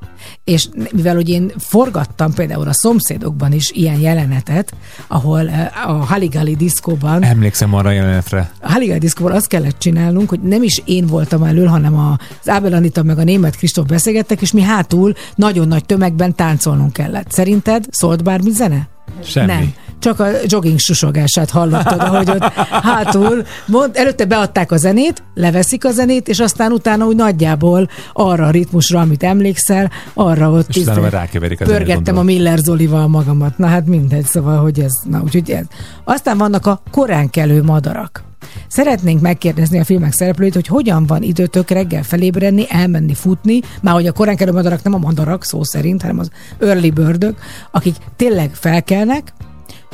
És 0.44 0.68
mivel 0.92 1.14
hogy 1.14 1.28
én 1.28 1.52
forgattam 1.58 2.32
például 2.32 2.68
a 2.68 2.72
szomszédokban 2.72 3.52
is 3.52 3.70
ilyen 3.70 4.00
jelenetet, 4.00 4.74
ahol 5.06 5.48
eh, 5.48 5.88
a 5.88 5.92
Haligali 5.92 6.56
diszkóban 6.56 7.22
Emlékszem 7.22 7.74
arra 7.74 7.88
a 7.88 7.92
jelenetre. 7.92 8.50
a 8.60 8.70
Haligai 8.72 8.98
diszkóból 8.98 9.32
azt 9.32 9.46
kellett 9.46 9.78
csinálnunk, 9.78 10.28
hogy 10.28 10.40
nem 10.40 10.62
is 10.62 10.82
én 10.84 11.06
voltam 11.06 11.42
elől, 11.42 11.66
hanem 11.66 11.94
az 11.98 12.48
Ábel 12.48 12.72
Anita 12.72 13.02
meg 13.02 13.18
a 13.18 13.24
német 13.24 13.56
Kristóf 13.56 13.86
beszélgettek, 13.86 14.40
és 14.40 14.52
mi 14.52 14.62
hátul 14.62 15.12
nagyon 15.34 15.68
nagy 15.68 15.84
tömegben 15.84 16.34
táncolnunk 16.34 16.92
kellett. 16.92 17.30
Szerinted 17.30 17.84
szólt 17.90 18.22
bármi 18.22 18.50
zene? 18.50 18.88
Semmi. 19.24 19.46
Nem. 19.46 19.74
Csak 20.04 20.20
a 20.20 20.26
jogging 20.46 20.78
susogását 20.78 21.50
hallottad, 21.50 22.00
ahogy 22.00 22.30
ott 22.30 22.42
hátul, 22.82 23.44
mond, 23.66 23.90
előtte 23.96 24.24
beadták 24.24 24.72
a 24.72 24.76
zenét, 24.76 25.22
leveszik 25.34 25.84
a 25.84 25.90
zenét, 25.90 26.28
és 26.28 26.40
aztán 26.40 26.72
utána 26.72 27.06
úgy 27.06 27.16
nagyjából 27.16 27.88
arra 28.12 28.46
a 28.46 28.50
ritmusra, 28.50 29.00
amit 29.00 29.22
emlékszel, 29.22 29.90
arra 30.14 30.50
ott 30.50 30.68
És 30.68 30.76
izé- 30.76 31.10
rákeverik 31.10 31.60
a 31.60 31.64
pörgettem 31.64 32.18
a. 32.18 32.22
Miller 32.22 32.58
Zolival 32.58 33.08
magamat. 33.08 33.58
Na 33.58 33.66
hát 33.66 33.86
mindegy, 33.86 34.24
szóval, 34.24 34.60
hogy 34.60 34.80
ez, 34.80 34.92
na 35.10 35.22
úgyhogy 35.22 35.50
ez. 35.50 35.64
Aztán 36.04 36.38
vannak 36.38 36.66
a 36.66 36.80
korán 36.90 37.30
kelő 37.30 37.62
madarak. 37.62 38.24
Szeretnénk 38.68 39.20
megkérdezni 39.20 39.78
a 39.78 39.84
filmek 39.84 40.12
szereplőit, 40.12 40.54
hogy 40.54 40.66
hogyan 40.66 41.06
van 41.06 41.22
időtök 41.22 41.70
reggel 41.70 42.02
felébredni, 42.02 42.64
elmenni 42.68 43.14
futni, 43.14 43.60
már 43.82 43.94
hogy 43.94 44.06
a 44.06 44.12
korán 44.12 44.36
kelő 44.36 44.52
madarak 44.52 44.82
nem 44.82 44.94
a 44.94 44.98
madarak 44.98 45.44
szó 45.44 45.62
szerint, 45.62 46.00
hanem 46.02 46.18
az 46.18 46.30
early 46.60 46.88
birdök, 46.90 47.38
akik 47.70 47.94
tényleg 48.16 48.50
felkelnek, 48.54 49.32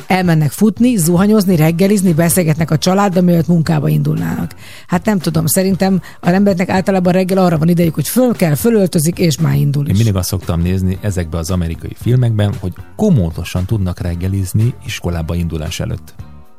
elmennek 0.07 0.51
futni, 0.51 0.97
zuhanyozni, 0.97 1.55
reggelizni, 1.55 2.13
beszélgetnek 2.13 2.71
a 2.71 2.77
családdal, 2.77 3.23
mielőtt 3.23 3.47
munkába 3.47 3.87
indulnának. 3.87 4.55
Hát 4.87 5.05
nem 5.05 5.19
tudom, 5.19 5.45
szerintem 5.45 6.01
az 6.19 6.33
embernek 6.33 6.69
általában 6.69 7.13
reggel 7.13 7.37
arra 7.37 7.57
van 7.57 7.69
idejük, 7.69 7.95
hogy 7.95 8.07
föl 8.07 8.33
kell, 8.33 8.55
fölöltözik, 8.55 9.19
és 9.19 9.39
már 9.39 9.55
indul 9.55 9.85
Én 9.85 9.91
is. 9.91 9.97
mindig 9.97 10.15
azt 10.15 10.27
szoktam 10.27 10.61
nézni 10.61 10.97
ezekbe 11.01 11.37
az 11.37 11.51
amerikai 11.51 11.95
filmekben, 11.99 12.53
hogy 12.59 12.73
komótosan 12.95 13.65
tudnak 13.65 13.99
reggelizni 13.99 14.73
iskolába 14.85 15.35
indulás 15.35 15.79
előtt. 15.79 16.13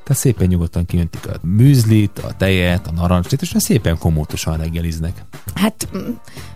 Tehát 0.04 0.22
szépen 0.22 0.46
nyugodtan 0.46 0.86
kiöntik 0.86 1.26
a 1.26 1.46
műzlit, 1.46 2.18
a 2.18 2.32
tejet, 2.36 2.86
a 2.86 2.92
narancsot, 2.92 3.42
és 3.42 3.54
szépen 3.58 3.98
komótosan 3.98 4.56
reggeliznek. 4.56 5.24
Hát 5.54 5.88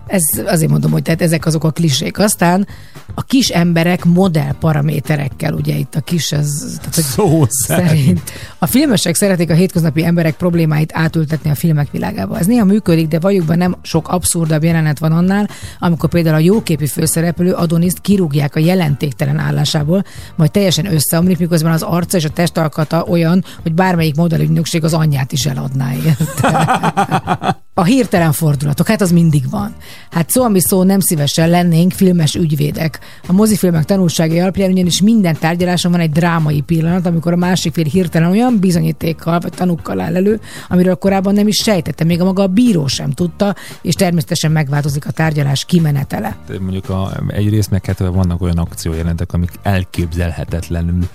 ez 0.07 0.23
azért 0.47 0.71
mondom, 0.71 0.91
hogy 0.91 1.03
tehát 1.03 1.23
ezek 1.23 1.47
azok 1.47 1.65
a 1.65 1.71
klisék. 1.71 2.19
Aztán 2.19 2.67
a 3.15 3.23
kis 3.23 3.49
emberek 3.49 4.05
modell 4.05 4.53
paraméterekkel, 4.61 5.53
ugye 5.53 5.75
itt 5.75 5.95
a 5.95 6.01
kis, 6.01 6.33
ez, 6.33 6.79
tehát, 6.79 6.93
Szó 6.93 7.45
szerint. 7.49 8.33
A 8.59 8.67
filmesek 8.67 9.15
szeretik 9.15 9.51
a 9.51 9.55
hétköznapi 9.55 10.05
emberek 10.05 10.37
problémáit 10.37 10.91
átültetni 10.95 11.51
a 11.51 11.55
filmek 11.55 11.91
világába. 11.91 12.39
Ez 12.39 12.47
néha 12.47 12.65
működik, 12.65 13.09
de 13.09 13.19
valljuk 13.19 13.47
be 13.47 13.57
nem 13.57 13.77
sok 13.83 14.09
abszurdabb 14.09 14.65
jelenet 14.65 14.99
van 14.99 15.13
annál, 15.13 15.49
amikor 15.79 16.09
például 16.09 16.35
a 16.35 16.39
jóképű 16.39 16.87
főszereplő 16.87 17.53
Adoniszt 17.53 18.01
kirúgják 18.01 18.57
a 18.57 18.61
jelentéktelen 18.61 19.39
állásából, 19.39 20.05
majd 20.37 20.51
teljesen 20.51 20.93
összeomlik, 20.93 21.39
miközben 21.39 21.73
az 21.73 21.83
arca 21.83 22.17
és 22.17 22.25
a 22.25 22.31
testalkata 22.31 23.05
olyan, 23.05 23.45
hogy 23.63 23.75
bármelyik 23.75 24.17
modellügynökség 24.17 24.85
az 24.85 24.95
anyját 24.95 25.33
is 25.33 25.47
eladná. 25.47 25.93
érte? 25.93 27.61
A 27.79 27.85
hirtelen 27.85 28.33
fordulatok, 28.33 28.87
hát 28.87 29.01
az 29.01 29.11
mindig 29.11 29.51
van. 29.51 29.75
Hát 30.11 30.31
szó, 30.31 30.43
ami 30.43 30.61
szó, 30.61 30.83
nem 30.83 31.01
szívesen 31.01 31.51
lennénk 31.51 31.93
filmes 31.93 32.35
ügyvédek. 32.35 33.01
A 33.27 33.33
mozifilmek 33.33 33.85
tanulságai 33.85 34.41
alapján 34.41 34.71
ugyanis 34.71 35.03
minden 35.03 35.37
tárgyaláson 35.39 35.91
van 35.91 36.01
egy 36.01 36.11
drámai 36.11 36.61
pillanat, 36.61 37.07
amikor 37.07 37.33
a 37.33 37.37
másik 37.37 37.73
fél 37.73 37.85
hirtelen 37.85 38.31
olyan 38.31 38.59
bizonyítékkal 38.59 39.41
vagy 39.41 39.53
tanúkkal 39.53 40.01
áll 40.01 40.17
elő, 40.17 40.41
amiről 40.69 40.95
korábban 40.95 41.35
nem 41.35 41.49
is 41.49 41.57
sejtette, 41.57 42.05
még 42.05 42.21
a 42.21 42.25
maga 42.25 42.43
a 42.43 42.47
bíró 42.47 42.87
sem 42.87 43.11
tudta, 43.11 43.55
és 43.83 43.95
természetesen 43.95 44.53
megváltozik 44.53 45.07
a 45.07 45.11
tárgyalás 45.11 45.65
kimenetele. 45.65 46.37
Mondjuk 46.61 46.89
a, 46.89 47.13
egyrészt 47.29 47.71
meg 47.71 47.85
hát 47.85 47.99
vannak 47.99 48.43
olyan 48.43 48.59
akciójelentek, 48.59 49.33
amik 49.33 49.51
elképzelhetetlenül 49.63 51.09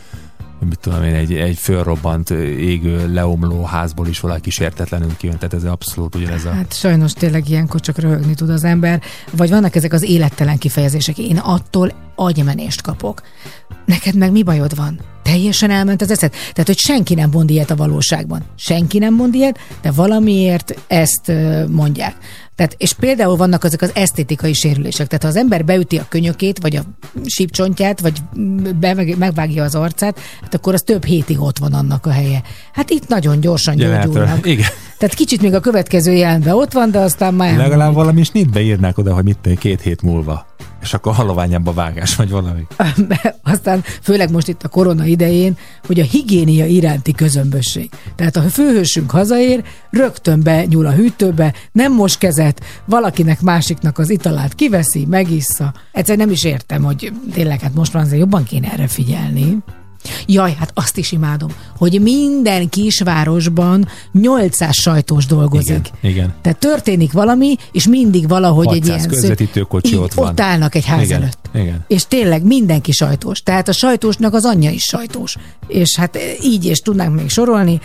mit 0.69 0.79
tudom 0.79 1.03
én, 1.03 1.13
egy, 1.13 1.33
egy 1.33 1.57
fölrobbant, 1.57 2.29
égő, 2.29 3.13
leomló 3.13 3.63
házból 3.63 4.07
is 4.07 4.19
valaki 4.19 4.49
sértetlenül 4.49 5.15
kijön, 5.17 5.37
tehát 5.37 5.53
ez 5.53 5.63
abszolút 5.63 6.15
ugyanez 6.15 6.45
a... 6.45 6.51
Hát 6.51 6.73
sajnos 6.73 7.13
tényleg 7.13 7.49
ilyenkor 7.49 7.79
csak 7.79 7.97
röhögni 7.97 8.33
tud 8.33 8.49
az 8.49 8.63
ember, 8.63 9.01
vagy 9.31 9.49
vannak 9.49 9.75
ezek 9.75 9.93
az 9.93 10.03
élettelen 10.03 10.57
kifejezések. 10.57 11.17
Én 11.17 11.37
attól 11.37 11.93
agymenést 12.25 12.81
kapok. 12.81 13.21
Neked 13.85 14.15
meg 14.15 14.31
mi 14.31 14.43
bajod 14.43 14.75
van? 14.75 14.99
Teljesen 15.23 15.71
elment 15.71 16.01
az 16.01 16.11
eszed? 16.11 16.31
Tehát, 16.31 16.65
hogy 16.65 16.77
senki 16.77 17.13
nem 17.13 17.29
mond 17.29 17.49
ilyet 17.49 17.71
a 17.71 17.75
valóságban. 17.75 18.43
Senki 18.55 18.97
nem 18.97 19.13
mond 19.13 19.33
ilyet, 19.33 19.59
de 19.81 19.91
valamiért 19.91 20.79
ezt 20.87 21.31
mondják. 21.69 22.15
Tehát, 22.55 22.75
és 22.77 22.93
például 22.93 23.35
vannak 23.35 23.63
azok 23.63 23.81
az 23.81 23.91
esztétikai 23.93 24.53
sérülések. 24.53 25.07
Tehát, 25.07 25.23
ha 25.23 25.29
az 25.29 25.35
ember 25.35 25.65
beüti 25.65 25.97
a 25.97 26.05
könyökét, 26.09 26.59
vagy 26.61 26.75
a 26.75 26.81
sípcsontját, 27.25 27.99
vagy 27.99 28.21
bemeg- 28.79 29.17
megvágja 29.17 29.63
az 29.63 29.75
arcát, 29.75 30.19
hát 30.41 30.53
akkor 30.53 30.73
az 30.73 30.81
több 30.81 31.05
hétig 31.05 31.41
ott 31.41 31.57
van 31.57 31.73
annak 31.73 32.05
a 32.05 32.11
helye. 32.11 32.41
Hát 32.73 32.89
itt 32.89 33.07
nagyon 33.07 33.39
gyorsan 33.39 33.75
gyógyulnak. 33.75 34.45
Igen. 34.45 34.67
Tehát 34.97 35.15
kicsit 35.15 35.41
még 35.41 35.53
a 35.53 35.59
következő 35.59 36.11
jelenben 36.11 36.53
ott 36.53 36.71
van, 36.73 36.91
de 36.91 36.99
aztán 36.99 37.33
már 37.33 37.57
Legalább 37.57 37.93
valami 37.93 38.23
snitbe 38.23 38.61
írnák 38.61 38.97
oda, 38.97 39.13
hogy 39.13 39.23
mit 39.23 39.57
két 39.59 39.81
hét 39.81 40.01
múlva. 40.01 40.45
És 40.81 40.93
akkor 40.93 41.13
haloványabb 41.13 41.67
a 41.67 41.73
vágás, 41.73 42.15
vagy 42.15 42.29
valami. 42.29 42.67
aztán 43.43 43.83
főleg 44.01 44.31
most 44.31 44.47
itt 44.47 44.63
a 44.63 44.67
korona 44.67 45.05
idején, 45.05 45.57
hogy 45.85 45.99
a 45.99 46.03
higiénia 46.03 46.65
iránti 46.65 47.11
közömbösség. 47.11 47.89
Tehát 48.15 48.35
a 48.35 48.41
főhősünk 48.41 49.11
hazaér, 49.11 49.63
rögtön 49.89 50.43
benyúl 50.43 50.85
a 50.85 50.91
hűtőbe, 50.91 51.53
nem 51.71 51.93
mos 51.93 52.17
kezet, 52.17 52.63
valakinek 52.85 53.41
másiknak 53.41 53.97
az 53.97 54.09
italát 54.09 54.53
kiveszi, 54.53 55.05
megissza. 55.05 55.73
Egyszerűen 55.91 56.25
nem 56.25 56.35
is 56.35 56.43
értem, 56.43 56.83
hogy 56.83 57.11
tényleg 57.33 57.59
hát 57.59 57.73
most 57.73 57.93
már 57.93 58.03
azért 58.03 58.19
jobban 58.19 58.43
kéne 58.43 58.71
erre 58.71 58.87
figyelni. 58.87 59.57
Jaj, 60.25 60.55
hát 60.59 60.71
azt 60.73 60.97
is 60.97 61.11
imádom, 61.11 61.49
hogy 61.77 62.01
minden 62.01 62.69
kisvárosban 62.69 63.87
800 64.11 64.75
sajtós 64.75 65.25
dolgozik. 65.25 65.89
Igen, 66.01 66.13
igen. 66.13 66.33
Tehát 66.41 66.59
történik 66.59 67.11
valami, 67.11 67.55
és 67.71 67.87
mindig 67.87 68.27
valahogy 68.27 68.67
egy 68.67 68.79
600 68.79 68.95
ilyen... 68.95 69.07
közvetítőkocsi 69.07 69.93
így, 69.93 69.99
ott 69.99 70.13
van. 70.13 70.27
Ott 70.27 70.39
állnak 70.39 70.75
egy 70.75 70.85
ház 70.85 71.03
Igen, 71.03 71.21
előtt. 71.21 71.49
igen. 71.53 71.85
És 71.87 72.05
tényleg 72.07 72.43
mindenki 72.43 72.91
sajtós. 72.91 73.43
Tehát 73.43 73.67
a 73.67 73.71
sajtósnak 73.71 74.33
az 74.33 74.45
anyja 74.45 74.69
is 74.69 74.83
sajtós. 74.83 75.37
És 75.67 75.95
hát 75.97 76.17
így 76.43 76.65
is 76.65 76.79
tudnánk 76.79 77.15
még 77.15 77.29
sorolni, 77.29 77.79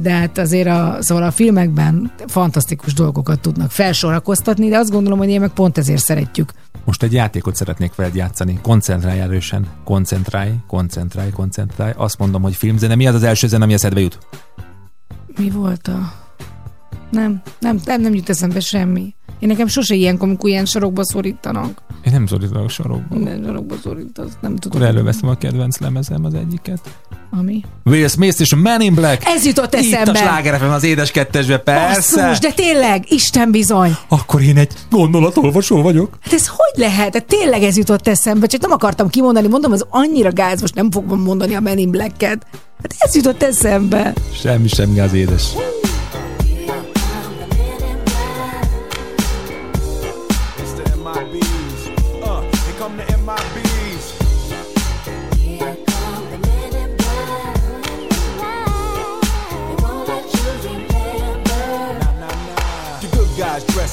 de 0.00 0.10
hát 0.10 0.38
azért 0.38 0.68
a, 0.68 0.96
szóval 1.00 1.24
a 1.24 1.30
filmekben 1.30 2.12
fantasztikus 2.26 2.94
dolgokat 2.94 3.40
tudnak 3.40 3.70
felsorakoztatni, 3.70 4.68
de 4.68 4.78
azt 4.78 4.90
gondolom, 4.90 5.18
hogy 5.18 5.28
én 5.28 5.40
meg 5.40 5.50
pont 5.50 5.78
ezért 5.78 6.02
szeretjük. 6.02 6.52
Most 6.88 7.02
egy 7.02 7.12
játékot 7.12 7.54
szeretnék 7.54 7.94
veled 7.94 8.14
játszani. 8.14 8.58
Koncentrálj 8.62 9.20
erősen. 9.20 9.66
Koncentrálj, 9.84 10.52
koncentrálj, 10.66 11.30
koncentrálj. 11.30 11.92
Azt 11.96 12.18
mondom, 12.18 12.42
hogy 12.42 12.54
filmzene. 12.54 12.94
Mi 12.94 13.06
az 13.06 13.14
az 13.14 13.22
első 13.22 13.46
zene, 13.46 13.64
ami 13.64 13.72
eszedbe 13.72 14.00
jut? 14.00 14.18
Mi 15.36 15.50
volt 15.50 15.88
a... 15.88 16.27
Nem, 17.10 17.42
nem, 17.60 17.78
nem, 17.84 18.00
nem 18.00 18.14
jut 18.14 18.28
eszembe 18.28 18.60
semmi. 18.60 19.14
Én 19.38 19.48
nekem 19.48 19.66
sose 19.66 19.94
ilyenkor, 19.94 20.28
amikor 20.28 20.50
ilyen 20.50 20.64
sorokba 20.64 21.04
szorítanak. 21.04 21.82
Én 22.04 22.12
nem 22.12 22.26
szorítok 22.26 22.70
sorokba. 22.70 23.14
Minden 23.14 23.42
sorokba 23.44 23.74
szorít, 23.82 24.18
azt 24.18 24.36
nem 24.40 24.56
tudom. 24.56 24.80
Akkor 24.82 24.94
előveszem 24.94 25.28
a 25.28 25.34
kedvenc 25.34 25.78
lemezem 25.78 26.24
az 26.24 26.34
egyiket. 26.34 26.80
Ami? 27.30 27.64
Will 27.84 28.08
Smith 28.08 28.40
és 28.40 28.52
a 28.52 28.56
Man 28.56 28.80
in 28.80 28.94
Black. 28.94 29.22
Ez 29.26 29.44
jutott 29.44 29.74
Itt 29.74 29.92
a 29.92 29.96
eszembe. 29.96 30.18
Sláger 30.18 30.58
FM 30.58 30.64
az 30.64 30.84
édes 30.84 31.10
kettesbe, 31.10 31.58
persze. 31.58 32.20
Basszus, 32.20 32.38
de 32.38 32.52
tényleg, 32.52 33.12
Isten 33.12 33.50
bizony. 33.50 33.96
Akkor 34.08 34.42
én 34.42 34.56
egy 34.56 34.72
gondolatolvasó 34.90 35.82
vagyok. 35.82 36.18
Hát 36.20 36.32
ez 36.32 36.46
hogy 36.46 36.82
lehet? 36.82 37.14
Hát 37.14 37.24
tényleg 37.24 37.62
ez 37.62 37.76
jutott 37.76 38.08
eszembe, 38.08 38.46
csak 38.46 38.60
nem 38.60 38.70
akartam 38.70 39.08
kimondani, 39.08 39.48
mondom, 39.48 39.72
ez 39.72 39.82
annyira 39.88 40.32
gáz, 40.32 40.60
most 40.60 40.74
nem 40.74 40.90
fogom 40.90 41.20
mondani 41.20 41.54
a 41.54 41.60
Men 41.60 41.78
in 41.78 41.90
Black-et. 41.90 42.46
Hát 42.82 42.94
ez 42.98 43.14
jutott 43.14 43.42
eszembe. 43.42 44.12
Semmi 44.42 44.68
sem 44.68 44.94
gáz 44.94 45.12
édes. 45.12 45.44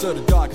so 0.00 0.14
the 0.14 0.20
dark 0.22 0.49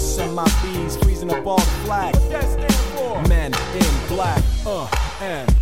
the 0.00 0.16
fearless. 0.16 0.54
MIBs 0.54 1.02
freezing 1.02 1.30
up 1.32 1.46
all 1.46 1.58
the 1.58 1.64
flag. 1.84 2.14
What 2.14 2.30
that? 2.30 3.28
Men 3.28 3.52
in 3.74 4.08
black. 4.08 4.42
Uh, 4.66 4.88
and. 5.20 5.56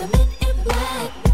Let 0.00 1.33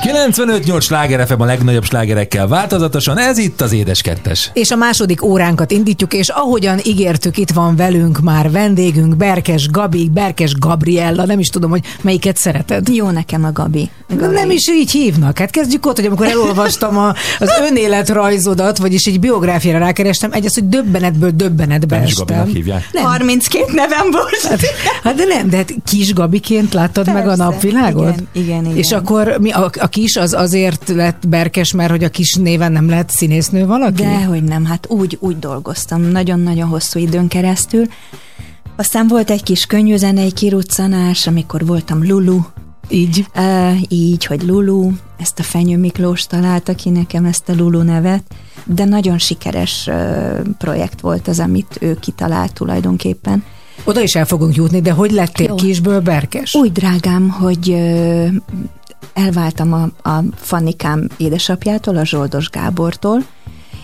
95-8 0.00 0.80
sláger 0.82 1.26
FM 1.26 1.40
a 1.40 1.44
legnagyobb 1.44 1.84
slágerekkel 1.84 2.46
változatosan, 2.46 3.18
ez 3.18 3.38
itt 3.38 3.60
az 3.60 3.72
Édes 3.72 4.02
Kettes. 4.02 4.50
És 4.54 4.70
a 4.70 4.76
második 4.76 5.22
óránkat 5.24 5.70
indítjuk, 5.70 6.12
és 6.12 6.28
ahogyan 6.28 6.80
ígértük, 6.84 7.36
itt 7.36 7.50
van 7.50 7.76
velünk 7.76 8.20
már 8.20 8.50
vendégünk, 8.50 9.16
Berkes 9.16 9.68
Gabi, 9.70 10.10
Berkes 10.12 10.54
Gabriella, 10.54 11.24
nem 11.26 11.38
is 11.38 11.48
tudom, 11.48 11.70
hogy 11.70 11.84
melyiket 12.02 12.36
szereted. 12.36 12.88
Jó 12.88 13.10
nekem 13.10 13.44
a 13.44 13.52
Gabi. 13.52 13.90
Gabi. 14.16 14.34
Nem 14.34 14.50
is 14.50 14.68
így 14.68 14.90
hívnak. 14.90 15.38
Hát 15.38 15.50
kezdjük 15.50 15.86
ott, 15.86 15.96
hogy 15.96 16.06
amikor 16.06 16.26
elolvastam 16.26 16.96
a, 16.98 17.14
az 17.38 17.50
önéletrajzodat, 17.68 18.78
vagyis 18.78 19.04
egy 19.04 19.20
biográfiára 19.20 19.78
rákerestem, 19.78 20.32
egy 20.32 20.44
az, 20.44 20.54
hogy 20.54 20.68
döbbenetből 20.68 21.30
döbbenetbe 21.34 21.96
Nem 21.96 22.06
is 22.06 22.14
Gabinak 22.14 22.40
estem. 22.40 22.54
hívják. 22.54 22.88
Nem. 22.92 23.04
32 23.04 23.72
nevem 23.72 24.10
volt. 24.10 24.40
Hát, 24.42 24.60
hát 25.02 25.14
de 25.14 25.24
nem, 25.24 25.48
de 25.48 25.56
hát 25.56 25.74
kis 25.86 26.14
Gabiként 26.14 26.72
láttad 26.72 27.06
meg 27.06 27.22
a 27.24 27.26
Persze. 27.26 27.42
napvilágot? 27.42 28.08
Igen, 28.08 28.28
igen, 28.32 28.64
igen. 28.64 28.76
És 28.76 28.92
akkor 28.92 29.36
mi, 29.40 29.50
a, 29.50 29.70
a 29.82 29.88
kis 29.88 30.16
az 30.16 30.32
azért 30.32 30.88
lett 30.88 31.28
berkes, 31.28 31.72
mert 31.72 31.90
hogy 31.90 32.04
a 32.04 32.08
kis 32.08 32.34
néven 32.34 32.72
nem 32.72 32.88
lett 32.88 33.10
színésznő 33.10 33.66
valaki? 33.66 34.02
De 34.02 34.24
hogy 34.24 34.44
nem, 34.44 34.64
hát 34.64 34.86
úgy, 34.90 35.16
úgy 35.20 35.38
dolgoztam 35.38 36.02
nagyon-nagyon 36.02 36.68
hosszú 36.68 36.98
időn 36.98 37.28
keresztül. 37.28 37.86
Aztán 38.76 39.06
volt 39.08 39.30
egy 39.30 39.42
kis 39.42 39.66
könnyűzenei 39.66 40.32
kiruccanás, 40.32 41.26
amikor 41.26 41.66
voltam 41.66 42.06
Lulu. 42.06 42.40
Így. 42.88 43.26
Uh, 43.36 43.76
így, 43.88 44.24
hogy 44.24 44.42
Lulu, 44.42 44.90
ezt 45.18 45.38
a 45.38 45.42
Fenyő 45.42 45.78
Miklós 45.78 46.26
találta 46.26 46.74
ki 46.74 46.90
nekem 46.90 47.24
ezt 47.24 47.48
a 47.48 47.54
Lulu 47.54 47.82
nevet, 47.82 48.22
de 48.64 48.84
nagyon 48.84 49.18
sikeres 49.18 49.90
projekt 50.58 51.00
volt 51.00 51.28
az, 51.28 51.38
amit 51.38 51.78
ő 51.80 51.94
kitalált 52.00 52.52
tulajdonképpen. 52.52 53.44
Oda 53.84 54.00
is 54.00 54.14
el 54.14 54.26
fogunk 54.26 54.54
jutni, 54.54 54.80
de 54.80 54.92
hogy 54.92 55.10
lettél 55.10 55.46
Jó. 55.48 55.54
kisből 55.54 56.00
berkes? 56.00 56.54
Úgy 56.54 56.72
drágám, 56.72 57.28
hogy 57.28 57.76
elváltam 59.14 59.72
a, 59.72 60.08
a 60.08 60.22
Fannikám 60.36 61.08
édesapjától, 61.16 61.96
a 61.96 62.04
Zsoldos 62.04 62.48
Gábortól, 62.48 63.24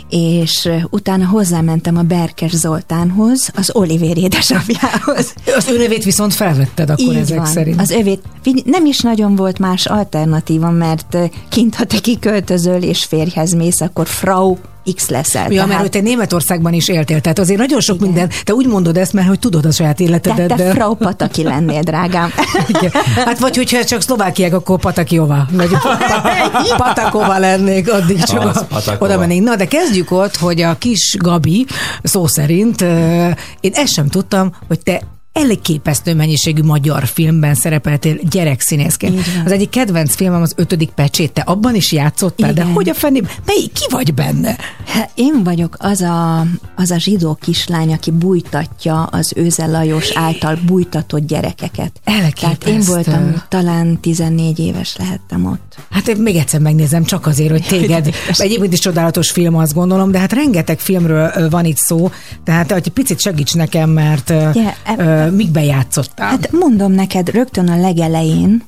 és 0.08 0.68
utána 0.90 1.26
hozzámentem 1.26 1.96
a 1.96 2.02
Berkes 2.02 2.50
Zoltánhoz, 2.56 3.50
az 3.54 3.70
Olivér 3.74 4.18
édesapjához. 4.18 5.34
Az 5.56 5.68
ő 5.68 5.78
nevét 5.78 6.04
viszont 6.04 6.34
felvetted 6.34 6.90
akkor 6.90 7.04
Így 7.04 7.16
ezek 7.16 7.36
van. 7.36 7.46
szerint. 7.46 7.80
Az 7.80 7.90
övét 7.90 8.22
nem 8.64 8.86
is 8.86 9.00
nagyon 9.00 9.36
volt 9.36 9.58
más 9.58 9.86
alternatíva, 9.86 10.70
mert 10.70 11.16
kint, 11.48 11.74
ha 11.74 11.84
te 11.84 11.98
kiköltözöl 11.98 12.82
és 12.82 13.04
férjhez 13.04 13.52
mész, 13.52 13.80
akkor 13.80 14.06
Frau 14.06 14.56
X 14.94 15.08
leszel. 15.08 15.52
Ja, 15.52 15.66
mert 15.66 15.80
hogy 15.80 15.90
te 15.90 16.00
Németországban 16.00 16.72
is 16.72 16.88
éltél, 16.88 17.20
tehát 17.20 17.38
azért 17.38 17.58
nagyon 17.58 17.80
sok 17.80 17.96
Igen. 17.96 18.08
minden, 18.08 18.30
te 18.44 18.52
úgy 18.54 18.66
mondod 18.66 18.96
ezt, 18.96 19.12
mert 19.12 19.28
hogy 19.28 19.38
tudod 19.38 19.64
a 19.64 19.70
saját 19.70 20.00
életedet. 20.00 20.36
tehát 20.36 20.56
te 20.56 20.64
de- 20.64 20.70
Frau 20.70 20.94
Pataki 20.94 21.42
lennél, 21.42 21.80
drágám. 21.82 22.30
Igen. 22.78 22.90
Hát 23.14 23.38
vagy 23.38 23.56
hogyha 23.56 23.84
csak 23.84 24.00
szlovákiák, 24.00 24.54
akkor 24.54 24.78
Patakjova, 24.78 25.46
vagy 25.52 25.68
pa- 25.82 26.76
Patakova 26.76 27.38
lennék, 27.38 27.92
addig 27.92 28.22
csak 28.22 28.44
Az, 28.44 28.56
a, 28.88 28.96
oda 28.98 29.18
mennénk. 29.18 29.44
Na, 29.44 29.56
de 29.56 29.64
kezdjük 29.66 30.10
ott, 30.10 30.36
hogy 30.36 30.60
a 30.60 30.76
kis 30.78 31.16
Gabi, 31.18 31.66
szó 32.02 32.26
szerint, 32.26 32.82
euh, 32.82 33.36
én 33.60 33.72
ezt 33.74 33.92
sem 33.92 34.08
tudtam, 34.08 34.52
hogy 34.68 34.78
te 34.80 35.00
elképesztő 35.46 36.14
mennyiségű 36.14 36.62
magyar 36.62 37.06
filmben 37.06 37.54
szerepeltél 37.54 38.18
gyerekszínészként. 38.30 39.20
Az 39.44 39.52
egyik 39.52 39.70
kedvenc 39.70 40.14
filmem 40.14 40.42
az 40.42 40.52
ötödik 40.56 40.88
pecsét, 40.90 41.32
te 41.32 41.40
abban 41.40 41.74
is 41.74 41.92
játszottál, 41.92 42.52
de 42.52 42.60
Igen. 42.60 42.72
hogy 42.72 42.88
a 42.88 42.94
fenében, 42.94 43.30
melyik, 43.46 43.72
ki 43.72 43.86
vagy 43.90 44.14
benne? 44.14 44.56
Hát 44.86 45.10
Én 45.14 45.40
vagyok 45.44 45.76
az 45.78 46.00
a, 46.00 46.46
az 46.76 46.90
a 46.90 46.98
zsidó 46.98 47.38
kislány, 47.40 47.92
aki 47.92 48.10
bújtatja 48.10 49.02
az 49.02 49.32
Őze 49.36 49.66
Lajos 49.66 50.10
által 50.14 50.58
bújtatott 50.66 51.26
gyerekeket. 51.26 51.92
Tehát 52.04 52.38
én 52.38 52.48
Elképesztő. 52.48 52.92
voltam, 52.92 53.42
talán 53.48 54.00
14 54.00 54.58
éves 54.58 54.96
lehettem 54.96 55.44
ott. 55.46 55.76
Hát 55.90 56.08
én 56.08 56.16
még 56.16 56.36
egyszer 56.36 56.60
megnézem, 56.60 57.04
csak 57.04 57.26
azért, 57.26 57.50
hogy 57.50 57.64
téged. 57.68 58.14
Egyébként 58.38 58.72
is 58.72 58.78
csodálatos 58.78 59.30
film, 59.30 59.56
azt 59.56 59.74
gondolom, 59.74 60.10
de 60.10 60.18
hát 60.18 60.32
rengeteg 60.32 60.78
filmről 60.78 61.48
van 61.50 61.64
itt 61.64 61.76
szó, 61.76 62.10
tehát 62.44 62.72
hogy 62.72 62.82
egy 62.84 62.92
picit 62.92 63.20
segíts 63.20 63.54
nekem, 63.54 63.90
mert 63.90 64.30
yeah, 64.30 65.27
mikbe 65.30 65.64
játszottál? 65.64 66.28
Hát 66.28 66.52
mondom 66.52 66.92
neked, 66.92 67.28
rögtön 67.30 67.68
a 67.68 67.80
legelején, 67.80 68.62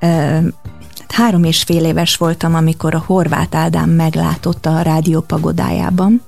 hát 0.00 1.12
három 1.12 1.44
és 1.44 1.62
fél 1.62 1.84
éves 1.84 2.16
voltam, 2.16 2.54
amikor 2.54 2.94
a 2.94 3.02
Horváth 3.06 3.56
Ádám 3.56 3.90
meglátotta 3.90 4.76
a 4.76 4.82
rádió 4.82 5.20
pagodájában, 5.20 6.22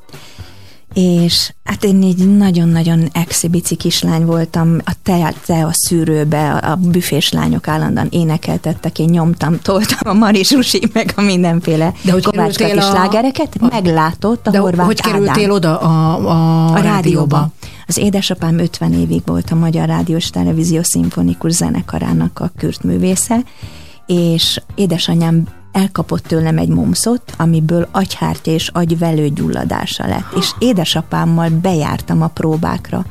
és 0.95 1.53
hát 1.65 1.85
én 1.85 2.03
egy 2.03 2.37
nagyon-nagyon 2.37 3.09
exhibici 3.13 3.75
kislány 3.77 4.25
voltam, 4.25 4.77
a 4.85 4.93
te, 5.03 5.35
te 5.47 5.65
a 5.65 5.71
szűrőbe, 5.73 6.51
a, 6.51 6.71
a 6.71 6.77
büfés 6.77 7.31
lányok 7.33 7.69
állandóan 7.69 8.07
énekeltettek, 8.11 8.99
én 8.99 9.09
nyomtam, 9.09 9.59
toltam 9.63 9.99
a 10.09 10.13
Mari 10.13 10.45
Zsusi, 10.45 10.83
meg 10.93 11.13
a 11.17 11.21
mindenféle 11.21 11.93
De 12.03 12.13
hogy 12.13 12.25
kovácska 12.25 12.65
kerültél 12.65 12.83
kis 12.83 12.91
a- 12.91 12.95
slágereket, 12.95 13.57
a- 13.61 13.67
meglátott 13.73 14.47
a 14.47 14.51
de 14.51 14.59
Horváth 14.59 14.87
hogy 14.87 15.01
kerültél 15.01 15.31
Ádám. 15.43 15.51
oda 15.51 15.79
a, 15.79 16.17
a, 16.29 16.73
A 16.73 16.81
rádióba. 16.81 17.49
Az 17.89 17.97
édesapám 17.97 18.59
50 18.59 18.93
évig 18.93 19.23
volt 19.25 19.51
a 19.51 19.55
Magyar 19.55 19.89
Rádiós 19.89 20.31
Televízió 20.31 20.83
Szimfonikus 20.83 21.53
Zenekarának 21.53 22.41
a 22.41 22.51
kürtművésze, 22.57 23.39
és 24.07 24.61
édesanyám 24.75 25.49
elkapott 25.73 26.23
tőlem 26.23 26.59
egy 26.59 26.69
momszot, 26.69 27.23
amiből 27.37 27.89
agyhártya 27.91 28.51
és 28.51 28.69
agyvelő 28.69 29.29
gyulladása 29.29 30.07
lett, 30.07 30.33
és 30.37 30.51
édesapámmal 30.59 31.49
bejártam 31.49 32.23
a 32.23 32.27
próbákra. 32.27 33.05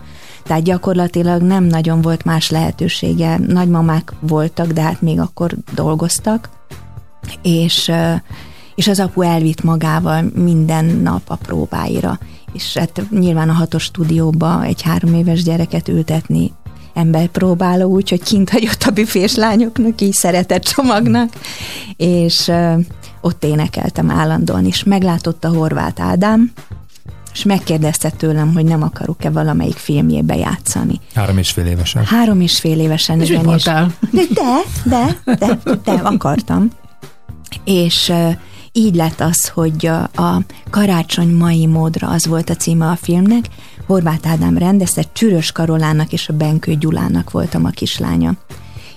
Tehát 0.43 0.63
gyakorlatilag 0.63 1.41
nem 1.41 1.63
nagyon 1.63 2.01
volt 2.01 2.25
más 2.25 2.49
lehetősége. 2.49 3.37
Nagymamák 3.37 4.13
voltak, 4.19 4.67
de 4.67 4.81
hát 4.81 5.01
még 5.01 5.19
akkor 5.19 5.53
dolgoztak, 5.73 6.49
és, 7.41 7.91
és 8.75 8.87
az 8.87 8.99
apu 8.99 9.21
elvitt 9.21 9.63
magával 9.63 10.31
minden 10.35 10.85
nap 10.85 11.21
a 11.27 11.35
próbáira. 11.35 12.19
És 12.57 12.77
hát 12.77 13.01
nyilván 13.09 13.49
a 13.49 13.53
hatos 13.53 13.83
stúdióba 13.83 14.63
egy 14.63 14.81
három 14.81 15.13
éves 15.13 15.43
gyereket 15.43 15.87
ültetni 15.87 16.51
emberpróbáló, 16.93 17.89
úgyhogy 17.89 18.23
kint 18.23 18.49
hagyott 18.49 18.83
a 18.83 18.91
büfés 18.91 19.35
lányoknak, 19.35 20.01
így 20.01 20.13
szeretett 20.13 20.63
csomagnak, 20.63 21.33
és 21.97 22.51
ott 23.21 23.43
énekeltem 23.43 24.09
állandóan, 24.09 24.65
és 24.65 24.83
meglátott 24.83 25.43
a 25.43 25.49
Horváth 25.49 26.01
Ádám, 26.01 26.51
és 27.33 27.43
megkérdezte 27.43 28.09
tőlem, 28.09 28.53
hogy 28.53 28.65
nem 28.65 28.81
akarok-e 28.81 29.29
valamelyik 29.29 29.77
filmjébe 29.77 30.35
játszani. 30.35 30.99
Három 31.13 31.37
és 31.37 31.51
fél 31.51 31.65
évesen. 31.65 32.05
Három 32.05 32.41
és 32.41 32.59
fél 32.59 32.79
évesen. 32.79 33.21
És 33.21 33.29
mit 33.29 33.37
igen, 33.37 33.45
mondtál? 33.45 33.93
De, 34.11 34.21
de, 34.33 35.15
de, 35.35 35.35
de, 35.35 35.59
de 35.83 35.91
akartam. 35.91 36.69
És 37.63 38.09
uh, 38.09 38.33
így 38.77 38.95
lett 38.95 39.19
az, 39.19 39.47
hogy 39.47 39.85
a, 39.85 40.21
a 40.21 40.41
Karácsony 40.69 41.29
mai 41.29 41.65
módra 41.65 42.07
az 42.07 42.25
volt 42.25 42.49
a 42.49 42.55
címe 42.55 42.87
a 42.87 42.95
filmnek. 42.95 43.45
Horváth 43.85 44.29
Ádám 44.29 44.57
rendezte, 44.57 45.03
Csürös 45.13 45.51
Karolának 45.51 46.13
és 46.13 46.29
a 46.29 46.33
Benkő 46.33 46.75
Gyulának 46.75 47.31
voltam 47.31 47.65
a 47.65 47.69
kislánya. 47.69 48.33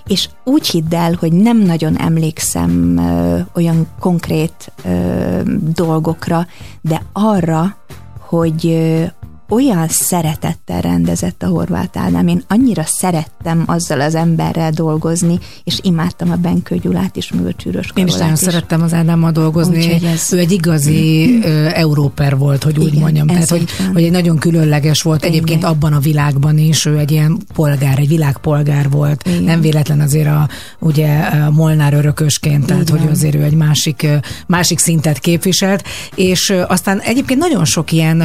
És 0.07 0.29
úgy 0.43 0.67
hidd 0.67 0.95
el, 0.95 1.15
hogy 1.19 1.33
nem 1.33 1.57
nagyon 1.57 1.97
emlékszem 1.97 2.97
ö, 2.97 3.39
olyan 3.55 3.87
konkrét 3.99 4.71
ö, 4.83 5.41
dolgokra, 5.73 6.47
de 6.81 7.01
arra, 7.13 7.75
hogy 8.19 8.65
ö, 8.65 9.03
olyan 9.51 9.87
szeretettel 9.89 10.81
rendezett 10.81 11.43
a 11.43 11.47
Horváth 11.47 11.99
Ádám. 11.99 12.27
Én 12.27 12.43
annyira 12.47 12.83
szerettem 12.85 13.63
azzal 13.65 14.01
az 14.01 14.15
emberrel 14.15 14.71
dolgozni, 14.71 15.39
és 15.63 15.79
imádtam 15.81 16.31
a 16.31 16.35
Benkő 16.35 16.77
Gyulát 16.77 17.15
is, 17.15 17.31
meg 17.31 17.45
a 17.45 17.53
Csűrös 17.53 17.91
Én 17.95 18.07
is 18.07 18.13
nagyon 18.15 18.35
szerettem 18.35 18.81
az 18.81 18.93
Ádámmal 18.93 19.31
dolgozni. 19.31 19.99
Ez- 20.05 20.33
Ő 20.33 20.37
egy 20.37 20.51
igazi 20.51 21.39
ö, 21.43 21.65
európer 21.73 22.37
volt, 22.37 22.63
hogy 22.63 22.77
úgy 22.77 22.87
Igen, 22.87 22.99
mondjam. 23.01 23.27
Tehát, 23.27 23.49
hogy, 23.49 23.63
van. 23.77 23.93
hogy 23.93 24.03
egy 24.03 24.11
nagyon 24.11 24.37
különleges 24.37 25.01
volt 25.01 25.19
Tényleg. 25.21 25.37
egyébként 25.41 25.63
abban 25.63 25.93
a 25.93 25.99
világban 25.99 26.57
is. 26.57 26.85
Ő 26.85 26.97
egy 26.97 27.11
ilyen 27.11 27.37
polgár, 27.53 27.99
egy 27.99 28.07
világpolgár 28.07 28.89
volt. 28.89 29.27
Igen. 29.27 29.43
Nem 29.43 29.61
véletlen 29.61 29.99
azért 29.99 30.27
a, 30.27 30.47
ugye 30.79 31.17
a 31.19 31.49
Molnár 31.51 31.93
örökösként, 31.93 32.65
tehát 32.65 32.81
Így 32.81 32.89
hogy 32.89 33.09
azért 33.11 33.35
ő 33.35 33.43
egy 33.43 33.55
másik, 33.55 34.07
másik 34.47 34.79
szintet 34.79 35.19
képviselt. 35.19 35.83
És 36.15 36.53
aztán 36.67 36.99
egyébként 36.99 37.39
nagyon 37.39 37.65
sok 37.65 37.91
ilyen, 37.91 38.21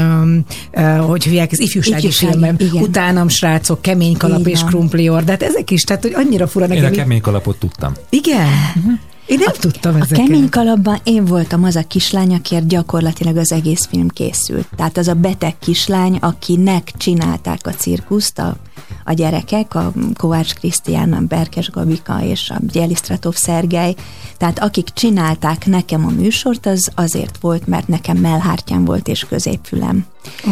ö, 0.73 1.15
hogy 1.17 1.25
hívják, 1.25 1.53
ez 1.53 1.59
ifjúsági, 1.59 1.97
Ifjúsági, 2.07 2.31
filmem, 2.33 2.55
igen. 2.59 2.83
utánam 2.83 3.29
srácok, 3.29 3.83
kemény 3.83 4.17
kalap 4.17 4.39
Így 4.41 4.47
és 4.49 4.61
van. 4.61 4.71
krumplior, 4.71 5.25
de 5.25 5.31
hát 5.31 5.43
ezek 5.43 5.71
is, 5.71 5.83
tehát 5.83 6.03
hogy 6.03 6.13
annyira 6.15 6.47
fura 6.47 6.65
Én 6.65 6.71
nekem. 6.71 6.85
a 6.87 6.89
így- 6.91 6.97
kemény 6.97 7.21
kalapot 7.21 7.57
tudtam. 7.59 7.93
Igen? 8.11 8.49
Én 9.27 9.39
nem 9.39 9.55
tudtam 9.61 9.95
A 9.95 9.97
ezeket. 9.97 10.27
kemény 10.27 10.49
kalapban 10.49 11.01
én 11.05 11.25
voltam 11.25 11.65
az 11.65 11.77
a 11.77 11.83
kislány, 11.83 12.35
akiért 12.35 12.67
gyakorlatilag 12.67 13.37
az 13.37 13.53
egész 13.53 13.87
film 13.87 14.09
készült. 14.09 14.69
Tehát 14.77 14.97
az 14.97 15.09
a 15.09 15.15
beteg 15.15 15.59
kislány, 15.59 16.17
akinek 16.17 16.93
csinálták 16.97 17.67
a 17.67 17.71
cirkuszt 17.71 18.39
a, 18.39 18.57
a 19.05 19.13
gyerekek, 19.13 19.75
a 19.75 19.93
Kovács 20.17 20.55
Krisztián, 20.55 21.13
a 21.13 21.21
Berkes 21.21 21.71
Gabika 21.71 22.23
és 22.23 22.51
a 22.51 22.57
Gyelisztratov 22.73 23.35
Szergej. 23.35 23.95
Tehát 24.39 24.59
akik 24.59 24.89
csinálták 24.89 25.67
nekem 25.67 26.07
a 26.07 26.11
műsort, 26.11 26.67
az 26.67 26.91
azért 26.95 27.39
volt, 27.41 27.67
mert 27.67 27.89
nekem 27.89 28.17
mellhártyám 28.17 28.85
volt 28.85 29.09
és 29.09 29.25
középfülem. 29.29 30.07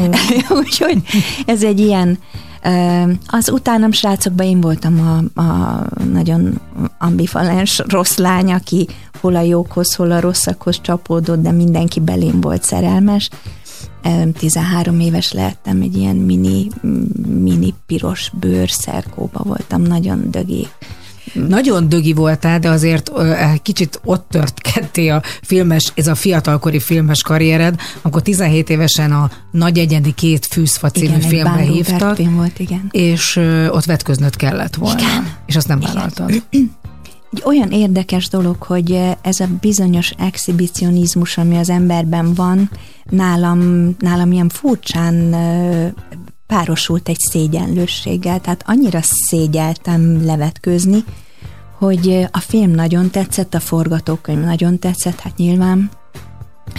Úgyhogy 0.61 1.03
ez 1.47 1.63
egy 1.63 1.81
ilyen 1.81 2.19
Az 3.27 3.51
utánam 3.51 3.93
srácokban 3.93 4.47
én 4.47 4.61
voltam 4.61 5.01
a, 5.35 5.41
a 5.41 5.83
nagyon 6.13 6.61
ambivalens 6.99 7.83
rossz 7.89 8.17
lány, 8.17 8.53
aki 8.53 8.89
hol 9.21 9.37
a 9.37 9.41
jókhoz, 9.41 9.95
hol 9.95 10.11
a 10.11 10.21
rosszakhoz 10.21 10.81
csapódott, 10.81 11.43
de 11.43 11.51
mindenki 11.51 12.01
belém 12.01 12.41
volt 12.41 12.63
szerelmes. 12.63 13.31
Ö, 14.05 14.29
13 14.39 15.01
éves 15.01 15.33
lehettem, 15.33 15.81
egy 15.81 15.97
ilyen 15.97 16.17
mini, 16.17 16.67
mini 17.29 17.75
piros 17.87 18.31
bőrszerkóba 18.41 19.41
voltam, 19.43 19.83
nagyon 19.83 20.31
dögi. 20.31 20.67
Nagyon 21.35 21.89
dögi 21.89 22.13
voltál, 22.13 22.59
de 22.59 22.69
azért 22.69 23.13
kicsit 23.63 24.01
ott 24.05 24.27
tört 24.31 24.61
ketté 24.61 25.09
a 25.09 25.23
filmes, 25.43 25.93
ez 25.95 26.07
a 26.07 26.15
fiatalkori 26.15 26.79
filmes 26.79 27.23
karriered, 27.23 27.81
akkor 28.03 28.23
17 28.23 28.71
évesen 28.71 29.13
a 29.13 29.31
Nagy 29.51 29.79
Egyedi 29.79 30.13
Két 30.13 30.47
Fűszfa 30.47 30.91
című 30.91 31.17
Igen, 31.17 31.21
filmre 31.21 31.63
hívtak, 31.63 32.17
film 32.17 32.37
volt, 32.37 32.59
igen. 32.59 32.89
és 32.91 33.37
ott 33.71 33.85
vetköznöd 33.85 34.37
kellett 34.37 34.75
volna. 34.75 35.01
Igen. 35.01 35.33
És 35.47 35.57
azt 35.57 35.69
nem 35.69 35.81
vállaltad. 35.81 36.31
Egy 37.33 37.43
olyan 37.45 37.71
érdekes 37.71 38.29
dolog, 38.29 38.63
hogy 38.63 39.01
ez 39.23 39.41
a 39.41 39.49
bizonyos 39.61 40.13
exhibicionizmus, 40.19 41.39
ami 41.39 41.57
az 41.57 41.71
emberben 41.71 42.35
van, 42.35 42.71
nálam, 43.05 43.91
nálam 43.99 44.33
ilyen 44.33 44.49
furcsán 44.49 45.35
párosult 46.47 47.09
egy 47.09 47.19
szégyenlősséggel, 47.19 48.41
tehát 48.41 48.63
annyira 48.67 49.01
szégyeltem 49.03 50.25
levetkőzni, 50.25 51.05
hogy 51.79 52.27
a 52.31 52.39
film 52.39 52.71
nagyon 52.71 53.11
tetszett, 53.11 53.55
a 53.55 53.61
forgatókönyv 53.61 54.45
nagyon 54.45 54.79
tetszett, 54.79 55.21
hát 55.21 55.37
nyilván, 55.37 55.91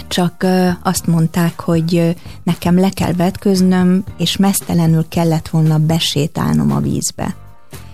csak 0.08 0.42
ö, 0.42 0.68
azt 0.82 1.06
mondták, 1.06 1.60
hogy 1.60 1.96
ö, 1.96 2.10
nekem 2.42 2.78
le 2.78 2.88
kell 2.90 3.12
vetköznöm, 3.12 4.04
és 4.18 4.36
mesztelenül 4.36 5.08
kellett 5.08 5.48
volna 5.48 5.78
besétálnom 5.78 6.72
a 6.72 6.80
vízbe. 6.80 7.36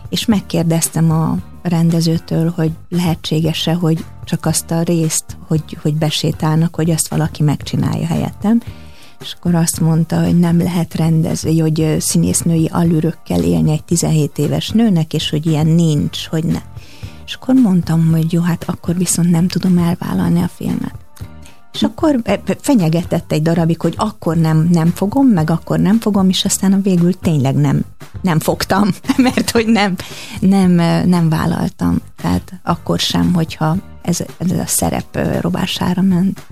És 0.08 0.24
megkérdeztem 0.24 1.10
a 1.10 1.36
rendezőtől, 1.62 2.52
hogy 2.56 2.70
lehetséges-e, 2.88 3.72
hogy 3.72 4.04
csak 4.24 4.46
azt 4.46 4.70
a 4.70 4.82
részt, 4.82 5.24
hogy, 5.46 5.78
hogy 5.82 5.94
besétálnak, 5.94 6.74
hogy 6.74 6.90
azt 6.90 7.08
valaki 7.08 7.42
megcsinálja 7.42 8.06
helyettem. 8.06 8.62
És 9.20 9.34
akkor 9.38 9.54
azt 9.54 9.80
mondta, 9.80 10.24
hogy 10.24 10.38
nem 10.38 10.58
lehet 10.58 10.94
rendezni, 10.94 11.58
hogy 11.58 11.96
színésznői 11.98 12.68
alürökkel 12.72 13.42
élni 13.42 13.70
egy 13.70 13.84
17 13.84 14.38
éves 14.38 14.68
nőnek, 14.68 15.12
és 15.12 15.30
hogy 15.30 15.46
ilyen 15.46 15.66
nincs, 15.66 16.26
hogy 16.26 16.44
ne. 16.44 16.60
És 17.32 17.38
akkor 17.38 17.54
mondtam, 17.54 18.10
hogy 18.10 18.32
jó, 18.32 18.40
hát 18.40 18.64
akkor 18.66 18.96
viszont 18.96 19.30
nem 19.30 19.48
tudom 19.48 19.78
elvállalni 19.78 20.42
a 20.42 20.48
filmet. 20.48 20.94
És 21.72 21.82
akkor 21.82 22.22
fenyegetett 22.60 23.32
egy 23.32 23.42
darabig, 23.42 23.80
hogy 23.80 23.94
akkor 23.96 24.36
nem, 24.36 24.68
nem 24.72 24.86
fogom, 24.86 25.26
meg 25.26 25.50
akkor 25.50 25.78
nem 25.78 26.00
fogom, 26.00 26.28
és 26.28 26.44
aztán 26.44 26.72
a 26.72 26.80
végül 26.80 27.18
tényleg 27.18 27.54
nem, 27.54 27.80
nem 28.20 28.38
fogtam, 28.38 28.88
mert 29.16 29.50
hogy 29.50 29.66
nem, 29.66 29.96
nem, 30.40 30.70
nem 31.08 31.28
vállaltam. 31.28 31.98
Tehát 32.16 32.52
akkor 32.62 32.98
sem, 32.98 33.32
hogyha 33.32 33.76
ez, 34.02 34.18
ez 34.38 34.50
a 34.50 34.66
szerep 34.66 35.18
robására 35.40 36.02
ment. 36.02 36.42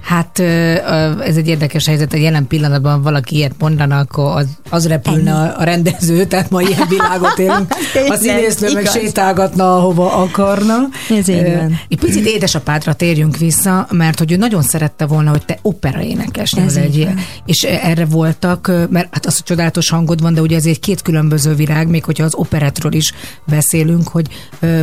Hát 0.00 0.38
ez 0.38 1.36
egy 1.36 1.48
érdekes 1.48 1.86
helyzet, 1.86 2.10
hogy 2.10 2.22
jelen 2.22 2.46
pillanatban 2.46 3.02
valaki 3.02 3.36
ilyet 3.36 3.54
mondana, 3.58 3.98
akkor 3.98 4.36
az, 4.36 4.46
az 4.70 4.86
repülne 4.86 5.34
a, 5.34 5.58
a 5.58 5.64
rendező, 5.64 6.24
tehát 6.24 6.50
ma 6.50 6.62
ilyen 6.62 6.88
világot 6.88 7.38
élünk. 7.38 7.74
A 8.08 8.14
színésznő 8.14 8.72
meg 8.72 8.86
sétálgatna, 8.86 9.76
ahova 9.76 10.12
akarna. 10.12 10.74
Ez 11.18 11.28
így 11.28 11.54
van. 11.54 11.80
Egy 11.88 11.98
picit 11.98 12.26
édesapádra 12.26 12.94
térjünk 12.94 13.36
vissza, 13.36 13.86
mert 13.90 14.18
hogy 14.18 14.32
ő 14.32 14.36
nagyon 14.36 14.62
szerette 14.62 15.06
volna, 15.06 15.30
hogy 15.30 15.44
te 15.44 15.58
opera 15.62 16.02
énekesnő 16.02 16.62
Ez 16.62 16.76
így 16.76 16.82
legyél. 16.82 17.14
És 17.46 17.62
erre 17.62 18.04
voltak, 18.04 18.66
mert 18.90 19.08
hát 19.10 19.26
az, 19.26 19.34
hogy 19.34 19.44
csodálatos 19.44 19.88
hangod 19.88 20.20
van, 20.20 20.34
de 20.34 20.40
ugye 20.40 20.56
ez 20.56 20.66
egy 20.66 20.80
két 20.80 21.02
különböző 21.02 21.54
virág, 21.54 21.88
még 21.88 22.04
hogyha 22.04 22.24
az 22.24 22.34
operetről 22.34 22.92
is 22.92 23.12
beszélünk, 23.46 24.08
hogy 24.08 24.26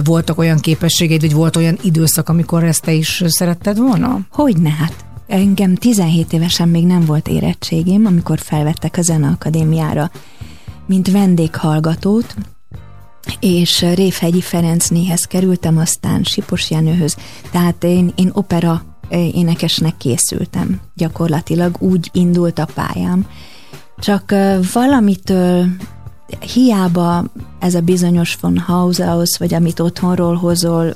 voltak 0.04 0.38
olyan 0.38 0.60
képességeid, 0.60 1.22
vagy 1.22 1.34
volt 1.34 1.56
olyan 1.56 1.78
időszak, 1.82 2.17
amikor 2.26 2.64
ezt 2.64 2.82
te 2.82 2.94
is 2.94 3.24
szeretted 3.26 3.78
volna? 3.78 4.20
Hogyne, 4.32 4.70
hát 4.70 5.06
engem 5.28 5.76
17 5.76 6.34
évesen 6.34 6.70
még 6.70 6.86
nem 6.86 7.06
volt 7.06 7.28
érettségém, 7.28 8.06
amikor 8.06 8.40
felvettek 8.40 8.98
a 8.98 9.02
Zeneakadémiára, 9.02 10.12
mint 10.86 11.12
vendéghallgatót, 11.12 12.36
és 13.40 13.82
Révhegyi 13.82 14.42
Ferencnéhez 14.42 15.24
kerültem, 15.24 15.78
aztán 15.78 16.24
Sipos 16.24 16.72
Jenőhöz. 16.72 17.18
Tehát 17.52 17.84
én, 17.84 18.12
én 18.16 18.30
opera 18.34 18.84
eh, 19.10 19.36
énekesnek 19.36 19.98
készültem. 19.98 20.80
Gyakorlatilag 20.96 21.76
úgy 21.80 22.10
indult 22.14 22.60
a 22.60 22.68
pályám. 22.74 23.28
Csak 24.00 24.32
eh, 24.32 24.60
valamitől 24.74 25.68
hiába 26.40 27.24
ez 27.60 27.76
a 27.76 27.82
bizonyos 27.82 28.38
von 28.42 28.58
Haushaus, 28.58 29.38
vagy 29.38 29.54
amit 29.54 29.80
otthonról 29.80 30.36
hozol, 30.36 30.96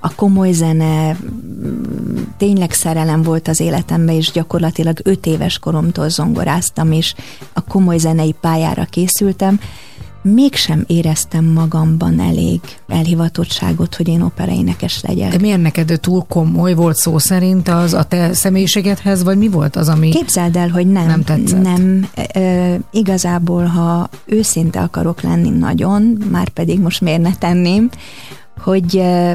a 0.00 0.14
komoly 0.14 0.52
zene, 0.52 1.16
tényleg 2.36 2.72
szerelem 2.72 3.22
volt 3.22 3.48
az 3.48 3.60
életemben, 3.60 4.14
és 4.14 4.30
gyakorlatilag 4.30 4.98
öt 5.02 5.26
éves 5.26 5.58
koromtól 5.58 6.08
zongoráztam, 6.08 6.92
és 6.92 7.14
a 7.52 7.64
komoly 7.64 7.98
zenei 7.98 8.34
pályára 8.40 8.84
készültem, 8.84 9.60
mégsem 10.22 10.84
éreztem 10.86 11.44
magamban 11.44 12.20
elég 12.20 12.60
elhivatottságot, 12.88 13.94
hogy 13.94 14.08
én 14.08 14.20
operaénekes 14.20 15.00
legyek. 15.00 15.30
De 15.30 15.38
miért 15.38 15.62
neked 15.62 15.98
túl 16.00 16.24
komoly 16.28 16.74
volt 16.74 16.96
szó 16.96 17.18
szerint 17.18 17.68
az 17.68 17.92
a 17.92 18.02
te 18.02 18.32
személyiségedhez, 18.32 19.22
vagy 19.22 19.38
mi 19.38 19.48
volt 19.48 19.76
az, 19.76 19.88
ami... 19.88 20.08
Képzeld 20.08 20.56
el, 20.56 20.68
hogy 20.68 20.86
nem. 20.86 21.06
Nem 21.06 21.22
tetszett. 21.24 21.62
Nem. 21.62 22.08
Ö, 22.34 22.74
igazából, 22.90 23.64
ha 23.64 24.08
őszinte 24.24 24.80
akarok 24.80 25.20
lenni 25.20 25.48
nagyon, 25.48 26.02
már 26.30 26.48
pedig 26.48 26.80
most 26.80 27.00
miért 27.00 27.22
ne 27.22 27.34
tenném, 27.34 27.88
hogy 28.60 28.96
ö, 28.96 29.32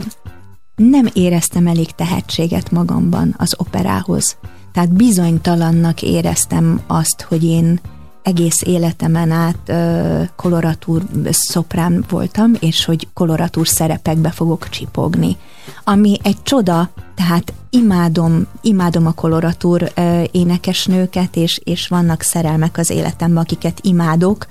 nem 0.75 1.09
éreztem 1.13 1.67
elég 1.67 1.91
tehetséget 1.91 2.71
magamban 2.71 3.35
az 3.37 3.55
operához. 3.57 4.37
Tehát 4.73 4.93
bizonytalannak 4.93 6.01
éreztem 6.01 6.81
azt, 6.87 7.21
hogy 7.21 7.43
én 7.43 7.79
egész 8.23 8.61
életemen 8.61 9.31
át 9.31 9.57
ö, 9.65 10.21
koloratúr 10.35 11.01
szoprán 11.29 12.05
voltam, 12.09 12.53
és 12.59 12.85
hogy 12.85 13.07
koloratúr 13.13 13.67
szerepekbe 13.67 14.29
fogok 14.29 14.69
csipogni. 14.69 15.37
Ami 15.83 16.19
egy 16.23 16.43
csoda, 16.43 16.89
tehát 17.15 17.53
imádom, 17.69 18.47
imádom 18.61 19.05
a 19.05 19.11
koloratúr 19.11 19.91
énekesnőket, 20.31 21.35
és, 21.35 21.59
és 21.63 21.87
vannak 21.87 22.21
szerelmek 22.21 22.77
az 22.77 22.89
életemben, 22.89 23.43
akiket 23.43 23.79
imádok, 23.81 24.47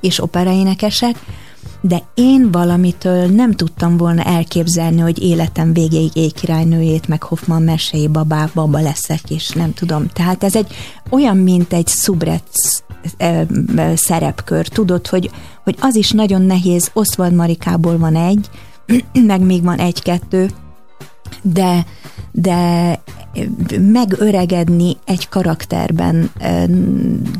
és 0.00 0.22
operaénekesek, 0.22 1.16
de 1.86 2.02
én 2.14 2.50
valamitől 2.50 3.26
nem 3.26 3.52
tudtam 3.52 3.96
volna 3.96 4.22
elképzelni, 4.22 5.00
hogy 5.00 5.22
életem 5.22 5.72
végéig 5.72 6.10
éjkirálynőjét, 6.16 7.08
meg 7.08 7.22
Hoffman 7.22 7.62
meséi 7.62 8.08
babá, 8.08 8.48
baba 8.54 8.80
leszek, 8.80 9.30
és 9.30 9.48
nem 9.48 9.74
tudom. 9.74 10.08
Tehát 10.12 10.44
ez 10.44 10.56
egy 10.56 10.74
olyan, 11.10 11.36
mint 11.36 11.72
egy 11.72 11.86
szubret 11.86 12.48
szerepkör. 13.94 14.68
Tudod, 14.68 15.06
hogy, 15.06 15.30
hogy 15.64 15.76
az 15.80 15.94
is 15.94 16.10
nagyon 16.10 16.42
nehéz, 16.42 16.90
Oswald 16.92 17.34
Marikából 17.34 17.98
van 17.98 18.16
egy, 18.16 18.50
meg 19.26 19.40
még 19.40 19.62
van 19.62 19.78
egy-kettő, 19.78 20.50
de, 21.42 21.86
de 22.32 23.00
megöregedni 23.92 24.96
egy 25.04 25.28
karakterben 25.28 26.30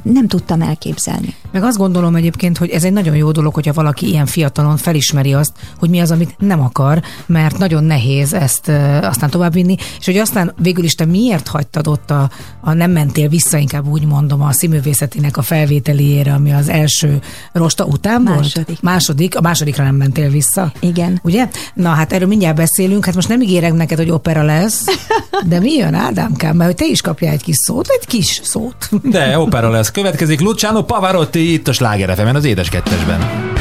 nem 0.02 0.28
tudtam 0.28 0.62
elképzelni. 0.62 1.34
Meg 1.52 1.62
azt 1.62 1.76
gondolom 1.76 2.14
egyébként, 2.14 2.58
hogy 2.58 2.70
ez 2.70 2.84
egy 2.84 2.92
nagyon 2.92 3.16
jó 3.16 3.30
dolog, 3.30 3.54
hogyha 3.54 3.72
valaki 3.72 4.08
ilyen 4.08 4.26
fiatalon 4.26 4.76
felismeri 4.76 5.34
azt, 5.34 5.52
hogy 5.78 5.90
mi 5.90 6.00
az, 6.00 6.10
amit 6.10 6.34
nem 6.38 6.60
akar, 6.60 7.02
mert 7.26 7.58
nagyon 7.58 7.84
nehéz 7.84 8.32
ezt 8.32 8.68
aztán 9.02 9.30
továbbvinni, 9.30 9.76
és 9.98 10.06
hogy 10.06 10.16
aztán 10.16 10.54
végül 10.58 10.84
is 10.84 10.94
te 10.94 11.04
miért 11.04 11.48
hagytad 11.48 11.86
ott 11.86 12.10
a, 12.10 12.30
a 12.60 12.72
nem 12.72 12.90
mentél 12.90 13.28
vissza, 13.28 13.58
inkább 13.58 13.86
úgy 13.86 14.06
mondom, 14.06 14.42
a 14.42 14.52
színművészetének 14.52 15.36
a 15.36 15.42
felvételiére, 15.42 16.32
ami 16.32 16.52
az 16.52 16.68
első 16.68 17.20
rosta 17.52 17.84
után 17.84 18.22
Második. 18.22 18.66
volt? 18.66 18.82
Második. 18.82 19.36
A 19.36 19.40
másodikra 19.40 19.84
nem 19.84 19.94
mentél 19.94 20.30
vissza? 20.30 20.72
Igen. 20.80 21.20
Ugye? 21.22 21.48
Na 21.74 21.88
hát 21.88 22.12
erről 22.12 22.28
mindjárt 22.28 22.56
beszélünk, 22.56 23.04
hát 23.04 23.14
most 23.14 23.28
nem 23.28 23.40
ígérek 23.40 23.74
neked, 23.76 23.98
hogy 23.98 24.10
opera 24.10 24.42
lesz, 24.42 24.84
de 25.46 25.60
mi 25.60 25.72
jön 25.72 25.94
Ádámkám, 25.94 26.56
mert 26.56 26.70
hogy 26.70 26.86
te 26.86 26.86
is 26.92 27.00
kapjál 27.00 27.32
egy 27.32 27.42
kis 27.42 27.56
szót, 27.56 27.88
egy 27.88 28.06
kis 28.06 28.40
szót. 28.44 28.88
De 29.02 29.38
opera 29.38 29.70
lesz. 29.70 29.90
Következik 29.90 30.40
Luciano 30.40 30.82
Pavarotti 30.82 31.52
itt 31.52 31.68
a 31.68 31.72
Sláger 31.72 32.34
az 32.34 32.44
Édes 32.44 32.68
Kettesben. 32.68 33.54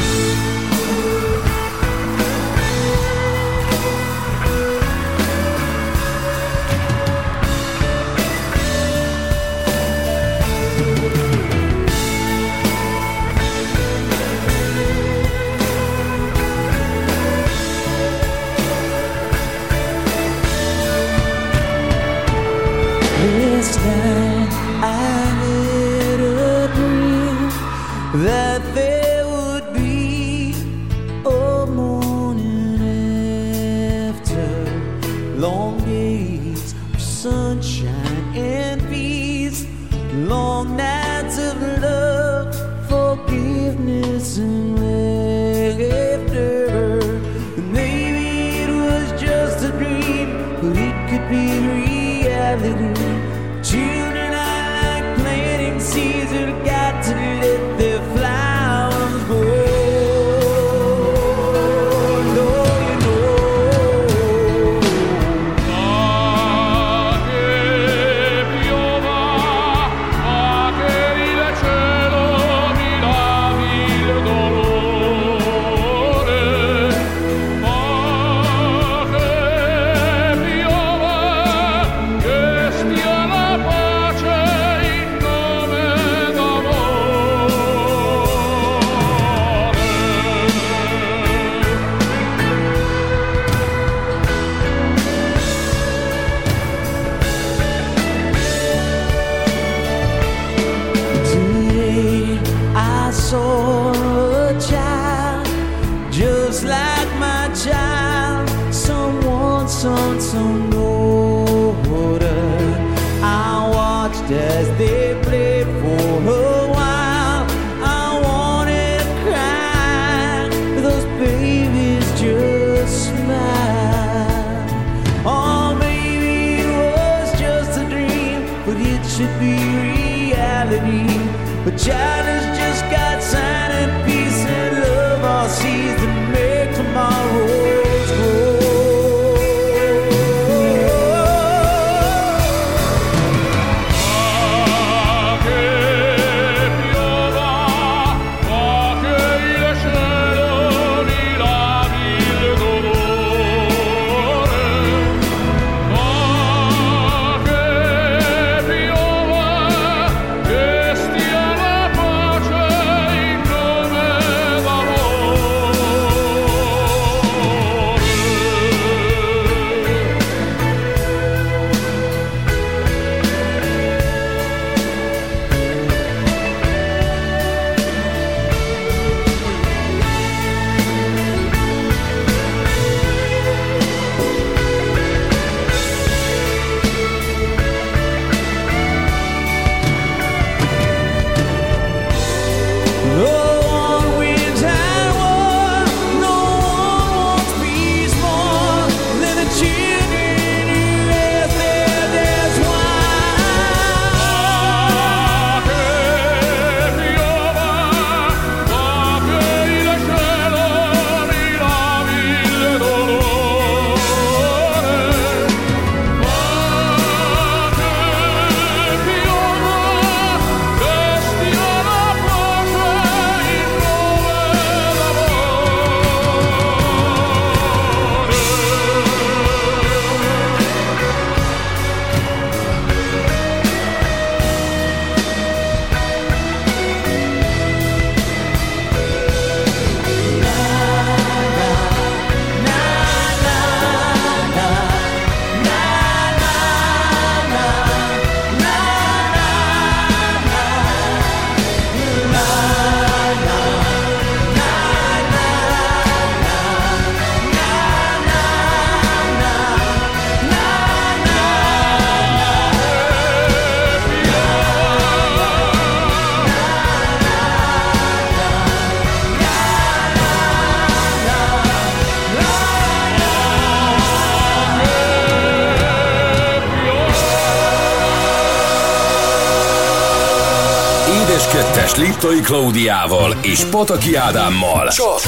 Liptai 282.26 282.44
Klaudiával 282.44 283.36
és 283.42 283.64
Pataki 283.64 284.14
Ádámmal. 284.14 284.88
Csak 284.88 285.20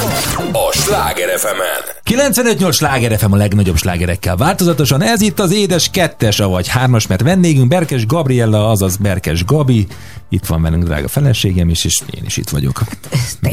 a 0.53 0.73
Sláger 0.73 1.39
fm 1.39 1.61
95-8 2.05 2.73
sláger 2.73 3.19
FM 3.19 3.33
a 3.33 3.37
legnagyobb 3.37 3.77
slágerekkel 3.77 4.37
változatosan. 4.37 5.03
Ez 5.03 5.21
itt 5.21 5.39
az 5.39 5.53
édes 5.53 5.91
kettes, 5.91 6.39
vagy 6.39 6.69
hármas, 6.69 7.07
mert 7.07 7.23
vendégünk 7.23 7.69
Berkes 7.69 8.07
Gabriella, 8.07 8.71
azaz 8.71 8.97
Berkes 8.97 9.45
Gabi. 9.45 9.87
Itt 10.29 10.47
van 10.47 10.63
velünk 10.63 10.85
drága 10.85 11.09
feleségem 11.09 11.69
is, 11.69 11.85
és 11.85 12.03
én 12.17 12.23
is 12.25 12.37
itt 12.37 12.49
vagyok. 12.49 12.81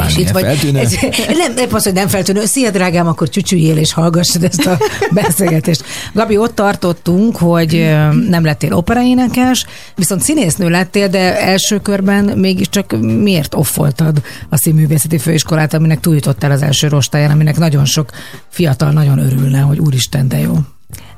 Bármilyen 0.05 0.27
itt 0.27 0.33
vagy. 0.33 0.43
feltűnő. 0.43 0.79
Ez, 0.79 0.93
nem, 1.37 1.53
nem 1.53 1.67
az, 1.71 1.83
hogy 1.83 1.93
nem 1.93 2.07
feltűnő. 2.07 2.45
Szia, 2.45 2.71
drágám, 2.71 3.07
akkor 3.07 3.29
csücsüljél 3.29 3.77
és 3.77 3.93
hallgassad 3.93 4.43
ezt 4.43 4.65
a 4.65 4.77
beszélgetést. 5.21 5.83
Gabi, 6.13 6.37
ott 6.37 6.55
tartottunk, 6.55 7.37
hogy 7.37 7.95
nem 8.29 8.43
lettél 8.43 8.73
operaénekes, 8.73 9.65
viszont 9.95 10.21
színésznő 10.21 10.69
lettél, 10.69 11.07
de 11.07 11.41
első 11.41 11.79
körben 11.79 12.23
mégiscsak 12.23 12.95
miért 13.01 13.55
offoltad 13.55 14.21
a 14.49 14.57
színművészeti 14.57 15.17
főiskolát, 15.17 15.73
aminek 15.73 15.99
túljutottál 15.99 16.51
az 16.51 16.61
első 16.61 16.87
rostáján, 16.87 17.31
aminek 17.31 17.57
nagyon 17.57 17.85
sok 17.85 18.09
fiatal 18.49 18.91
nagyon 18.91 19.19
örülne, 19.19 19.59
hogy 19.59 19.79
úristen, 19.79 20.27
de 20.27 20.39
jó. 20.39 20.57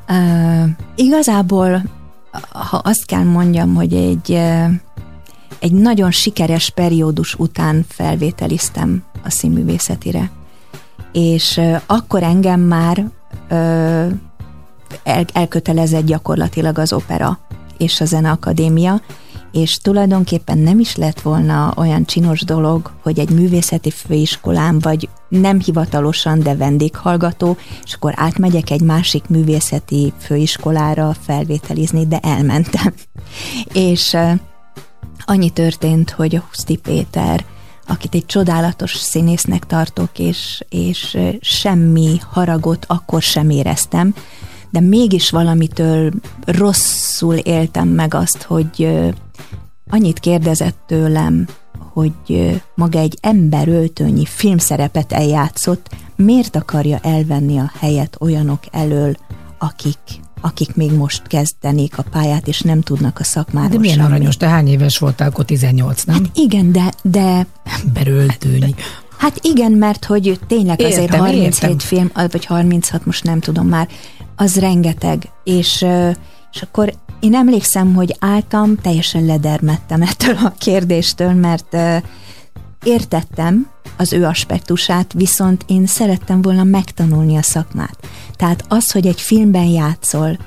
Uh, 0.10 0.70
igazából, 0.96 1.84
ha 2.50 2.78
azt 2.78 3.06
kell 3.06 3.24
mondjam, 3.24 3.76
hogy 3.76 3.94
egy, 3.94 4.30
uh, 4.30 4.66
egy 5.60 5.72
nagyon 5.72 6.12
sikeres 6.12 6.70
periódus 6.70 7.36
után 7.36 7.86
felvételiztem 7.88 9.04
a 9.24 9.30
színművészetire. 9.30 10.32
És 11.12 11.62
akkor 11.86 12.24
engem 12.24 12.60
már 12.60 12.98
uh, 13.50 14.12
el, 15.04 15.26
elkötelezett 15.34 16.06
gyakorlatilag 16.06 16.78
az 16.78 16.94
opera 16.94 17.40
és 17.78 18.02
a 18.02 18.06
zeneakadémia, 18.06 19.02
és 19.52 19.78
tulajdonképpen 19.78 20.58
nem 20.58 20.80
is 20.80 20.96
lett 20.96 21.22
volna 21.22 21.74
olyan 21.76 22.06
csinos 22.06 22.42
dolog, 22.42 22.92
hogy 23.04 23.20
egy 23.20 23.30
művészeti 23.30 23.92
főiskolán 23.92 24.80
vagy 24.80 25.10
nem 25.30 25.60
hivatalosan, 25.60 26.40
de 26.40 26.56
vendéghallgató, 26.56 27.58
és 27.84 27.94
akkor 27.94 28.14
átmegyek 28.16 28.70
egy 28.70 28.82
másik 28.82 29.28
művészeti 29.28 30.14
főiskolára 30.20 31.16
felvételizni, 31.22 32.08
de 32.08 32.20
elmentem. 32.20 32.94
és 33.92 34.18
annyi 35.30 35.50
történt, 35.50 36.10
hogy 36.10 36.36
a 36.36 36.44
Huszti 36.48 36.76
Péter, 36.76 37.46
akit 37.88 38.16
egy 38.16 38.26
csodálatos 38.26 38.96
színésznek 38.96 39.66
tartok, 39.66 40.20
és, 40.20 40.64
és 40.70 41.18
semmi 41.42 42.18
haragot 42.32 42.86
akkor 42.88 43.22
sem 43.22 43.50
éreztem, 43.50 44.14
de 44.70 44.80
mégis 44.80 45.30
valamitől 45.30 46.12
rosszul 46.46 47.36
éltem 47.36 47.88
meg 47.88 48.14
azt, 48.14 48.42
hogy 48.42 48.90
annyit 49.90 50.20
kérdezett 50.20 50.78
tőlem, 50.86 51.48
hogy 51.94 52.14
maga 52.76 53.00
egy 53.00 53.18
emberöltőnyi 53.22 54.26
filmszerepet 54.26 55.12
eljátszott, 55.12 55.90
miért 56.16 56.56
akarja 56.56 57.00
elvenni 57.02 57.58
a 57.58 57.72
helyet 57.80 58.18
olyanok 58.20 58.60
elől, 58.72 59.16
akik, 59.58 59.98
akik 60.42 60.76
még 60.76 60.92
most 60.92 61.28
kezdenék 61.28 61.98
a 61.98 62.04
pályát, 62.12 62.48
és 62.48 62.62
nem 62.62 62.82
tudnak 62.82 63.20
a 63.20 63.24
szakmáról 63.24 63.70
De 63.70 63.78
milyen 63.78 64.00
aranyos, 64.00 64.38
te 64.38 64.48
hány 64.48 64.68
éves 64.68 64.98
voltál, 64.98 65.28
akkor 65.28 65.46
18, 65.46 66.04
nem? 66.04 66.16
Hát 66.16 66.32
igen, 66.34 66.72
de, 66.72 66.94
de 67.04 67.48
Emberöltőnyi. 67.86 68.76
Hát 69.18 69.40
igen, 69.42 69.72
mert 69.72 70.06
hogy 70.06 70.40
tényleg 70.48 70.82
azért 70.82 71.02
Értem, 71.02 71.20
37 71.20 71.64
értem. 71.64 71.78
film, 71.80 72.12
vagy 72.14 72.46
36, 72.46 73.06
most 73.06 73.24
nem 73.24 73.40
tudom 73.40 73.68
már, 73.68 73.88
az 74.36 74.60
rengeteg. 74.60 75.30
És, 75.44 75.86
és 76.54 76.62
akkor 76.62 76.94
én 77.20 77.36
emlékszem, 77.36 77.94
hogy 77.94 78.16
álltam, 78.20 78.76
teljesen 78.76 79.26
ledermettem 79.26 80.02
ettől 80.02 80.36
a 80.36 80.54
kérdéstől, 80.58 81.34
mert 81.34 81.78
értettem 82.88 83.68
az 83.98 84.14
ő 84.14 84.26
aspektusát, 84.26 85.14
viszont 85.14 85.64
én 85.68 85.86
szerettem 85.86 86.42
volna 86.42 86.64
megtanulni 86.64 87.38
a 87.38 87.42
szakmát. 87.42 87.98
Tehát 88.36 88.66
az, 88.68 88.92
hogy 88.92 89.08
egy 89.08 89.22
filmben 89.22 89.66
játszol, 89.66 90.38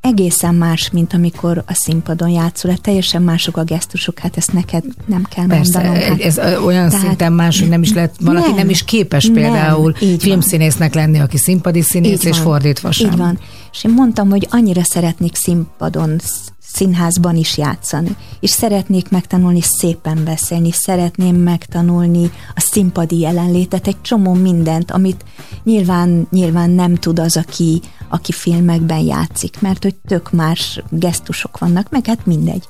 egészen 0.00 0.54
más, 0.54 0.90
mint 0.90 1.12
amikor 1.14 1.62
a 1.66 1.74
színpadon 1.74 2.28
játszol, 2.28 2.70
hát 2.70 2.80
teljesen 2.80 3.22
mások 3.22 3.56
a 3.56 3.64
gesztusok, 3.64 4.18
hát 4.18 4.36
ezt 4.36 4.52
neked 4.52 4.84
nem 5.06 5.22
kell 5.34 5.46
Persze, 5.46 5.82
mondanom. 5.82 6.08
Hát, 6.08 6.20
ez 6.20 6.38
olyan 6.38 6.88
Tehát- 6.88 7.06
szinten 7.06 7.32
más, 7.32 7.60
hogy 7.60 7.68
nem 7.68 7.82
is 7.82 7.92
lehet, 7.92 8.14
valaki 8.20 8.46
nem, 8.48 8.56
Nem, 8.56 8.70
is 8.70 8.84
képes 8.84 9.24
nem, 9.24 9.34
például 9.34 9.94
filmszínésznek 10.18 10.94
lenni, 10.94 11.18
aki 11.18 11.36
színpadi 11.36 11.82
színész, 11.82 12.20
Így 12.20 12.24
és 12.24 12.36
van. 12.36 12.46
fordítva 12.46 12.92
sem. 12.92 13.10
Így 13.10 13.16
van. 13.16 13.38
És 13.72 13.84
én 13.84 13.92
mondtam, 13.92 14.30
hogy 14.30 14.46
annyira 14.50 14.84
szeretnék 14.84 15.36
színpadon, 15.36 16.18
sz- 16.18 16.52
színházban 16.72 17.36
is 17.36 17.58
játszani, 17.58 18.16
és 18.40 18.50
szeretnék 18.50 19.08
megtanulni 19.08 19.60
szépen 19.60 20.24
beszélni, 20.24 20.70
szeretném 20.72 21.36
megtanulni 21.36 22.30
a 22.54 22.60
színpadi 22.60 23.18
jelenlétet, 23.18 23.86
egy 23.86 24.00
csomó 24.00 24.32
mindent, 24.32 24.90
amit 24.90 25.24
nyilván, 25.64 26.26
nyilván 26.30 26.70
nem 26.70 26.94
tud 26.94 27.18
az, 27.18 27.36
aki, 27.36 27.80
aki 28.08 28.32
filmekben 28.32 29.00
játszik, 29.00 29.60
mert 29.60 29.82
hogy 29.82 29.94
tök 29.94 30.32
más 30.32 30.82
gesztusok 30.90 31.58
vannak, 31.58 31.90
meg 31.90 32.06
hát 32.06 32.26
mindegy. 32.26 32.66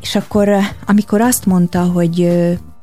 És 0.00 0.14
akkor, 0.14 0.48
amikor 0.86 1.20
azt 1.20 1.46
mondta, 1.46 1.84
hogy 1.84 2.18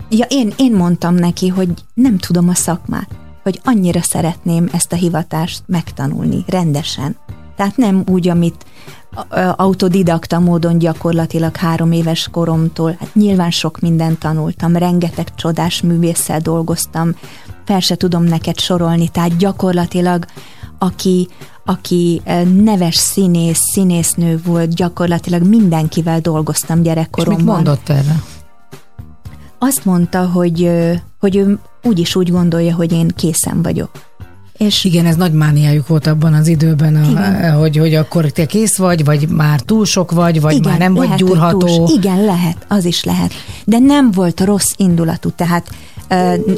ja, 0.10 0.26
én, 0.28 0.54
én 0.58 0.72
mondtam 0.76 1.16
neki, 1.16 1.48
hogy 1.48 1.70
nem 1.94 2.18
tudom 2.18 2.50
a 2.50 2.56
szakmát, 2.56 3.10
hogy 3.44 3.60
annyira 3.64 4.02
szeretném 4.02 4.70
ezt 4.72 4.92
a 4.92 4.96
hivatást 4.96 5.64
megtanulni 5.66 6.44
rendesen. 6.48 7.16
Tehát 7.56 7.78
nem 7.78 8.04
úgy, 8.08 8.28
amit 8.28 8.66
autodidakta 9.56 10.40
módon 10.40 10.78
gyakorlatilag 10.78 11.56
három 11.56 11.92
éves 11.92 12.30
koromtól, 12.32 12.96
hát 13.00 13.16
nyilván 13.16 13.52
sok 13.52 13.80
mindent 13.80 14.20
tanultam, 14.20 14.76
rengeteg 14.76 15.36
csodás 15.36 15.82
művésszel 15.82 16.40
dolgoztam, 16.40 17.16
fel 17.66 17.80
se 17.80 17.96
tudom 17.96 18.24
neked 18.24 18.60
sorolni, 18.60 19.10
tehát 19.10 19.38
gyakorlatilag 19.38 20.26
aki, 20.80 21.28
aki 21.66 22.22
neves 22.64 22.96
színész, 22.96 23.60
színésznő 23.72 24.42
volt, 24.46 24.76
gyakorlatilag 24.76 25.44
mindenkivel 25.44 26.20
dolgoztam 26.20 26.78
És 26.78 26.84
gyerekkoromban. 26.84 27.44
mit 27.44 27.54
mondott 27.54 27.90
erre? 27.90 28.24
Azt 29.60 29.86
mondta, 29.86 30.26
hogy, 30.26 30.72
hogy 31.20 31.36
ő 31.36 31.60
úgy 31.84 32.00
is 32.00 32.16
úgy 32.16 32.32
gondolja, 32.32 32.76
hogy 32.76 32.92
én 32.92 33.08
készen 33.08 33.62
vagyok. 33.62 33.92
És 34.66 34.84
Igen, 34.84 35.06
ez 35.06 35.16
nagy 35.16 35.34
mániájuk 35.34 35.88
volt 35.88 36.08
abban 36.08 36.34
az 36.34 36.48
időben, 36.48 36.96
a, 36.96 37.10
Igen. 37.10 37.54
hogy, 37.54 37.78
hogy 37.78 37.96
akkor 37.96 38.26
te 38.26 38.46
kész 38.46 38.78
vagy, 38.78 39.06
vagy 39.06 39.28
már 39.30 39.60
túl 39.60 39.86
sok 39.86 40.12
vagy, 40.12 40.42
vagy 40.42 40.56
igen, 40.56 40.70
már 40.70 40.80
nem 40.80 40.94
vagy 40.94 41.04
lehet, 41.04 41.20
hogy 41.22 41.30
gyúrható. 41.30 41.92
Igen, 41.96 42.26
lehet, 42.26 42.66
az 42.68 42.86
is 42.86 43.04
lehet. 43.04 43.34
De 43.66 43.80
nem 43.80 44.12
volt 44.12 44.42
rossz 44.42 44.72
indulatú, 44.78 45.30
tehát 45.30 45.70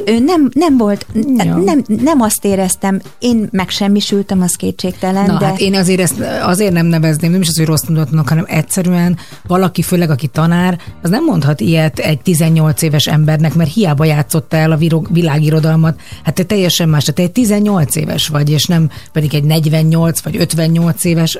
ő 0.06 0.18
nem, 0.18 0.50
nem 0.52 0.76
volt, 0.76 1.06
Ja. 1.44 1.56
nem, 1.56 1.84
nem 1.86 2.20
azt 2.20 2.44
éreztem, 2.44 3.00
én 3.18 3.48
megsemmisültem, 3.52 4.40
az 4.42 4.54
kétségtelen, 4.54 5.24
Na 5.26 5.38
de 5.38 5.44
hát 5.46 5.60
én 5.60 5.74
azért 5.74 6.00
ezt 6.00 6.20
azért 6.42 6.72
nem 6.72 6.86
nevezném, 6.86 7.30
nem 7.30 7.40
is 7.40 7.48
az, 7.48 7.56
hogy 7.56 7.66
rossz 7.66 7.80
tudatnak, 7.80 8.28
hanem 8.28 8.44
egyszerűen 8.48 9.16
valaki, 9.46 9.82
főleg 9.82 10.10
aki 10.10 10.26
tanár, 10.26 10.78
az 11.02 11.10
nem 11.10 11.24
mondhat 11.24 11.60
ilyet 11.60 11.98
egy 11.98 12.20
18 12.20 12.82
éves 12.82 13.06
embernek, 13.06 13.54
mert 13.54 13.72
hiába 13.72 14.04
játszotta 14.04 14.56
el 14.56 14.72
a 14.72 14.76
virog- 14.76 15.12
világirodalmat. 15.12 16.00
Hát 16.24 16.34
te 16.34 16.42
teljesen 16.42 16.88
más, 16.88 17.04
te 17.04 17.22
egy 17.22 17.32
18 17.32 17.96
éves 17.96 18.28
vagy, 18.28 18.50
és 18.50 18.64
nem 18.64 18.90
pedig 19.12 19.34
egy 19.34 19.44
48 19.44 20.20
vagy 20.20 20.36
58 20.36 21.04
éves, 21.04 21.38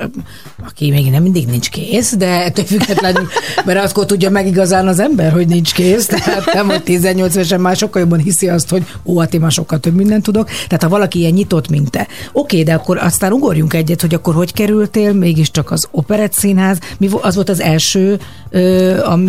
aki 0.67 0.91
még 0.91 1.11
nem 1.11 1.23
mindig 1.23 1.47
nincs 1.47 1.69
kész, 1.71 2.17
de 2.17 2.45
ettől 2.45 2.65
függetlenül, 2.65 3.27
mert 3.67 3.91
akkor 3.91 4.07
tudja 4.07 4.31
meg 4.31 4.47
igazán 4.47 4.87
az 4.89 4.99
ember, 4.99 5.33
hogy 5.33 5.47
nincs 5.47 5.73
kész, 5.75 6.07
tehát 6.07 6.53
nem, 6.55 6.67
hogy 6.69 6.83
18 6.83 7.35
évesen 7.35 7.61
már 7.61 7.77
sokkal 7.77 7.96
jobban 8.01 8.19
hiszi 8.19 8.49
azt, 8.49 8.71
hogy 8.71 8.87
ó, 9.05 9.19
hát 9.19 9.35
én 9.35 9.41
már 9.41 9.51
sokkal 9.51 9.81
több 9.81 9.95
mindent 9.95 10.23
tudok. 10.23 10.49
Tehát 10.51 10.83
ha 10.83 10.89
valaki 10.89 11.19
ilyen 11.19 11.33
nyitott, 11.33 11.69
mint 11.69 11.91
te, 11.91 12.07
oké, 12.33 12.63
de 12.63 12.75
akkor 12.75 12.99
aztán 12.99 13.33
ugorjunk 13.33 13.75
egyet, 13.75 14.01
hogy 14.01 14.15
akkor 14.15 14.35
hogy 14.35 14.53
kerültél 14.53 15.13
mégiscsak 15.13 15.71
az 15.71 15.89
Operett 15.91 16.33
Színház, 16.33 16.79
mi 16.99 17.09
az 17.21 17.35
volt 17.35 17.49
az 17.49 17.61
első, 17.61 18.19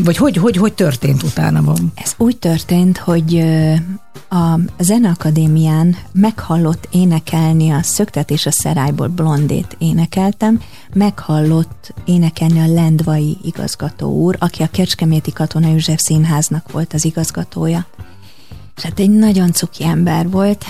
vagy 0.03 0.17
hogy, 0.17 0.37
hogy, 0.37 0.57
hogy 0.57 0.73
történt 0.73 1.23
utána 1.23 1.61
van? 1.61 1.91
Ez 1.95 2.13
úgy 2.17 2.37
történt, 2.37 2.97
hogy 2.97 3.43
a 4.29 4.59
Zeneakadémián 4.79 5.95
meghallott 6.11 6.87
énekelni 6.91 7.69
a 7.69 7.81
Szöktet 7.81 8.31
és 8.31 8.45
a 8.45 8.51
Szerályból 8.51 9.07
Blondét 9.07 9.75
énekeltem, 9.79 10.61
meghallott 10.93 11.93
énekelni 12.05 12.59
a 12.59 12.73
Lendvai 12.73 13.37
igazgató 13.43 14.11
úr, 14.11 14.35
aki 14.39 14.63
a 14.63 14.69
Kecskeméti 14.71 15.31
Katona 15.31 15.67
József 15.67 15.99
Színháznak 16.01 16.71
volt 16.71 16.93
az 16.93 17.05
igazgatója. 17.05 17.85
És 18.77 18.83
hát 18.83 18.99
egy 18.99 19.09
nagyon 19.09 19.51
cuki 19.51 19.83
ember 19.83 20.29
volt, 20.29 20.65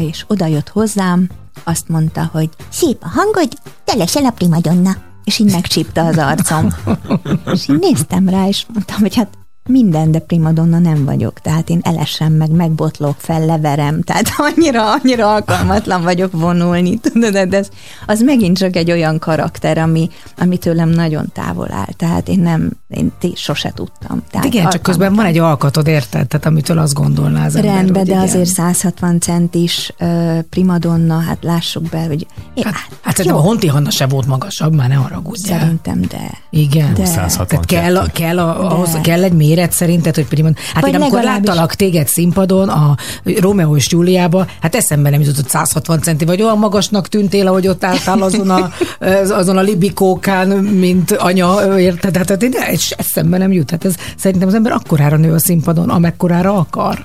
és 0.00 0.24
oda 0.26 0.46
jött 0.46 0.68
hozzám, 0.68 1.28
azt 1.64 1.88
mondta, 1.88 2.28
hogy 2.32 2.48
szép 2.68 3.02
a 3.02 3.08
hangod, 3.08 3.48
te 3.84 3.96
leszel 3.96 4.24
a 4.24 4.30
primadonna. 4.30 4.96
És 5.24 5.38
így 5.38 5.52
megcsípte 5.52 6.02
az 6.02 6.18
arcom. 6.18 6.68
és 7.54 7.68
így 7.68 7.78
néztem 7.78 8.28
rá, 8.28 8.46
és 8.46 8.66
mondtam, 8.72 8.98
hogy 8.98 9.14
hát 9.14 9.28
minden, 9.68 10.10
de 10.10 10.18
primadonna 10.18 10.78
nem 10.78 11.04
vagyok. 11.04 11.40
Tehát 11.40 11.68
én 11.70 11.80
elesem 11.82 12.32
meg, 12.32 12.50
megbotlok 12.50 13.14
fel, 13.18 13.46
leverem. 13.46 14.02
Tehát 14.02 14.26
annyira, 14.36 14.92
annyira 14.92 15.32
alkalmatlan 15.34 16.02
vagyok 16.02 16.32
vonulni. 16.32 16.98
Tudod, 16.98 17.48
de 17.48 17.56
ez, 17.56 17.68
az 18.06 18.20
megint 18.20 18.58
csak 18.58 18.76
egy 18.76 18.90
olyan 18.90 19.18
karakter, 19.18 19.78
ami, 19.78 20.08
ami 20.38 20.56
tőlem 20.56 20.88
nagyon 20.88 21.30
távol 21.32 21.68
áll. 21.72 21.88
Tehát 21.96 22.28
én 22.28 22.40
nem, 22.40 22.70
én 22.88 23.12
t- 23.20 23.36
sose 23.36 23.72
tudtam. 23.74 24.22
Tehát 24.30 24.46
Igen, 24.46 24.68
csak 24.70 24.82
közben 24.82 25.14
van 25.14 25.24
egy 25.26 25.38
alkatod, 25.38 25.86
érted? 25.86 26.26
Tehát 26.26 26.46
amitől 26.46 26.78
azt 26.78 26.94
gondolná 26.94 27.44
az 27.46 27.56
ember, 27.56 27.74
Rendben, 27.74 27.96
hogy 27.96 28.06
de 28.06 28.12
igen. 28.12 28.22
azért 28.24 28.46
160 28.48 29.20
centis 29.20 29.92
uh, 30.00 30.38
primadonna, 30.40 31.18
hát 31.18 31.38
lássuk 31.40 31.82
be, 31.82 32.06
hogy 32.06 32.26
én, 32.54 32.64
Hát, 32.64 32.74
hát 33.02 33.16
szerintem 33.16 33.40
a 33.40 33.44
Honti 33.44 33.66
Hanna 33.66 33.90
se 33.90 34.06
volt 34.06 34.26
magasabb, 34.26 34.74
már 34.74 34.88
ne 34.88 34.94
haragudjál. 34.94 35.58
Szerintem, 35.60 36.00
de. 36.00 36.30
Igen. 36.50 36.94
De. 36.94 37.04
162. 37.04 37.46
Tehát 37.46 37.66
kell, 37.84 37.96
a- 37.96 38.06
kell, 38.12 38.38
a, 38.38 38.60
De. 38.60 38.66
ahhoz, 38.74 38.98
kell 39.02 39.22
egy 39.24 39.32
méret 39.32 39.57
szerinted, 39.72 40.14
hogy 40.14 40.26
primad... 40.26 40.58
Hát 40.74 40.82
Vagy 40.82 40.94
én 40.94 41.00
amikor 41.00 41.22
láttalak 41.22 41.74
téged 41.74 42.08
színpadon, 42.08 42.68
a 42.68 42.96
Romeo 43.40 43.76
és 43.76 43.86
Júliába, 43.90 44.46
hát 44.60 44.74
eszembe 44.74 45.10
nem 45.10 45.20
jutott, 45.20 45.36
hogy 45.36 45.48
160 45.48 46.00
centi, 46.00 46.24
vagy 46.24 46.42
olyan 46.42 46.58
magasnak 46.58 47.08
tűntél, 47.08 47.46
ahogy 47.46 47.68
ott 47.68 47.84
álltál 47.84 48.22
azon 48.22 48.50
a, 48.50 48.70
azon 49.40 49.56
a 49.56 49.60
libikókán, 49.60 50.48
mint 50.64 51.12
anya, 51.12 51.78
érted? 51.78 52.16
Hát 52.16 52.42
én 52.42 52.52
ez 52.52 52.80
eszembe 52.96 53.38
nem 53.38 53.52
jut. 53.52 53.70
Hát 53.70 53.84
ez 53.84 53.94
szerintem 54.16 54.48
az 54.48 54.54
ember 54.54 54.72
akkorára 54.72 55.16
nő 55.16 55.32
a 55.32 55.38
színpadon, 55.38 55.90
amekkorára 55.90 56.54
akar. 56.54 57.04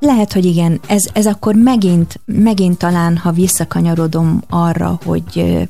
Lehet, 0.00 0.32
hogy 0.32 0.44
igen. 0.44 0.80
Ez, 0.86 1.04
ez 1.12 1.26
akkor 1.26 1.54
megint, 1.54 2.20
megint 2.24 2.78
talán, 2.78 3.16
ha 3.16 3.30
visszakanyarodom 3.32 4.42
arra, 4.48 4.98
hogy 5.04 5.66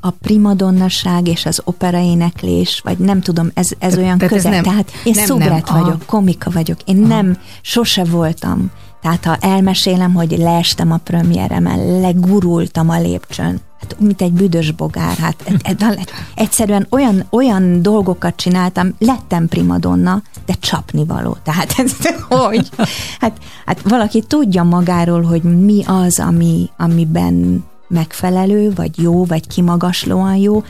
a 0.00 0.10
primadonnaság 0.10 1.28
és 1.28 1.46
az 1.46 1.60
operaéneklés, 1.64 2.80
vagy 2.84 2.98
nem 2.98 3.20
tudom, 3.20 3.50
ez, 3.54 3.68
ez 3.78 3.92
Te- 3.92 4.00
olyan 4.00 4.18
tehát 4.18 4.34
ez 4.34 4.42
közel. 4.42 4.50
nem- 4.60 4.62
Tehát 4.62 4.90
én 5.04 5.14
nem, 5.26 5.38
nem, 5.38 5.60
aha. 5.66 5.82
vagyok, 5.82 6.06
komika 6.06 6.50
vagyok. 6.50 6.78
Én 6.84 6.96
nem, 6.96 7.38
sose 7.60 8.04
voltam. 8.04 8.70
Tehát 9.02 9.24
ha 9.24 9.36
elmesélem, 9.40 10.14
hogy 10.14 10.38
leestem 10.38 10.92
a 10.92 10.96
premieremen, 10.96 12.00
legurultam 12.00 12.88
a 12.88 13.00
lépcsőn, 13.00 13.60
hát 13.80 13.96
mint 13.98 14.22
egy 14.22 14.32
büdös 14.32 14.70
bogár, 14.70 15.16
hát 15.16 15.36
e- 15.62 15.74
e- 15.78 16.06
egyszerűen 16.34 16.86
olyan, 16.90 17.24
olyan 17.30 17.82
dolgokat 17.82 18.36
csináltam, 18.36 18.94
lettem 18.98 19.48
primadonna, 19.48 20.22
de 20.46 20.54
csapni 20.60 21.04
való. 21.04 21.36
Tehát 21.42 21.74
ez 21.76 21.92
hogy? 22.28 22.68
Hát, 23.20 23.38
hát 23.66 23.80
valaki 23.82 24.20
tudja 24.20 24.62
magáról, 24.62 25.22
hogy 25.22 25.42
mi 25.42 25.82
az, 25.86 26.18
ami, 26.18 26.70
amiben 26.76 27.64
megfelelő, 27.88 28.72
vagy 28.74 29.02
jó, 29.02 29.24
vagy 29.24 29.46
kimagaslóan 29.46 30.36
jó, 30.36 30.62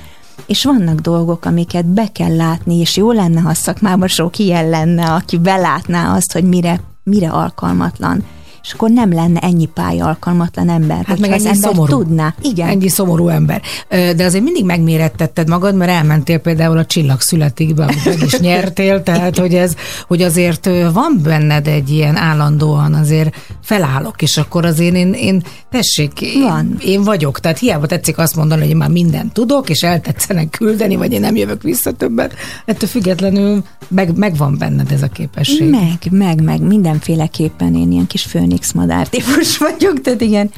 és 0.46 0.64
vannak 0.64 1.00
dolgok, 1.00 1.44
amiket 1.44 1.86
be 1.86 2.12
kell 2.12 2.36
látni, 2.36 2.76
és 2.76 2.96
jó 2.96 3.12
lenne, 3.12 3.40
ha 3.40 3.54
szakmában 3.54 4.09
sok 4.09 4.38
ilyen 4.38 4.68
lenne, 4.68 5.12
aki 5.12 5.38
belátná 5.38 6.14
azt, 6.14 6.32
hogy 6.32 6.44
mire, 6.44 6.80
mire 7.02 7.28
alkalmatlan. 7.28 8.24
És 8.66 8.72
akkor 8.72 8.90
nem 8.90 9.12
lenne 9.12 9.40
ennyi 9.40 9.66
pálya 9.66 10.06
alkalmatlan 10.06 10.68
ember, 10.68 11.04
Hát 11.04 11.18
meg 11.18 11.30
az 11.32 11.44
ennyi 11.44 11.54
ember 11.54 11.70
szomorú. 11.70 11.98
tudná. 11.98 12.34
Igen. 12.42 12.68
Ennyi 12.68 12.88
szomorú 12.88 13.28
ember. 13.28 13.62
De 13.88 14.24
azért 14.24 14.44
mindig 14.44 14.64
megmérettetted 14.64 15.48
magad, 15.48 15.74
mert 15.76 15.90
elmentél 15.90 16.38
például 16.38 16.78
a 16.78 16.84
Csillag 16.84 17.20
születikbe, 17.20 17.82
amit 17.82 18.04
meg 18.04 18.22
is 18.22 18.38
nyertél, 18.38 19.02
tehát 19.02 19.38
hogy 19.38 19.54
ez, 19.54 19.74
hogy 20.06 20.22
azért 20.22 20.68
van 20.92 21.20
benned 21.22 21.66
egy 21.66 21.90
ilyen 21.90 22.16
állandóan 22.16 22.94
azért 22.94 23.36
felállok, 23.62 24.22
és 24.22 24.36
akkor 24.36 24.64
azért 24.64 24.94
én, 24.94 25.12
én 25.12 25.42
tessék, 25.70 26.20
én, 26.20 26.42
Van. 26.42 26.76
én 26.84 27.02
vagyok, 27.04 27.40
tehát 27.40 27.58
hiába 27.58 27.86
tetszik 27.86 28.18
azt 28.18 28.36
mondani, 28.36 28.60
hogy 28.60 28.70
én 28.70 28.76
már 28.76 28.90
mindent 28.90 29.32
tudok, 29.32 29.68
és 29.68 29.82
eltetszenek 29.82 30.50
küldeni, 30.50 30.96
vagy 30.96 31.12
én 31.12 31.20
nem 31.20 31.36
jövök 31.36 31.62
vissza 31.62 31.92
többet, 31.92 32.34
ettől 32.64 32.88
függetlenül 32.88 33.64
meg, 33.88 34.16
megvan 34.16 34.56
benned 34.58 34.92
ez 34.92 35.02
a 35.02 35.08
képesség. 35.08 35.70
Meg, 35.70 35.98
meg, 36.10 36.42
meg, 36.42 36.60
mindenféleképpen 36.60 37.74
én 37.74 37.92
ilyen 37.92 38.06
kis 38.06 38.22
főnix 38.57 38.72
madár 38.72 39.09
típus 39.09 39.59
vagyok, 39.68 40.00
tehát 40.00 40.20
igen. 40.20 40.50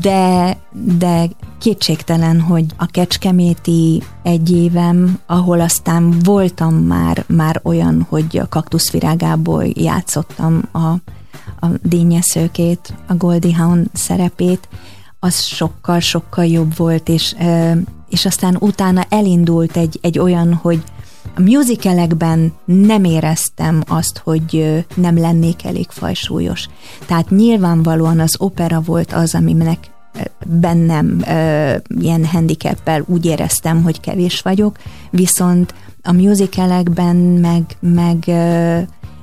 De, 0.00 0.56
de 0.96 1.28
kétségtelen, 1.58 2.40
hogy 2.40 2.64
a 2.76 2.86
kecskeméti 2.86 4.02
egy 4.22 4.50
évem, 4.50 5.18
ahol 5.26 5.60
aztán 5.60 6.18
voltam 6.24 6.74
már, 6.74 7.24
már 7.26 7.60
olyan, 7.64 8.06
hogy 8.08 8.38
a 8.38 8.48
kaktuszvirágából 8.48 9.64
játszottam 9.66 10.62
a, 10.72 10.86
a 11.66 11.68
dínyeszőkét, 11.82 12.94
a 13.06 13.14
Goldie 13.14 13.56
Hawn 13.56 13.90
szerepét, 13.92 14.68
az 15.20 15.42
sokkal-sokkal 15.42 16.44
jobb 16.46 16.76
volt, 16.76 17.08
és, 17.08 17.34
és 18.08 18.26
aztán 18.26 18.56
utána 18.60 19.04
elindult 19.08 19.76
egy, 19.76 19.98
egy 20.02 20.18
olyan, 20.18 20.54
hogy 20.54 20.82
a 21.36 21.40
musicalekben 21.40 22.52
nem 22.64 23.04
éreztem 23.04 23.82
azt, 23.86 24.18
hogy 24.18 24.84
nem 24.94 25.18
lennék 25.18 25.64
elég 25.64 25.86
fajsúlyos. 25.88 26.68
Tehát 27.06 27.30
nyilvánvalóan 27.30 28.20
az 28.20 28.34
opera 28.38 28.80
volt 28.80 29.12
az, 29.12 29.34
aminek 29.34 29.78
bennem 30.46 31.22
ö, 31.28 31.74
ilyen 32.00 32.26
handicappel 32.26 33.04
úgy 33.06 33.26
éreztem, 33.26 33.82
hogy 33.82 34.00
kevés 34.00 34.40
vagyok, 34.40 34.76
viszont 35.10 35.74
a 36.02 36.12
musicalekben 36.12 37.16
meg, 37.16 37.64
meg 37.80 38.24
ö, 38.26 38.78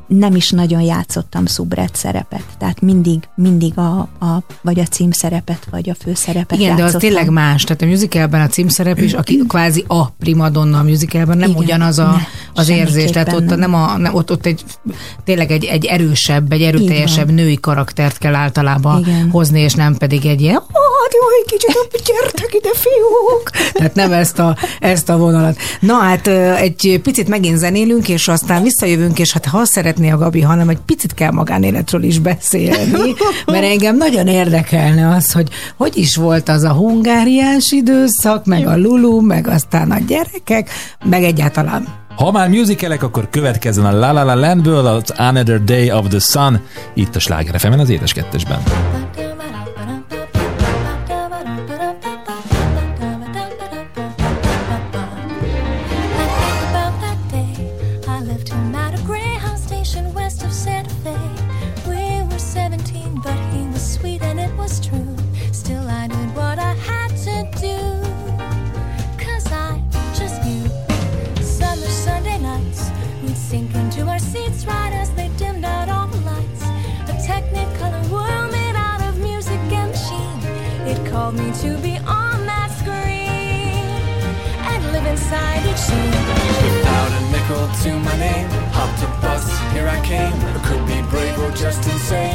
nem 0.07 0.35
is 0.35 0.49
nagyon 0.49 0.81
játszottam 0.81 1.45
szubret 1.45 1.95
szerepet, 1.95 2.43
tehát 2.57 2.81
mindig, 2.81 3.19
mindig 3.35 3.77
a, 3.77 3.99
a, 3.99 4.43
vagy 4.61 4.79
a 4.79 4.83
címszerepet, 4.83 5.67
vagy 5.71 5.89
a 5.89 5.95
főszerepet 5.95 6.59
Igen, 6.59 6.75
de 6.75 6.83
az 6.83 6.91
játszottam. 6.93 7.09
tényleg 7.09 7.29
más. 7.29 7.63
Tehát 7.63 7.81
a 7.81 7.85
musicalben 7.85 8.41
a 8.41 8.47
címszerep 8.47 8.97
is, 8.99 9.13
aki 9.13 9.41
kvázi 9.47 9.83
a 9.87 10.09
primadonna 10.09 10.79
a 10.79 10.83
musicalben, 10.83 11.37
nem 11.37 11.49
Igen, 11.49 11.63
ugyanaz 11.63 11.99
a, 11.99 12.09
ne, 12.11 12.17
az 12.55 12.69
érzés. 12.69 13.09
Tehát 13.09 13.33
ott 13.33 13.55
nem 13.55 13.73
a, 13.73 13.97
nem, 13.97 14.13
ott, 14.13 14.31
ott 14.31 14.45
egy 14.45 14.63
tényleg 15.23 15.51
egy, 15.51 15.65
egy 15.65 15.85
erősebb, 15.85 16.51
egy 16.51 16.61
erőteljesebb 16.61 17.31
női 17.31 17.59
karaktert 17.59 18.17
kell 18.17 18.35
általában 18.35 18.99
Igen. 18.99 19.29
hozni, 19.29 19.59
és 19.59 19.73
nem 19.73 19.95
pedig 19.97 20.25
egy 20.25 20.41
ilyen, 20.41 20.53
hát 20.53 21.13
jó, 21.13 21.27
egy 21.41 21.51
kicsit, 21.51 21.75
gyertek 22.05 22.53
ide, 22.53 22.69
fiúk! 22.73 23.71
Tehát 23.73 23.95
nem 23.95 24.11
ezt 24.11 24.39
a, 24.39 24.57
ezt 24.79 25.09
a 25.09 25.17
vonalat. 25.17 25.57
Na 25.79 25.93
hát 25.93 26.27
egy 26.57 26.99
picit 27.03 27.27
megint 27.27 27.57
zenélünk, 27.57 28.09
és 28.09 28.27
aztán 28.27 28.63
visszajövünk, 28.63 29.19
és 29.19 29.33
hát 29.33 29.45
ha 29.45 29.65
szeretné 29.65 30.09
a 30.09 30.17
Gabi, 30.17 30.41
hanem 30.41 30.69
egy 30.69 30.79
picit 30.85 31.13
kell 31.13 31.31
magánéletről 31.31 32.03
is 32.03 32.19
beszélni, 32.19 33.13
mert 33.45 33.65
engem 33.65 33.97
nagyon 33.97 34.27
érdekelne 34.27 35.15
az, 35.15 35.31
hogy 35.31 35.47
hogy 35.77 35.97
is 35.97 36.15
volt 36.15 36.49
az 36.49 36.63
a 36.63 36.73
hungáriás 36.73 37.71
időszak, 37.71 38.45
meg 38.45 38.67
a 38.67 38.77
Lulu, 38.77 39.21
meg 39.21 39.47
aztán 39.47 39.91
a 39.91 39.99
gyerekek, 40.07 40.69
meg 41.05 41.23
egyáltalán. 41.23 42.04
Ha 42.15 42.31
már 42.31 42.49
musicalek, 42.49 43.03
akkor 43.03 43.29
következzen 43.29 43.85
a 43.85 43.91
La 43.91 44.11
La 44.11 44.23
La 44.23 44.35
Landből 44.35 44.85
az 44.85 45.09
Another 45.17 45.63
Day 45.63 45.91
of 45.91 46.07
the 46.07 46.19
Sun, 46.19 46.59
itt 46.93 47.15
a 47.15 47.19
Sláger 47.19 47.59
fm 47.59 47.79
az 47.79 47.89
édes 47.89 48.13
kettesben. 48.13 48.63
To 87.85 87.99
my 87.99 88.17
name, 88.17 88.49
hopped 88.73 89.03
a 89.03 89.21
bus, 89.21 89.45
here 89.71 89.87
I 89.87 89.99
came. 90.03 90.33
I 90.33 90.59
could 90.65 90.83
be 90.87 91.07
brave 91.11 91.37
or 91.37 91.51
just 91.51 91.85
insane. 91.87 92.34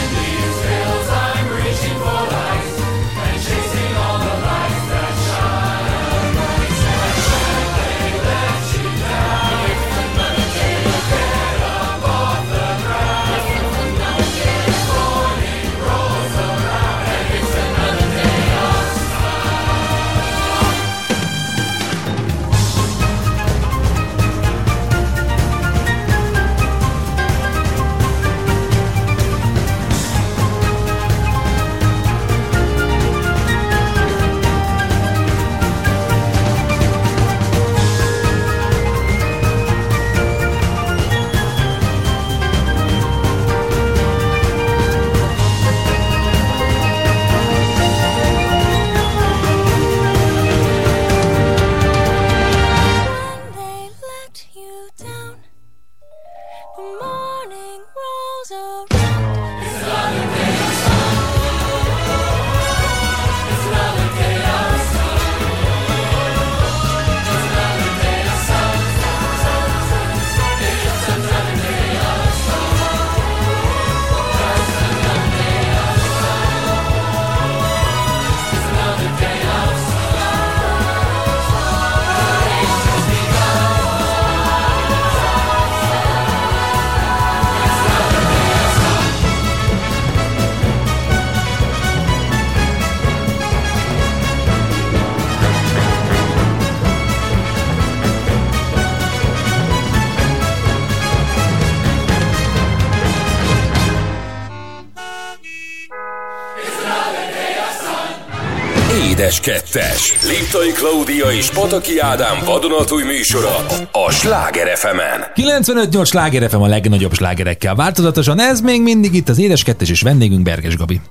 2-es. 109.41 110.27
Liptai 110.27 110.71
Klaudia 110.71 111.31
és 111.31 111.49
Pataki 111.49 111.99
Ádám 111.99 112.37
vadonatúj 112.45 113.03
műsora 113.03 113.55
a 113.91 114.11
Sláger 114.11 114.77
fm 114.77 114.97
95-8 115.35 116.05
Sláger 116.05 116.49
FM 116.49 116.61
a 116.61 116.67
legnagyobb 116.67 117.13
slágerekkel. 117.13 117.75
Változatosan 117.75 118.39
ez 118.39 118.61
még 118.61 118.81
mindig 118.81 119.13
itt 119.13 119.29
az 119.29 119.39
Édes 119.39 119.63
2 119.63 119.85
és 119.89 120.01
vendégünk 120.01 120.43
Berges 120.43 120.77
Gabi. 120.77 121.01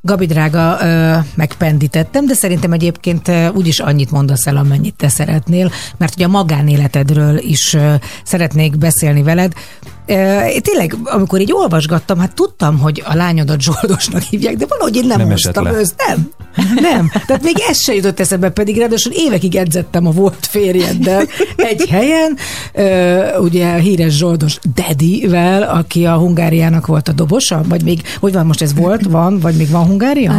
Gabi 0.00 0.26
drága, 0.26 0.78
megpendítettem, 1.34 2.26
de 2.26 2.34
szerintem 2.34 2.72
egyébként 2.72 3.30
úgyis 3.54 3.78
annyit 3.78 4.10
mondasz 4.10 4.46
el, 4.46 4.56
amennyit 4.56 4.96
te 4.96 5.08
szeretnél, 5.08 5.72
mert 5.96 6.14
ugye 6.14 6.24
a 6.24 6.28
magánéletedről 6.28 7.38
is 7.38 7.76
szeretnék 8.24 8.78
beszélni 8.78 9.22
veled. 9.22 9.52
Tényleg, 10.60 10.96
amikor 11.04 11.40
így 11.40 11.52
olvasgattam, 11.52 12.18
hát 12.18 12.34
tudtam, 12.34 12.78
hogy 12.78 13.02
a 13.06 13.14
lányodat 13.14 13.60
Zsoldosnak 13.60 14.22
hívják, 14.22 14.56
de 14.56 14.66
valahogy 14.68 14.96
én 14.96 15.06
nem, 15.06 15.18
Nem 15.18 15.30
hoztam 15.30 15.66
össze. 15.66 15.94
Nem, 16.06 16.28
nem. 16.74 17.10
Tehát 17.26 17.42
még 17.42 17.56
ez 17.68 17.82
se 17.82 17.94
jutott 17.94 18.20
eszembe, 18.20 18.50
pedig 18.50 18.78
ráadásul 18.78 19.12
évekig 19.12 19.56
edzettem 19.56 20.06
a 20.06 20.10
volt 20.10 20.46
férjeddel 20.46 21.26
egy 21.56 21.86
helyen, 21.88 22.36
ugye 23.40 23.74
híres 23.74 24.16
Zsoldos 24.16 24.58
Dedivel, 24.74 25.62
aki 25.62 26.06
a 26.06 26.16
Hungáriának 26.16 26.86
volt 26.86 27.08
a 27.08 27.12
dobosa, 27.12 27.60
vagy 27.68 27.82
még, 27.82 28.02
hogy 28.20 28.32
van 28.32 28.46
most 28.46 28.62
ez 28.62 28.74
volt, 28.74 29.02
van, 29.02 29.38
vagy 29.38 29.54
még 29.54 29.70
van 29.70 29.86
Hungária? 29.86 30.32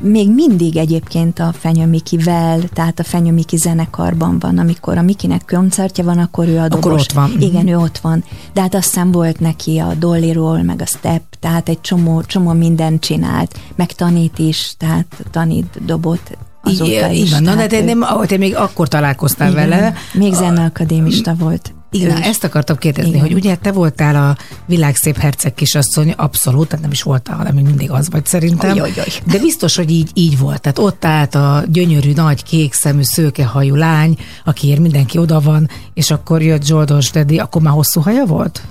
Még 0.00 0.30
mindig 0.30 0.76
egyébként 0.76 1.38
a 1.38 1.54
Fenyő 1.58 1.86
Mikivel, 1.86 2.60
tehát 2.72 2.98
a 2.98 3.04
Fenyő 3.04 3.32
Miki 3.32 3.56
zenekarban 3.56 4.38
van, 4.38 4.58
amikor 4.58 4.98
a 4.98 5.02
Mikinek 5.02 5.42
koncertje 5.46 6.04
van, 6.04 6.18
akkor 6.18 6.48
ő 6.48 6.58
a 6.58 6.68
dobos. 6.68 6.84
Akkor 6.84 6.92
ott 6.92 7.12
van. 7.12 7.36
Igen, 7.40 7.68
ő 7.68 7.76
ott 7.76 7.98
van. 7.98 8.24
De 8.52 8.60
hát 8.66 8.74
aztán 8.74 9.12
volt 9.12 9.40
neki 9.40 9.78
a 9.78 9.94
Dollyról, 9.94 10.62
meg 10.62 10.80
a 10.80 10.86
Step, 10.86 11.22
tehát 11.40 11.68
egy 11.68 11.80
csomó, 11.80 12.22
csomó 12.22 12.52
mindent 12.52 13.00
csinált, 13.00 13.58
meg 13.74 13.92
tanít 13.92 14.38
is, 14.38 14.74
tehát 14.78 15.06
tanít 15.30 15.84
dobot 15.84 16.38
azóta 16.62 16.90
Igen, 16.90 17.10
is. 17.10 17.30
van. 17.30 17.42
Na, 17.42 17.54
de 17.54 17.66
te, 17.66 17.80
nem, 17.80 18.04
te 18.26 18.36
még 18.36 18.56
akkor 18.56 18.88
találkoztál 18.88 19.50
Igen. 19.50 19.68
vele. 19.68 19.94
Még 20.12 20.34
zeneakadémista 20.34 21.34
volt. 21.34 21.74
Igen, 21.90 22.18
na, 22.18 22.24
ezt 22.24 22.44
akartam 22.44 22.76
kérdezni, 22.76 23.10
Igen. 23.10 23.20
hogy 23.20 23.34
ugye 23.34 23.54
te 23.54 23.72
voltál 23.72 24.16
a 24.16 24.36
világszép 24.66 25.16
herceg 25.16 25.54
kisasszony, 25.54 26.10
abszolút, 26.16 26.68
tehát 26.68 26.82
nem 26.82 26.90
is 26.90 27.02
voltál, 27.02 27.36
hanem 27.36 27.54
mindig 27.54 27.90
az 27.90 28.10
vagy 28.10 28.26
szerintem. 28.26 28.70
Oly, 28.70 28.80
oly, 28.80 28.92
oly. 28.98 29.12
De 29.24 29.38
biztos, 29.38 29.76
hogy 29.76 29.90
így, 29.90 30.10
így 30.14 30.38
volt. 30.38 30.60
Tehát 30.60 30.78
ott 30.78 31.04
állt 31.04 31.34
a 31.34 31.64
gyönyörű, 31.68 32.12
nagy, 32.12 32.42
kék 32.42 32.72
szemű, 32.72 33.02
szőkehajú 33.02 33.74
lány, 33.74 34.16
akiért 34.44 34.80
mindenki 34.80 35.18
oda 35.18 35.40
van, 35.40 35.68
és 35.94 36.10
akkor 36.10 36.42
jött 36.42 36.64
Zsoldos 36.64 37.10
Dedi, 37.10 37.38
akkor 37.38 37.62
már 37.62 37.72
hosszú 37.72 38.00
haja 38.00 38.24
volt? 38.24 38.62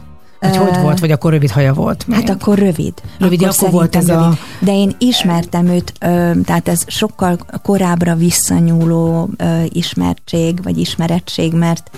Vagy 0.50 0.58
hogy 0.58 0.82
volt, 0.82 1.00
vagy 1.00 1.12
akkor 1.12 1.32
rövid 1.32 1.52
haja 1.52 1.74
volt? 1.74 2.06
Hát 2.12 2.22
még? 2.22 2.30
akkor 2.30 2.58
rövid. 2.58 2.94
Rövid, 3.20 3.44
akkor 3.44 3.72
volt 3.72 3.94
szerintem 3.94 4.18
ez 4.18 4.22
a- 4.22 4.24
rövid. 4.24 4.38
De 4.60 4.72
én 4.72 4.96
ismertem 4.98 5.68
őt, 5.68 5.94
tehát 6.46 6.68
ez 6.68 6.84
sokkal 6.88 7.38
korábbra 7.64 8.16
visszanyúló 8.16 9.30
ismertség, 9.70 10.64
vagy 10.64 10.78
ismerettség, 10.78 11.54
mert 11.54 11.90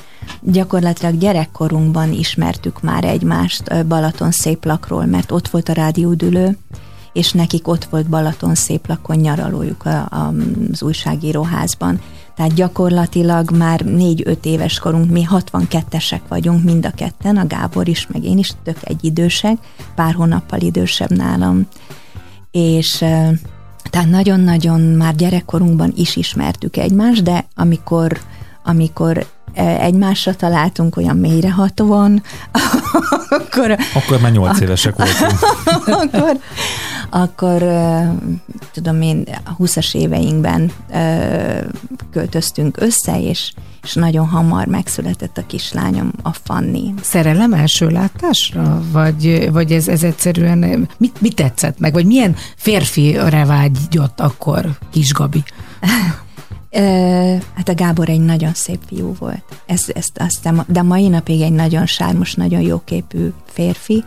gyakorlatilag 0.41 1.17
gyerekkorunkban 1.17 2.11
ismertük 2.11 2.81
már 2.81 3.03
egymást 3.03 3.87
Balaton 3.87 4.31
széplakról, 4.31 5.05
mert 5.05 5.31
ott 5.31 5.47
volt 5.47 5.69
a 5.69 5.73
rádiódülő, 5.73 6.57
és 7.13 7.31
nekik 7.31 7.67
ott 7.67 7.83
volt 7.85 8.09
Balaton 8.09 8.55
széplakon 8.55 9.15
nyaralójuk 9.15 9.85
a, 9.85 9.89
a, 9.89 10.33
az 10.71 10.83
újságíróházban. 10.83 11.99
Tehát 12.37 12.53
gyakorlatilag 12.53 13.51
már 13.51 13.79
négy-öt 13.81 14.45
éves 14.45 14.79
korunk, 14.79 15.11
mi 15.11 15.27
62-esek 15.31 16.21
vagyunk 16.27 16.63
mind 16.63 16.85
a 16.85 16.91
ketten, 16.91 17.37
a 17.37 17.47
Gábor 17.47 17.87
is, 17.87 18.07
meg 18.07 18.23
én 18.23 18.37
is, 18.37 18.51
tök 18.63 18.77
egy 18.81 19.05
idősek, 19.05 19.57
pár 19.95 20.13
hónappal 20.13 20.59
idősebb 20.59 21.11
nálam. 21.11 21.67
És 22.51 22.97
tehát 23.89 24.09
nagyon-nagyon 24.09 24.81
már 24.81 25.15
gyerekkorunkban 25.15 25.93
is 25.95 26.15
ismertük 26.15 26.77
egymást, 26.77 27.23
de 27.23 27.45
amikor, 27.55 28.19
amikor 28.63 29.25
egymásra 29.57 30.35
találtunk 30.35 30.97
olyan 30.97 31.17
mélyrehatóan, 31.17 32.23
akkor 33.29 33.77
Akkor 33.93 34.21
már 34.21 34.31
8 34.31 34.59
évesek 34.59 34.95
voltunk. 34.95 35.39
akkor, 36.03 36.37
akkor 37.09 37.63
tudom 38.73 39.01
én, 39.01 39.23
a 39.45 39.55
20-as 39.63 39.95
éveinkben 39.95 40.71
költöztünk 42.11 42.77
össze, 42.79 43.21
és, 43.21 43.51
és 43.83 43.93
nagyon 43.93 44.27
hamar 44.27 44.65
megszületett 44.65 45.37
a 45.37 45.45
kislányom, 45.47 46.11
a 46.21 46.31
Fanni. 46.43 46.93
Szerelem 47.01 47.53
első 47.53 47.87
látásra? 47.87 48.81
Vagy, 48.91 49.49
vagy 49.51 49.71
ez, 49.71 49.87
ez 49.87 50.03
egyszerűen, 50.03 50.87
mit, 50.97 51.21
mit 51.21 51.35
tetszett 51.35 51.79
meg? 51.79 51.93
Vagy 51.93 52.05
milyen 52.05 52.35
férfire 52.55 53.45
vágyott 53.45 54.19
akkor 54.19 54.65
kis 54.91 55.13
Gabi? 55.13 55.43
Ö, 56.69 56.79
hát 57.53 57.69
a 57.69 57.73
Gábor 57.73 58.09
egy 58.09 58.19
nagyon 58.19 58.53
szép 58.53 58.79
fiú 58.87 59.15
volt. 59.19 59.43
Ez, 59.65 59.83
ezt 59.87 60.17
aztán, 60.17 60.65
de 60.67 60.81
mai 60.81 61.07
napig 61.07 61.41
egy 61.41 61.51
nagyon 61.51 61.85
sármos, 61.85 62.33
nagyon 62.33 62.61
jóképű 62.61 63.33
férfi, 63.45 64.03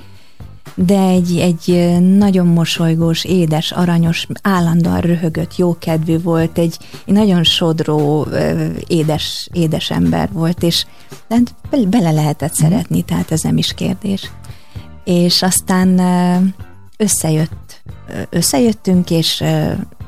de 0.75 1.01
egy, 1.01 1.39
egy 1.39 1.97
nagyon 2.01 2.47
mosolygós, 2.47 3.25
édes, 3.25 3.73
aranyos, 3.73 4.27
állandóan 4.43 5.01
röhögött, 5.01 5.57
jókedvű 5.57 6.21
volt, 6.21 6.59
egy, 6.59 6.77
egy 7.07 7.15
nagyon 7.15 7.45
sodró, 7.45 8.27
édes, 8.87 9.49
édes 9.53 9.91
ember 9.91 10.29
volt, 10.33 10.63
és 10.63 10.87
hát 11.29 11.55
be- 11.71 11.87
bele 11.89 12.11
lehetett 12.11 12.55
szeretni, 12.55 13.03
tehát 13.03 13.31
ez 13.31 13.43
nem 13.43 13.57
is 13.57 13.75
kérdés. 13.75 14.31
És 15.05 15.43
aztán 15.43 16.01
összejött, 16.97 17.70
összejöttünk, 18.31 19.11
és, 19.11 19.45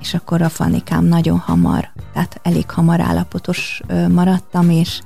és 0.01 0.15
akkor 0.15 0.43
a 0.43 0.49
Fanikám 0.49 1.05
nagyon 1.05 1.39
hamar, 1.39 1.89
tehát 2.13 2.41
elég 2.43 2.71
hamar 2.71 3.01
állapotos 3.01 3.81
maradtam, 4.09 4.71
és 4.71 5.01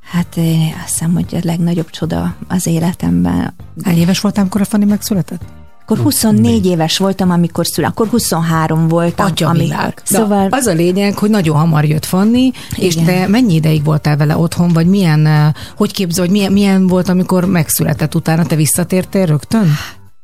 hát 0.00 0.36
azt 0.84 0.92
hiszem, 0.92 1.12
hogy 1.12 1.34
a 1.34 1.38
legnagyobb 1.42 1.90
csoda 1.90 2.34
az 2.48 2.66
életemben, 2.66 3.54
Hány 3.82 3.98
éves 3.98 4.20
voltál, 4.20 4.42
amikor 4.42 4.60
a 4.60 4.64
Fanni 4.64 4.84
megszületett? 4.84 5.42
akkor 5.86 5.98
24 5.98 6.66
éves 6.66 6.98
voltam, 6.98 7.30
amikor 7.30 7.66
szül, 7.66 7.84
akkor 7.84 8.06
23 8.08 8.88
voltam. 8.88 9.26
Atya 9.26 9.48
amikor. 9.48 9.68
világ. 9.68 10.00
Szóval 10.04 10.26
Szóval 10.26 10.48
az 10.50 10.66
a 10.66 10.72
lényeg, 10.72 11.18
hogy 11.18 11.30
nagyon 11.30 11.56
hamar 11.56 11.84
jött 11.84 12.04
Fanni, 12.04 12.50
és 12.76 12.94
te 12.94 13.26
mennyi 13.26 13.54
ideig 13.54 13.84
voltál 13.84 14.16
vele 14.16 14.36
otthon, 14.36 14.72
vagy 14.72 14.86
milyen, 14.86 15.54
hogy 15.76 15.92
képzel, 15.92 16.24
hogy 16.24 16.32
milyen, 16.32 16.52
milyen 16.52 16.86
volt, 16.86 17.08
amikor 17.08 17.44
megszületett 17.44 18.14
utána, 18.14 18.46
te 18.46 18.56
visszatértél 18.56 19.26
rögtön? 19.26 19.68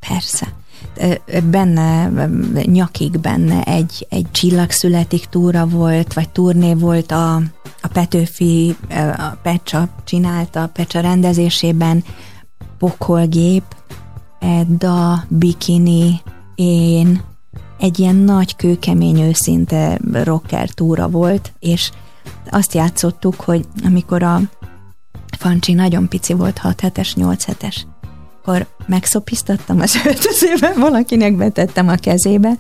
persze. 0.08 0.46
Benne, 1.50 2.10
nyakig 2.64 3.18
benne 3.18 3.62
egy, 3.62 4.06
egy 4.08 4.26
csillagszületik 4.30 5.26
túra 5.26 5.66
volt, 5.66 6.12
vagy 6.12 6.28
turné 6.28 6.74
volt 6.74 7.12
a, 7.12 7.34
a 7.82 7.88
Petőfi, 7.92 8.76
a 9.16 9.36
Pecsa 9.42 9.88
csinálta, 10.04 10.62
a 10.62 10.66
Pecsa 10.68 11.00
rendezésében, 11.00 12.04
pokolgép, 12.78 13.64
Edda, 14.38 15.24
Bikini, 15.28 16.20
én, 16.54 17.22
egy 17.78 17.98
ilyen 17.98 18.16
nagy, 18.16 18.56
kőkemény, 18.56 19.20
őszinte 19.20 19.98
rocker 20.12 20.68
túra 20.68 21.08
volt, 21.08 21.52
és 21.58 21.90
azt 22.50 22.74
játszottuk, 22.74 23.34
hogy 23.34 23.66
amikor 23.84 24.22
a 24.22 24.40
Fancsi 25.38 25.72
nagyon 25.72 26.08
pici 26.08 26.32
volt, 26.32 26.58
6 26.58 26.80
hetes, 26.80 27.14
8 27.14 27.44
hetes, 27.44 27.86
akkor 28.50 28.66
megszopiztattam 28.86 29.80
az 29.80 30.00
öltözőbe, 30.06 30.72
valakinek 30.76 31.36
betettem 31.36 31.88
a 31.88 31.94
kezébe, 31.94 32.56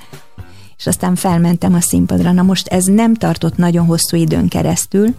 és 0.78 0.86
aztán 0.86 1.14
felmentem 1.14 1.74
a 1.74 1.80
színpadra. 1.80 2.32
Na 2.32 2.42
most 2.42 2.66
ez 2.66 2.84
nem 2.84 3.14
tartott 3.14 3.56
nagyon 3.56 3.86
hosszú 3.86 4.16
időn 4.16 4.48
keresztül, 4.48 5.14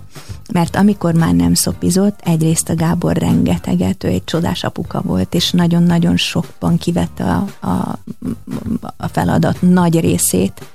mert 0.54 0.76
amikor 0.76 1.14
már 1.14 1.34
nem 1.34 1.54
szopizott, 1.54 2.20
egyrészt 2.24 2.70
a 2.70 2.76
Gábor 2.76 3.18
rengeteget, 3.18 4.04
ő 4.04 4.08
egy 4.08 4.24
csodás 4.24 4.64
apuka 4.64 5.02
volt, 5.02 5.34
és 5.34 5.52
nagyon-nagyon 5.52 6.18
sokban 6.18 6.78
kivette 6.78 7.24
a, 7.24 7.68
a, 7.68 8.00
a 8.98 9.08
feladat 9.08 9.62
nagy 9.62 10.00
részét, 10.00 10.66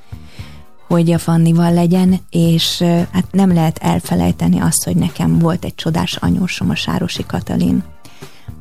hogy 0.87 1.11
a 1.11 1.19
Fannival 1.19 1.73
legyen, 1.73 2.21
és 2.31 2.83
hát 3.11 3.27
nem 3.31 3.53
lehet 3.53 3.79
elfelejteni 3.79 4.61
azt, 4.61 4.85
hogy 4.85 4.97
nekem 4.97 5.39
volt 5.39 5.65
egy 5.65 5.75
csodás 5.75 6.17
anyósom, 6.17 6.71
a 6.71 6.75
Sárosi 6.75 7.25
Katalin, 7.27 7.83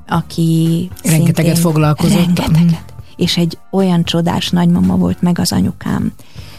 aki 0.08 0.90
Rengeteget 1.04 1.60
foglalkozott. 1.60 2.18
Rengeteget. 2.18 2.94
És 3.16 3.38
egy 3.38 3.58
olyan 3.72 4.04
csodás 4.04 4.50
nagymama 4.50 4.96
volt 4.96 5.22
meg 5.22 5.40
az 5.40 5.52
anyukám. 5.52 6.14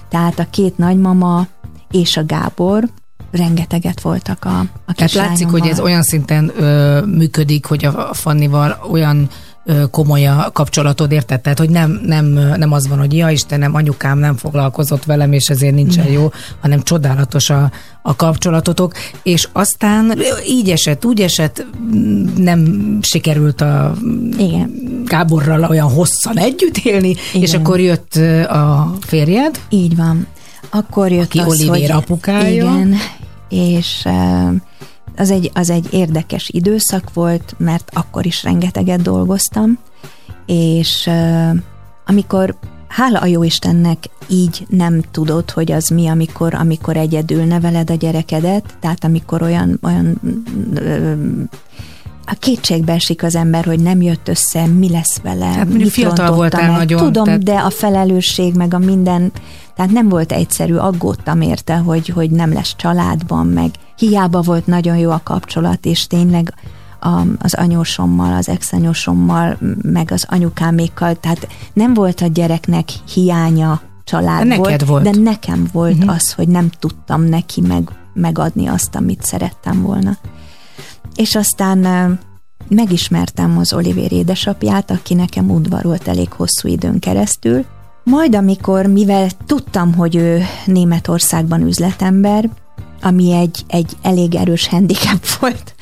Tehát 0.08 0.38
a 0.38 0.46
két 0.50 0.78
nagymama 0.78 1.46
és 1.90 2.16
a 2.16 2.24
Gábor 2.24 2.88
rengeteget 3.30 4.00
voltak 4.00 4.44
a, 4.44 4.58
a 4.86 4.92
Tehát 4.92 5.12
látszik, 5.12 5.48
hogy 5.48 5.66
ez 5.66 5.80
olyan 5.80 6.02
szinten 6.02 6.52
ö, 6.56 7.00
működik, 7.06 7.66
hogy 7.66 7.84
a, 7.84 8.10
a 8.10 8.14
Fannival 8.14 8.86
olyan 8.90 9.28
komoly 9.90 10.26
a 10.26 10.50
kapcsolatod, 10.52 11.12
érted? 11.12 11.40
Tehát, 11.40 11.58
hogy 11.58 11.70
nem, 11.70 12.00
nem, 12.04 12.26
nem 12.56 12.72
az 12.72 12.88
van, 12.88 12.98
hogy 12.98 13.16
ja 13.16 13.30
Istenem, 13.30 13.74
anyukám 13.74 14.18
nem 14.18 14.36
foglalkozott 14.36 15.04
velem, 15.04 15.32
és 15.32 15.48
ezért 15.48 15.74
nincsen 15.74 16.06
jó, 16.06 16.30
hanem 16.60 16.82
csodálatos 16.82 17.50
a, 17.50 17.70
a 18.02 18.16
kapcsolatotok, 18.16 18.92
és 19.22 19.48
aztán 19.52 20.18
így 20.48 20.70
esett, 20.70 21.04
úgy 21.04 21.20
esett, 21.20 21.66
nem 22.36 22.88
sikerült 23.02 23.60
a 23.60 23.94
Igen. 24.38 24.70
Gáborral 25.04 25.64
olyan 25.64 25.90
hosszan 25.90 26.38
együtt 26.38 26.76
élni, 26.76 27.08
Igen. 27.08 27.42
és 27.42 27.54
akkor 27.54 27.80
jött 27.80 28.14
a 28.48 28.94
férjed, 29.00 29.60
Így 29.68 29.96
van. 29.96 30.26
Akkor 30.70 31.12
jött 31.12 31.24
Aki 31.24 31.38
az, 31.38 31.46
Olivér 31.46 31.90
hogy 31.90 31.90
apukája. 31.90 32.64
Igen, 32.64 32.94
és 33.48 34.06
az 35.16 35.30
egy, 35.30 35.50
az 35.54 35.70
egy 35.70 35.86
érdekes 35.90 36.48
időszak 36.48 37.12
volt, 37.12 37.54
mert 37.58 37.90
akkor 37.94 38.26
is 38.26 38.42
rengeteget 38.42 39.02
dolgoztam, 39.02 39.78
és 40.46 41.10
amikor 42.06 42.56
hála 42.88 43.20
a 43.20 43.26
Jóistennek 43.26 44.04
így 44.28 44.66
nem 44.68 45.02
tudod, 45.10 45.50
hogy 45.50 45.72
az 45.72 45.88
mi, 45.88 46.06
amikor, 46.08 46.54
amikor 46.54 46.96
egyedül 46.96 47.44
neveled 47.44 47.90
a 47.90 47.94
gyerekedet, 47.94 48.76
tehát 48.80 49.04
amikor 49.04 49.42
olyan, 49.42 49.78
olyan 49.82 50.20
ö, 50.74 51.12
a 52.26 52.34
kétségbe 52.38 52.92
esik 52.92 53.22
az 53.22 53.34
ember, 53.34 53.64
hogy 53.64 53.80
nem 53.80 54.02
jött 54.02 54.28
össze, 54.28 54.66
mi 54.66 54.90
lesz 54.90 55.18
vele, 55.22 55.44
Hát 55.46 55.68
mit 55.68 55.88
fiatal 55.90 56.34
voltál 56.34 56.68
meg. 56.68 56.76
nagyon, 56.76 56.98
Tudom, 57.04 57.24
tehát- 57.24 57.42
de 57.42 57.54
a 57.54 57.70
felelősség, 57.70 58.54
meg 58.54 58.74
a 58.74 58.78
minden, 58.78 59.32
tehát 59.74 59.92
nem 59.92 60.08
volt 60.08 60.32
egyszerű, 60.32 60.74
aggódtam 60.74 61.40
érte, 61.40 61.76
hogy, 61.76 62.08
hogy 62.08 62.30
nem 62.30 62.52
lesz 62.52 62.74
családban, 62.76 63.46
meg 63.46 63.70
hiába 63.96 64.40
volt 64.40 64.66
nagyon 64.66 64.96
jó 64.96 65.10
a 65.10 65.20
kapcsolat, 65.24 65.86
és 65.86 66.06
tényleg 66.06 66.54
a, 67.00 67.20
az 67.38 67.54
anyósommal, 67.54 68.34
az 68.34 68.48
exanyósommal, 68.48 69.58
meg 69.82 70.10
az 70.10 70.26
anyukámékkal, 70.28 71.14
tehát 71.14 71.48
nem 71.72 71.94
volt 71.94 72.20
a 72.20 72.26
gyereknek 72.26 72.88
hiánya 73.14 73.80
család 74.04 74.46
De 74.46 74.56
neked 74.56 74.86
volt. 74.86 75.02
de 75.02 75.20
nekem 75.20 75.66
volt 75.72 75.96
uh-huh. 75.96 76.14
az, 76.14 76.32
hogy 76.32 76.48
nem 76.48 76.68
tudtam 76.78 77.22
neki 77.22 77.60
meg, 77.60 77.88
megadni 78.14 78.66
azt, 78.66 78.94
amit 78.94 79.22
szerettem 79.22 79.82
volna. 79.82 80.16
És 81.16 81.34
aztán 81.34 82.18
megismertem 82.68 83.58
az 83.58 83.72
Olivér 83.72 84.12
édesapját, 84.12 84.90
aki 84.90 85.14
nekem 85.14 85.50
udvarolt 85.50 86.08
elég 86.08 86.32
hosszú 86.32 86.68
időn 86.68 86.98
keresztül. 86.98 87.64
Majd 88.04 88.34
amikor, 88.34 88.86
mivel 88.86 89.28
tudtam, 89.46 89.94
hogy 89.94 90.16
ő 90.16 90.42
Németországban 90.64 91.60
üzletember, 91.66 92.48
ami 93.02 93.32
egy, 93.32 93.64
egy 93.68 93.96
elég 94.02 94.34
erős 94.34 94.68
handicap 94.68 95.26
volt. 95.40 95.74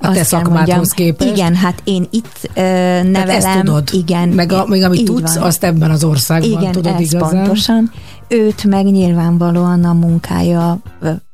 A 0.00 0.12
te 0.12 0.22
szakmádhoz 0.22 0.66
mondjam. 0.76 0.82
képest. 0.94 1.30
Igen, 1.30 1.54
hát 1.54 1.80
én 1.84 2.06
itt 2.10 2.38
ö, 2.42 2.50
Tehát 2.52 3.10
nevelem. 3.10 3.36
ezt 3.36 3.58
tudod. 3.58 3.88
Igen. 3.92 4.28
Meg, 4.28 4.52
a, 4.52 4.66
meg 4.66 4.82
amit 4.82 5.04
tudsz, 5.04 5.34
van. 5.34 5.44
azt 5.44 5.64
ebben 5.64 5.90
az 5.90 6.04
országban 6.04 6.50
Igen, 6.60 6.72
tudod 6.72 7.00
igazán. 7.00 7.30
pontosan. 7.30 7.92
Őt 8.28 8.64
meg 8.64 8.84
nyilvánvalóan 8.84 9.84
a 9.84 9.92
munkája 9.92 10.78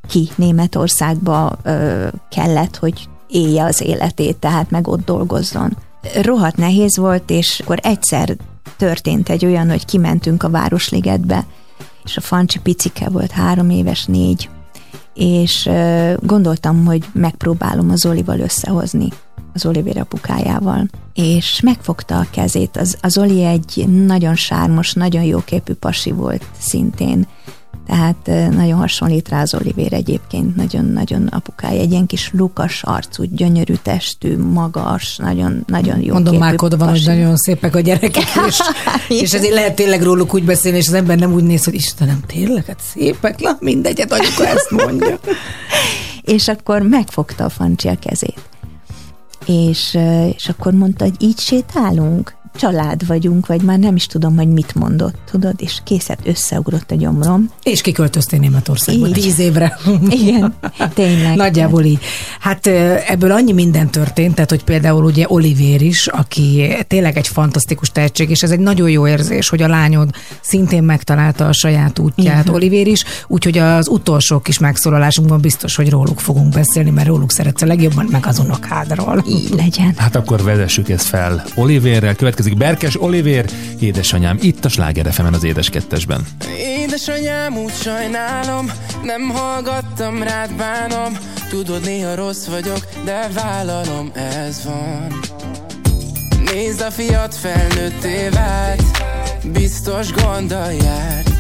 ki 0.08 0.28
Németországba 0.34 1.58
ö, 1.62 2.06
kellett, 2.30 2.76
hogy 2.76 3.08
élje 3.32 3.64
az 3.64 3.80
életét, 3.80 4.36
tehát 4.36 4.70
meg 4.70 4.88
ott 4.88 5.04
dolgozzon. 5.04 5.76
Rohadt 6.22 6.56
nehéz 6.56 6.96
volt, 6.96 7.30
és 7.30 7.60
akkor 7.60 7.78
egyszer 7.82 8.36
történt 8.76 9.28
egy 9.28 9.44
olyan, 9.44 9.70
hogy 9.70 9.84
kimentünk 9.84 10.42
a 10.42 10.50
Városligetbe, 10.50 11.46
és 12.04 12.16
a 12.16 12.20
Fancsi 12.20 12.60
picike 12.60 13.08
volt, 13.08 13.30
három 13.30 13.70
éves, 13.70 14.04
négy, 14.04 14.48
és 15.14 15.70
gondoltam, 16.20 16.84
hogy 16.84 17.04
megpróbálom 17.12 17.90
az 17.90 18.06
Olival 18.06 18.40
összehozni, 18.40 19.08
az 19.54 19.66
Oliver 19.66 19.96
apukájával. 19.96 20.88
És 21.14 21.60
megfogta 21.60 22.18
a 22.18 22.26
kezét. 22.30 22.76
Az, 22.76 22.98
az 23.00 23.18
Oli 23.18 23.44
egy 23.44 23.88
nagyon 23.88 24.34
sármos, 24.34 24.92
nagyon 24.92 25.22
jóképű 25.22 25.72
pasi 25.72 26.12
volt 26.12 26.44
szintén. 26.58 27.26
Tehát 27.86 28.26
nagyon 28.54 28.78
hasonlít 28.78 29.28
rá 29.28 29.40
az 29.40 29.54
Olivér 29.54 29.92
egyébként, 29.92 30.56
nagyon-nagyon 30.56 31.26
apukája, 31.26 31.80
egy 31.80 31.90
ilyen 31.90 32.06
kis 32.06 32.30
lukas 32.32 32.82
arcú, 32.82 33.22
gyönyörű 33.30 33.74
testű, 33.82 34.36
magas, 34.36 35.16
nagyon, 35.16 35.64
nagyon 35.66 36.00
jó 36.00 36.12
Mondom, 36.12 36.32
képű 36.32 36.44
Márkod 36.44 36.78
van, 36.78 36.88
hogy 36.88 37.02
nagyon 37.04 37.36
szépek 37.36 37.74
a 37.74 37.80
gyerekek, 37.80 38.24
és, 38.48 38.60
és 39.08 39.32
ezért 39.32 39.54
lehet 39.54 39.74
tényleg 39.74 40.02
róluk 40.02 40.34
úgy 40.34 40.44
beszélni, 40.44 40.78
és 40.78 40.88
az 40.88 40.94
ember 40.94 41.18
nem 41.18 41.32
úgy 41.32 41.44
néz, 41.44 41.64
hogy 41.64 41.74
Istenem, 41.74 42.20
tényleg, 42.26 42.64
hát 42.66 42.80
szépek, 42.92 43.40
na 43.40 43.56
mindegyet, 43.60 44.12
anyuka 44.12 44.46
ezt 44.46 44.70
mondja. 44.70 45.18
és 46.22 46.48
akkor 46.48 46.82
megfogta 46.82 47.44
a 47.44 47.48
Fancsi 47.48 47.88
a 47.88 47.96
kezét. 47.98 48.40
És, 49.46 49.98
és 50.36 50.48
akkor 50.48 50.72
mondta, 50.72 51.04
hogy 51.04 51.14
így 51.18 51.38
sétálunk, 51.38 52.34
család 52.56 53.06
vagyunk, 53.06 53.46
vagy 53.46 53.62
már 53.62 53.78
nem 53.78 53.96
is 53.96 54.06
tudom, 54.06 54.36
hogy 54.36 54.48
mit 54.48 54.74
mondott, 54.74 55.14
tudod, 55.30 55.54
és 55.56 55.80
készet 55.84 56.18
összeugrott 56.24 56.90
a 56.90 56.94
gyomrom. 56.94 57.50
És 57.62 57.80
kiköltöztél 57.80 58.38
Németországba 58.38 59.06
Így. 59.06 59.12
tíz 59.12 59.38
évre. 59.38 59.78
Igen, 60.08 60.54
tényleg. 60.94 61.36
Nagyjából 61.36 61.84
így. 61.84 61.98
Hát 62.40 62.66
ebből 63.06 63.32
annyi 63.32 63.52
minden 63.52 63.90
történt, 63.90 64.34
tehát 64.34 64.50
hogy 64.50 64.64
például 64.64 65.04
ugye 65.04 65.24
Olivér 65.28 65.82
is, 65.82 66.06
aki 66.06 66.76
tényleg 66.86 67.16
egy 67.16 67.28
fantasztikus 67.28 67.90
tehetség, 67.90 68.30
és 68.30 68.42
ez 68.42 68.50
egy 68.50 68.60
nagyon 68.60 68.90
jó 68.90 69.06
érzés, 69.06 69.48
hogy 69.48 69.62
a 69.62 69.68
lányod 69.68 70.10
szintén 70.40 70.82
megtalálta 70.82 71.48
a 71.48 71.52
saját 71.52 71.98
útját, 71.98 72.42
Igen. 72.42 72.54
Olivér 72.54 72.86
is, 72.86 73.04
úgyhogy 73.26 73.58
az 73.58 73.88
utolsó 73.88 74.38
kis 74.38 74.58
megszólalásunkban 74.58 75.40
biztos, 75.40 75.76
hogy 75.76 75.90
róluk 75.90 76.20
fogunk 76.20 76.52
beszélni, 76.52 76.90
mert 76.90 77.06
róluk 77.06 77.30
szeretsz 77.30 77.62
a 77.62 77.66
legjobban, 77.66 78.06
meg 78.10 78.26
az 78.26 78.38
unokádról. 78.38 79.24
Így 79.28 79.50
legyen. 79.56 79.94
Hát 79.96 80.16
akkor 80.16 80.42
vezessük 80.42 80.88
ezt 80.88 81.06
fel. 81.06 81.44
Olivérrel 81.54 82.14
következik 82.14 82.41
következik 82.42 82.56
Berkes 82.56 83.02
Olivér, 83.02 83.50
édesanyám, 83.80 84.38
itt 84.40 84.64
a 84.64 84.68
Sláger 84.68 85.12
fm 85.12 85.32
az 85.32 85.44
Édes 85.44 85.70
Kettesben. 85.70 86.26
Édesanyám, 86.58 87.56
úgy 87.56 87.72
sajnálom, 87.72 88.70
nem 89.02 89.28
hallgattam 89.28 90.22
rád, 90.22 90.52
bánom. 90.52 91.18
Tudod, 91.48 91.84
néha 91.84 92.14
rossz 92.14 92.46
vagyok, 92.46 92.88
de 93.04 93.28
vállalom, 93.34 94.10
ez 94.14 94.64
van. 94.64 95.20
Nézd 96.44 96.80
a 96.80 96.90
fiat 96.90 97.34
felnőtté 97.34 98.28
vált, 98.28 98.82
biztos 99.44 100.12
gondol 100.12 100.72
járt. 100.72 101.30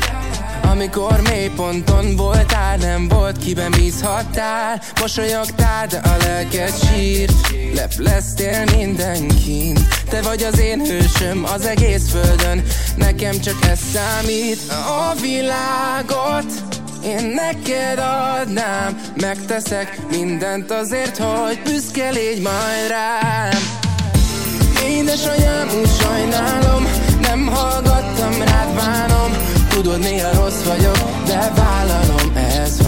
Amikor 0.62 1.20
mélyponton 1.28 2.16
voltál, 2.16 2.76
nem 2.76 3.08
volt 3.08 3.38
kiben 3.38 3.70
bízhattál. 3.70 4.82
Mosolyogtál, 5.00 5.86
de 5.86 5.96
a 5.96 6.16
lelked 6.16 6.72
sírt 6.84 7.61
Lepleztél 7.74 8.64
mindenkin. 8.76 9.78
Te 10.08 10.22
vagy 10.22 10.42
az 10.42 10.58
én 10.58 10.80
hősöm 10.80 11.44
az 11.44 11.66
egész 11.66 12.10
földön. 12.10 12.62
Nekem 12.96 13.40
csak 13.40 13.64
ez 13.70 13.78
számít. 13.92 14.58
A 14.70 15.14
világot 15.20 16.52
én 17.04 17.32
neked 17.34 17.98
adnám. 17.98 19.00
Megteszek 19.20 20.00
mindent 20.10 20.70
azért, 20.70 21.16
hogy 21.16 21.60
büszke 21.64 22.10
légy 22.10 22.40
majd 22.40 22.88
rám. 22.88 23.80
Édesanyám, 24.88 25.68
úgy 25.80 25.90
sajnálom 26.00 26.86
Nem 27.20 27.46
hallgattam 27.46 28.42
rád, 28.42 28.74
bánom. 28.74 29.32
Tudod, 29.68 29.98
néha 29.98 30.34
rossz 30.34 30.62
vagyok, 30.62 30.98
de 31.26 31.52
vállalom, 31.56 32.36
ez 32.36 32.81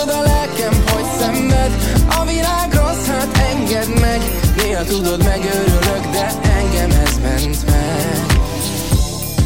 Látod 0.00 0.14
a 0.14 0.22
lelkem, 0.22 0.84
hogy 0.92 1.04
szenved. 1.18 1.70
A 2.08 2.24
világ 2.24 2.72
rossz, 2.72 3.06
hát 3.06 3.36
engedd 3.36 4.00
meg. 4.00 4.20
Néha 4.56 4.84
tudod, 4.84 5.24
megörülök, 5.24 6.10
de 6.12 6.32
engem 6.42 6.90
ez 6.90 7.18
ment 7.18 7.66
meg 7.66 8.29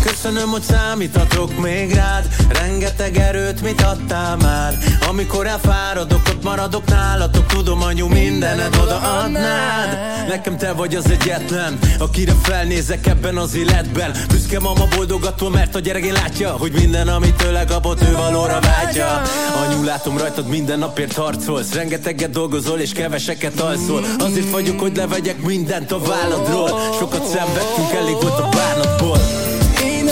Köszönöm, 0.07 0.49
hogy 0.49 0.63
számíthatok 0.63 1.59
még 1.61 1.93
rád. 1.93 2.29
Rengeteg 2.49 3.17
erőt, 3.17 3.63
mit 3.63 3.83
adtál 3.83 4.37
már? 4.37 4.79
Amikor 5.09 5.47
elfáradok, 5.47 6.21
ott 6.29 6.43
maradok 6.43 6.85
nálatok. 6.85 7.47
Tudom, 7.47 7.83
anyu, 7.83 8.09
mindened 8.09 8.77
odaadnád 8.83 9.99
Nekem 10.29 10.57
te 10.57 10.73
vagy 10.73 10.95
az 10.95 11.11
egyetlen 11.11 11.79
Akire 11.99 12.33
felnézek 12.43 13.07
ebben 13.07 13.37
az 13.37 13.55
életben. 13.55 14.17
Büszke 14.29 14.61
mama 14.61 14.85
boldogató, 14.97 15.49
mert 15.49 15.75
a 15.75 15.79
gyerekén 15.79 16.13
látja 16.13 16.51
Hogy 16.51 16.73
minden, 16.73 17.09
amit 17.09 17.35
tőle 17.35 17.65
kapott, 17.65 18.03
ő 18.03 18.13
valóra 18.13 18.61
vágyja 18.61 19.23
Anyu, 19.65 19.85
látom 19.85 20.19
rajtad 20.19 20.49
minden 20.49 20.79
napért 20.79 21.13
harcolsz. 21.13 21.73
Rengeteget 21.73 22.31
dolgozol 22.31 22.79
és 22.79 22.93
keveseket 22.93 23.61
alszol. 23.61 24.05
Azért 24.19 24.51
vagyok, 24.51 24.81
hogy 24.81 24.97
levegyek 24.97 25.43
mindent 25.43 25.93
a 25.93 25.99
válladról. 25.99 26.71
Sokat 26.99 27.27
szenvedtünk, 27.27 27.93
elég 27.93 28.17
volt 28.21 28.39
a 28.39 28.49
bánatból 28.49 29.19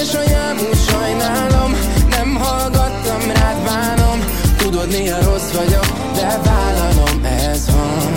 Édesanyám, 0.03 0.57
úgy 0.57 0.79
sajnálom 0.91 1.77
Nem 2.11 2.35
hallgattam 2.35 3.21
rád, 3.35 3.65
bánom. 3.65 4.19
Tudod, 4.57 4.89
néha 4.89 5.23
rossz 5.23 5.51
vagyok, 5.51 5.87
de 6.15 6.41
vállalom, 6.45 7.25
ez 7.25 7.71
van. 7.71 8.13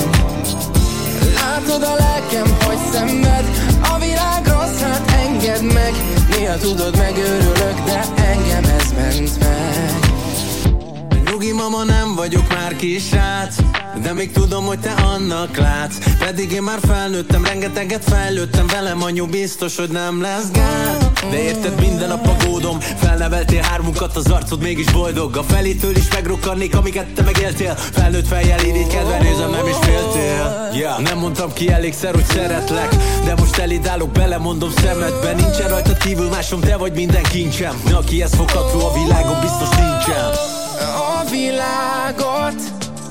Látod 1.34 1.84
a 1.84 1.94
lelkem, 1.94 2.58
hogy 2.66 2.78
szenved 2.92 3.46
A 3.82 4.00
világ 4.00 4.46
rossz, 4.46 4.80
hát 4.80 5.12
engedd 5.26 5.64
meg. 5.64 5.94
Néha 6.30 6.58
tudod, 6.58 6.98
megőrülök, 6.98 7.84
de 7.86 8.02
engem 8.16 8.64
ez 8.80 8.92
ment 8.98 9.40
meg. 9.40 10.00
Nyugi 11.32 11.52
mama, 11.52 11.84
nem 11.84 12.16
vagyok 12.16 12.50
már 12.50 12.76
kisrác 12.76 13.56
De 14.02 14.14
még 14.14 14.32
tudom, 14.32 14.66
hogy 14.66 14.80
te 14.80 14.92
annak 14.92 15.58
látsz. 15.58 15.96
Pedig 16.20 16.52
én 16.52 16.64
már 16.64 16.80
felnőttem, 16.88 17.46
rengeteget 17.46 18.04
fejlődtem 18.04 18.68
Velem 18.68 19.04
anyu 19.04 19.26
biztos, 19.26 19.76
hogy 19.76 19.90
nem 19.90 20.22
lesz 20.22 20.52
gát 20.52 21.05
De 21.30 21.42
érted, 21.42 21.80
minden 21.80 22.08
nap 22.08 22.28
aggódom. 22.28 22.80
Felneveltél 22.80 23.62
hármunkat, 23.62 24.16
az 24.16 24.32
arcod 24.32 24.62
mégis 24.62 24.92
boldog. 24.92 25.38
A 25.38 25.44
felétől 25.44 25.96
is 25.96 26.08
megrokkannék, 26.14 26.76
amiket 26.76 27.06
te 27.06 27.22
megéltél. 27.22 27.76
Felnőtt 27.76 28.28
fejjel 28.28 28.60
irigykedve 28.60 29.18
nézem, 29.18 29.50
nem 29.50 29.68
is 29.68 29.76
féltél. 29.82 30.70
Yeah. 30.74 31.02
Nem 31.02 31.18
mondtam 31.18 31.54
ki 31.54 31.72
elégszer, 31.72 32.14
hogy 32.14 32.26
szeretlek 32.26 32.96
De 33.26 33.36
most 33.36 33.58
eléd 33.58 33.88
állok, 33.88 34.12
belemondom 34.12 34.72
szemedbe. 34.72 35.34
Nincsen 35.34 35.68
rajta 35.68 35.94
kívül 35.94 36.30
másom, 36.30 36.60
te 36.60 36.78
vagy 36.78 36.94
minden 36.94 37.24
kincsem. 37.24 37.82
Akihez 37.94 38.34
fogható 38.36 38.88
a 38.88 38.94
világon, 38.94 39.40
biztos 39.42 39.70
nincsen. 39.70 40.32
A 40.98 41.30
világot 41.32 42.62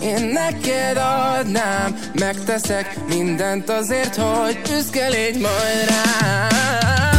én 0.04 0.24
neked 0.24 0.96
adnám. 0.96 1.98
Megteszek 2.12 2.98
mindent 3.08 3.70
azért, 3.70 4.16
hogy 4.16 4.60
büszke 4.62 5.08
légy 5.08 5.40
majd 5.40 5.88
rám 5.88 7.13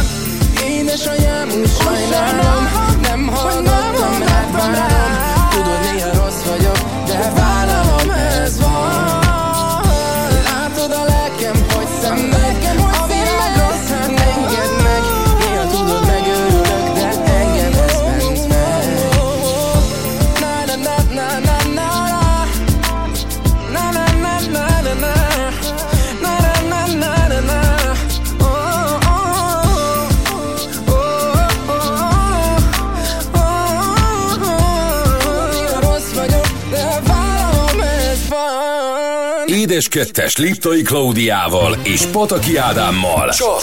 Édesanyám, 0.86 1.48
úgy 1.48 1.70
sajnálom. 1.80 2.68
Nem 3.02 3.26
hallgattam 3.26 4.18
rád, 4.18 4.52
bánom 4.52 5.48
Tudod, 5.50 5.80
néha 5.92 6.24
rossz 6.24 6.42
vagyok, 6.42 6.78
de 7.06 7.32
vállalom, 7.34 8.10
ez 8.10 8.60
van 8.60 8.75
Édes 39.46 39.88
Kettes 39.88 40.36
Liptai 40.36 40.82
Klaudiával 40.82 41.76
és 41.82 42.06
Pataki 42.06 42.56
Ádámmal. 42.56 43.30
Csak 43.30 43.62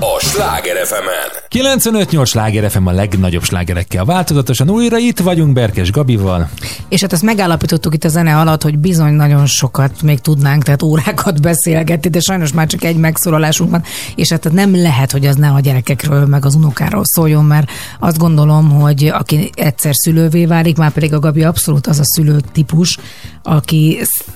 a 0.00 0.20
Sláger 0.20 0.86
fm 0.86 1.34
95-8 1.54 2.26
sláger 2.26 2.70
FM 2.70 2.86
a 2.86 2.92
legnagyobb 2.92 3.42
slágerekkel 3.42 4.04
változatosan 4.04 4.70
újra 4.70 4.98
itt 4.98 5.18
vagyunk 5.18 5.52
Berkes 5.52 5.90
Gabival. 5.90 6.48
És 6.88 7.00
hát 7.00 7.12
azt 7.12 7.22
megállapítottuk 7.22 7.94
itt 7.94 8.04
a 8.04 8.08
zene 8.08 8.36
alatt, 8.36 8.62
hogy 8.62 8.78
bizony 8.78 9.12
nagyon 9.12 9.46
sokat 9.46 10.02
még 10.02 10.20
tudnánk, 10.20 10.62
tehát 10.62 10.82
órákat 10.82 11.42
beszélgetni, 11.42 12.10
de 12.10 12.20
sajnos 12.20 12.52
már 12.52 12.66
csak 12.66 12.84
egy 12.84 12.96
megszólalásunk 12.96 13.70
van, 13.70 13.82
és 14.14 14.30
hát 14.30 14.52
nem 14.52 14.76
lehet, 14.76 15.10
hogy 15.10 15.26
az 15.26 15.36
ne 15.36 15.48
a 15.48 15.60
gyerekekről, 15.60 16.26
meg 16.26 16.44
az 16.44 16.54
unokáról 16.54 17.04
szóljon, 17.04 17.44
mert 17.44 17.70
azt 18.00 18.18
gondolom, 18.18 18.70
hogy 18.70 19.06
aki 19.06 19.50
egyszer 19.54 19.94
szülővé 19.94 20.46
válik, 20.46 20.76
már 20.76 20.90
pedig 20.90 21.12
a 21.14 21.18
Gabi 21.18 21.42
abszolút 21.42 21.86
az 21.86 21.98
a 21.98 22.04
szülő 22.04 22.40
típus, 22.52 22.98
aki 23.42 24.00
sz- 24.02 24.34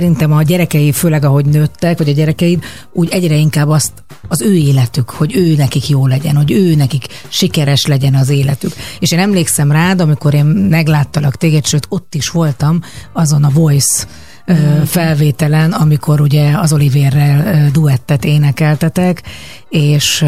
szerintem 0.00 0.32
a 0.32 0.42
gyerekei, 0.42 0.92
főleg 0.92 1.24
ahogy 1.24 1.46
nőttek, 1.46 1.98
vagy 1.98 2.08
a 2.08 2.12
gyerekeid, 2.12 2.62
úgy 2.92 3.08
egyre 3.10 3.34
inkább 3.34 3.68
azt 3.68 3.92
az 4.28 4.42
ő 4.42 4.54
életük, 4.54 5.10
hogy 5.10 5.36
ő 5.36 5.54
nekik 5.56 5.88
jó 5.88 6.06
legyen, 6.06 6.36
hogy 6.36 6.52
ő 6.52 6.74
nekik 6.74 7.06
sikeres 7.28 7.86
legyen 7.86 8.14
az 8.14 8.28
életük. 8.28 8.72
És 8.98 9.12
én 9.12 9.18
emlékszem 9.18 9.72
rád, 9.72 10.00
amikor 10.00 10.34
én 10.34 10.44
megláttalak 10.44 11.36
téged, 11.36 11.66
sőt 11.66 11.86
ott 11.88 12.14
is 12.14 12.28
voltam 12.28 12.80
azon 13.12 13.44
a 13.44 13.50
Voice 13.50 14.04
ö, 14.46 14.52
felvételen, 14.84 15.72
amikor 15.72 16.20
ugye 16.20 16.58
az 16.58 16.72
Olivérrel 16.72 17.70
duettet 17.70 18.24
énekeltetek, 18.24 19.22
és 19.68 20.24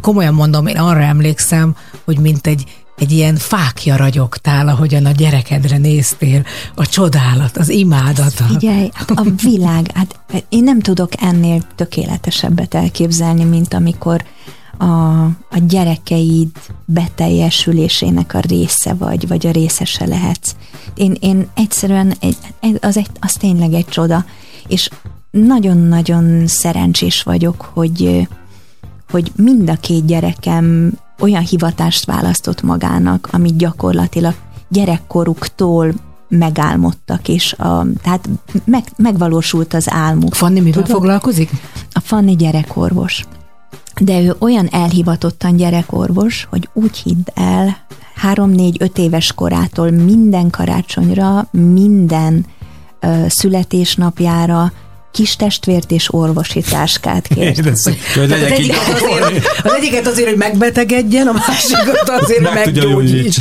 komolyan 0.00 0.34
mondom, 0.34 0.66
én 0.66 0.76
arra 0.76 1.02
emlékszem, 1.02 1.76
hogy 2.04 2.18
mint 2.18 2.46
egy 2.46 2.64
egy 2.96 3.12
ilyen 3.12 3.36
fákja 3.36 3.96
ragyogtál, 3.96 4.68
ahogyan 4.68 5.06
a 5.06 5.10
gyerekedre 5.10 5.78
néztél, 5.78 6.42
a 6.74 6.86
csodálat, 6.86 7.56
az 7.56 7.68
imádat. 7.68 8.40
a- 8.40 8.44
Figyelj, 8.44 8.90
hát 8.92 9.10
a 9.10 9.24
világ, 9.42 9.90
hát 9.94 10.20
én 10.48 10.62
nem 10.64 10.80
tudok 10.80 11.10
ennél 11.22 11.62
tökéletesebbet 11.74 12.74
elképzelni, 12.74 13.44
mint 13.44 13.74
amikor 13.74 14.24
a, 14.78 14.84
a 15.24 15.58
gyerekeid 15.66 16.48
beteljesülésének 16.84 18.34
a 18.34 18.40
része 18.40 18.94
vagy, 18.94 19.28
vagy 19.28 19.46
a 19.46 19.50
részese 19.50 20.06
lehetsz. 20.06 20.54
Én, 20.94 21.16
én 21.20 21.48
egyszerűen, 21.54 22.14
egy, 22.20 22.36
az, 22.80 22.96
egy, 22.96 23.06
az 23.20 23.32
tényleg 23.32 23.72
egy 23.72 23.86
csoda, 23.86 24.24
és 24.68 24.88
nagyon-nagyon 25.30 26.46
szerencsés 26.46 27.22
vagyok, 27.22 27.70
hogy, 27.72 28.28
hogy 29.10 29.32
mind 29.36 29.70
a 29.70 29.76
két 29.76 30.06
gyerekem 30.06 30.92
olyan 31.22 31.42
hivatást 31.42 32.04
választott 32.04 32.62
magának, 32.62 33.28
amit 33.32 33.56
gyakorlatilag 33.56 34.34
gyerekkoruktól 34.68 35.92
megálmodtak, 36.28 37.28
és 37.28 37.52
a, 37.52 37.86
tehát 38.02 38.28
meg, 38.64 38.84
megvalósult 38.96 39.74
az 39.74 39.90
álmuk. 39.90 40.34
Fanni 40.34 40.60
mivel 40.60 40.84
foglalkozik? 40.84 41.50
A 41.92 42.00
Fanni 42.00 42.36
gyerekorvos. 42.36 43.24
De 44.00 44.20
ő 44.20 44.34
olyan 44.38 44.68
elhivatottan 44.70 45.56
gyerekorvos, 45.56 46.46
hogy 46.50 46.68
úgy 46.72 46.96
hidd 46.96 47.28
el, 47.34 47.76
három-négy-öt 48.14 48.98
éves 48.98 49.32
korától 49.32 49.90
minden 49.90 50.50
karácsonyra, 50.50 51.48
minden 51.50 52.46
ö, 53.00 53.24
születésnapjára 53.28 54.72
kis 55.12 55.36
testvért 55.36 55.90
és 55.90 56.14
orvosi 56.14 56.60
táskát 56.60 57.26
kért. 57.34 57.56
Hogy 58.14 58.32
az, 58.32 58.42
egyiket 58.42 58.88
azért, 58.88 59.48
az 59.64 59.72
egyiket 59.72 60.06
azért, 60.06 60.28
hogy 60.28 60.38
megbetegedjen, 60.38 61.26
a 61.26 61.32
másikat 61.32 62.08
azért, 62.08 62.46
hogy 62.46 62.54
meggyógyíts. 62.54 63.36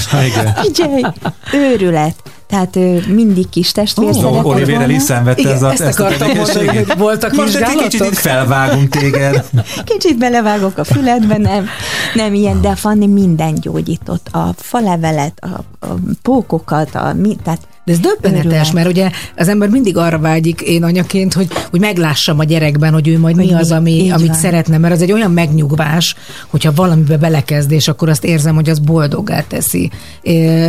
Igen. 0.63 1.15
Őrület. 1.53 2.15
Tehát 2.51 2.75
ő 2.75 3.03
mindig 3.07 3.49
kis 3.49 3.71
testvér 3.71 4.07
Ó, 4.07 4.11
szeretett 4.11 4.43
Olivér 4.43 4.67
volna. 4.67 4.83
el 4.83 4.89
is 4.89 5.01
szenvedte 5.01 5.41
Igen, 5.41 5.53
ez 5.53 5.61
a, 5.61 5.71
ezt 5.71 5.81
ezt 5.81 5.99
a 5.99 6.03
akartam 6.03 6.31
mondani, 6.35 6.67
hogy 6.67 6.97
voltak 6.97 7.35
Most 7.35 7.55
egy 7.55 7.75
kicsit 7.75 8.03
itt 8.03 8.13
felvágunk 8.13 8.89
téged. 8.89 9.45
Kicsit 9.85 10.17
belevágok 10.17 10.77
a 10.77 10.83
füledbe, 10.83 11.37
nem, 11.37 11.67
nem 12.13 12.33
ilyen, 12.33 12.61
de 12.61 12.75
Fanni 12.75 13.07
minden 13.07 13.55
gyógyított. 13.55 14.27
A 14.31 14.53
falevelet, 14.57 15.39
a, 15.39 15.85
a 15.85 15.93
pókokat, 16.21 16.95
a, 16.95 17.13
mi, 17.13 17.35
tehát 17.43 17.59
De 17.85 17.91
ez 17.91 17.99
döbbenetes, 17.99 18.71
mert 18.71 18.87
ugye 18.87 19.11
az 19.37 19.47
ember 19.47 19.69
mindig 19.69 19.97
arra 19.97 20.19
vágyik, 20.19 20.61
én 20.61 20.83
anyaként, 20.83 21.33
hogy, 21.33 21.47
hogy 21.69 21.79
meglássam 21.79 22.39
a 22.39 22.43
gyerekben, 22.43 22.93
hogy 22.93 23.07
ő 23.07 23.19
majd 23.19 23.35
Hogy 23.35 23.45
mi 23.45 23.53
az, 23.53 23.69
mi- 23.69 23.75
ami, 23.75 24.09
amit 24.11 24.27
van. 24.27 24.35
szeretne, 24.35 24.77
mert 24.77 24.93
az 24.93 25.01
egy 25.01 25.11
olyan 25.11 25.31
megnyugvás, 25.31 26.15
hogyha 26.47 26.71
valamibe 26.75 27.17
belekezd, 27.17 27.71
és 27.71 27.87
akkor 27.87 28.09
azt 28.09 28.23
érzem, 28.23 28.55
hogy 28.55 28.69
az 28.69 28.79
boldoggá 28.79 29.41
teszi. 29.41 29.89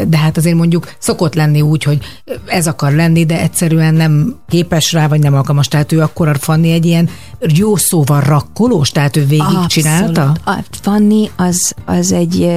De 0.09 0.16
hát 0.16 0.36
azért 0.36 0.56
mondjuk 0.56 0.93
szokott 0.98 1.34
lenni 1.34 1.60
úgy, 1.60 1.82
hogy 1.82 1.98
ez 2.47 2.66
akar 2.66 2.93
lenni, 2.93 3.24
de 3.24 3.40
egyszerűen 3.40 3.94
nem 3.94 4.36
képes 4.48 4.93
rá, 4.93 5.09
vagy 5.09 5.20
nem 5.20 5.34
alkalmas. 5.34 5.68
Tehát 5.68 5.93
ő 5.93 6.01
akkor 6.01 6.36
Fanni 6.40 6.70
egy 6.72 6.86
ilyen 6.86 7.09
jó 7.55 7.76
szóval 7.76 8.20
rakkolós, 8.20 8.90
tehát 8.90 9.16
ő 9.16 9.26
végigcsinálta? 9.26 10.20
Abszolút. 10.22 10.40
A 10.44 10.64
Fanni 10.82 11.30
az, 11.36 11.74
az 11.84 12.12
egy 12.12 12.48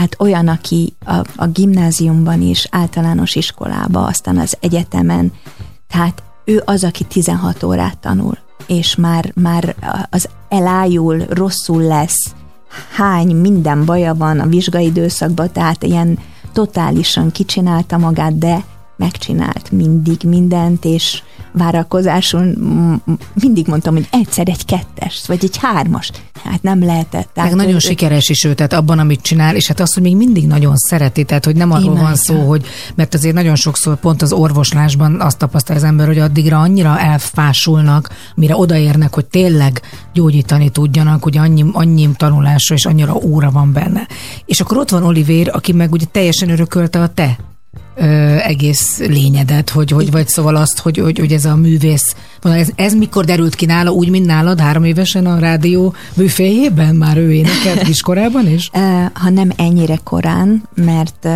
tehát 0.00 0.16
olyan, 0.18 0.48
aki 0.48 0.92
a, 1.04 1.24
a 1.36 1.46
gimnáziumban 1.46 2.42
is, 2.42 2.66
általános 2.70 3.34
iskolába, 3.34 4.04
aztán 4.04 4.38
az 4.38 4.56
egyetemen, 4.60 5.32
tehát 5.88 6.22
ő 6.44 6.62
az, 6.64 6.84
aki 6.84 7.04
16 7.04 7.62
órát 7.62 7.98
tanul, 7.98 8.38
és 8.66 8.96
már, 8.96 9.32
már 9.34 9.76
az 10.10 10.28
elájul, 10.48 11.24
rosszul 11.28 11.82
lesz, 11.82 12.34
hány 12.94 13.36
minden 13.36 13.84
baja 13.84 14.14
van 14.14 14.40
a 14.40 14.46
vizsgai 14.46 14.84
időszakban, 14.84 15.52
tehát 15.52 15.82
ilyen 15.82 16.18
totálisan 16.52 17.30
kicsinálta 17.30 17.98
magát, 17.98 18.38
de 18.38 18.64
megcsinált 18.96 19.70
mindig 19.70 20.20
mindent, 20.22 20.84
és 20.84 21.22
várakozáson 21.52 22.56
mindig 23.42 23.66
mondtam, 23.66 23.94
hogy 23.94 24.08
egyszer 24.10 24.48
egy 24.48 24.64
kettes, 24.64 25.22
vagy 25.26 25.38
egy 25.42 25.56
hármas. 25.56 26.10
Hát 26.44 26.62
nem 26.62 26.84
lehetett. 26.84 27.28
Meg 27.34 27.52
ő- 27.52 27.54
nagyon 27.54 27.74
ő- 27.74 27.78
sikeres 27.78 28.28
is 28.28 28.44
ő, 28.44 28.54
tehát 28.54 28.72
abban, 28.72 28.98
amit 28.98 29.22
csinál, 29.22 29.56
és 29.56 29.66
hát 29.66 29.80
azt, 29.80 29.94
hogy 29.94 30.02
még 30.02 30.16
mindig 30.16 30.46
nagyon 30.46 30.76
szereti, 30.76 31.24
tehát 31.24 31.44
hogy 31.44 31.56
nem 31.56 31.70
arról 31.72 31.94
van 31.94 32.14
szó, 32.14 32.48
hogy, 32.48 32.66
mert 32.94 33.14
azért 33.14 33.34
nagyon 33.34 33.54
sokszor 33.56 33.96
pont 33.96 34.22
az 34.22 34.32
orvoslásban 34.32 35.20
azt 35.20 35.38
tapasztal 35.38 35.76
az 35.76 35.84
ember, 35.84 36.06
hogy 36.06 36.18
addigra 36.18 36.60
annyira 36.60 36.98
elfásulnak, 36.98 38.08
mire 38.34 38.56
odaérnek, 38.56 39.14
hogy 39.14 39.26
tényleg 39.26 39.80
gyógyítani 40.12 40.68
tudjanak, 40.70 41.22
hogy 41.22 41.36
annyi, 41.36 41.64
annyi 41.72 42.08
tanulásra 42.16 42.74
és 42.74 42.86
annyira 42.86 43.14
óra 43.14 43.50
van 43.50 43.72
benne. 43.72 44.06
És 44.44 44.60
akkor 44.60 44.76
ott 44.76 44.90
van 44.90 45.02
Olivér, 45.02 45.50
aki 45.52 45.72
meg 45.72 45.92
ugye 45.92 46.06
teljesen 46.12 46.50
örökölte 46.50 47.00
a 47.00 47.08
te 47.08 47.38
ö, 48.00 48.36
egész 48.36 48.98
lényedet, 48.98 49.70
hogy, 49.70 49.90
hogy 49.90 50.10
vagy 50.10 50.28
szóval 50.28 50.56
azt, 50.56 50.78
hogy, 50.78 50.98
hogy, 50.98 51.18
hogy 51.18 51.32
ez 51.32 51.44
a 51.44 51.56
művész, 51.56 52.14
ez, 52.42 52.68
ez 52.74 52.94
mikor 52.94 53.24
derült 53.24 53.54
ki 53.54 53.66
nála, 53.66 53.90
úgy, 53.90 54.10
mint 54.10 54.26
nálad, 54.26 54.60
három 54.60 54.84
évesen 54.84 55.26
a 55.26 55.38
rádió 55.38 55.94
műféjében? 56.14 56.94
Már 56.94 57.16
ő 57.16 57.32
énekelt 57.32 57.82
kiskorában 57.82 58.46
is? 58.46 58.70
Ha 59.12 59.30
nem 59.30 59.50
ennyire 59.56 59.98
korán, 60.04 60.68
mert 60.74 61.28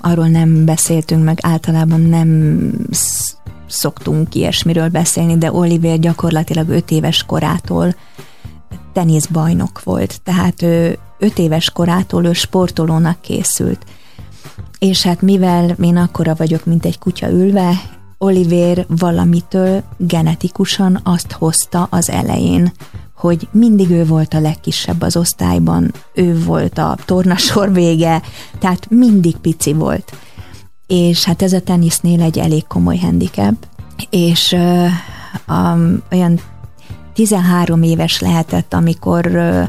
arról 0.00 0.26
nem 0.28 0.64
beszéltünk, 0.64 1.24
meg 1.24 1.38
általában 1.42 2.00
nem 2.00 2.70
sz- 2.90 3.36
szoktunk 3.66 4.34
ilyesmiről 4.34 4.88
beszélni, 4.88 5.38
de 5.38 5.52
Oliver 5.52 5.98
gyakorlatilag 5.98 6.68
öt 6.68 6.90
éves 6.90 7.22
korától 7.22 7.94
teniszbajnok 8.92 9.82
volt, 9.82 10.20
tehát 10.22 10.62
ő 10.62 10.98
öt 11.18 11.38
éves 11.38 11.70
korától 11.70 12.24
ő 12.24 12.32
sportolónak 12.32 13.20
készült. 13.20 13.84
És 14.78 15.02
hát 15.02 15.22
mivel 15.22 15.76
én 15.82 15.96
akkora 15.96 16.34
vagyok, 16.34 16.64
mint 16.64 16.84
egy 16.84 16.98
kutya 16.98 17.30
ülve, 17.30 17.72
Oliver 18.18 18.86
valamitől 18.88 19.82
genetikusan 19.96 21.00
azt 21.02 21.32
hozta 21.32 21.86
az 21.90 22.10
elején, 22.10 22.72
hogy 23.16 23.48
mindig 23.50 23.90
ő 23.90 24.04
volt 24.04 24.34
a 24.34 24.40
legkisebb 24.40 25.02
az 25.02 25.16
osztályban, 25.16 25.92
ő 26.14 26.44
volt 26.44 26.78
a 26.78 26.96
tornasor 27.04 27.72
vége, 27.72 28.22
tehát 28.58 28.90
mindig 28.90 29.36
pici 29.36 29.72
volt. 29.72 30.12
És 30.86 31.24
hát 31.24 31.42
ez 31.42 31.52
a 31.52 31.60
tenisznél 31.60 32.22
egy 32.22 32.38
elég 32.38 32.66
komoly 32.66 32.98
handicap, 32.98 33.54
és 34.10 34.52
uh, 34.52 34.86
um, 35.48 36.02
olyan 36.10 36.40
13 37.14 37.82
éves 37.82 38.20
lehetett, 38.20 38.74
amikor, 38.74 39.26
ö, 39.26 39.62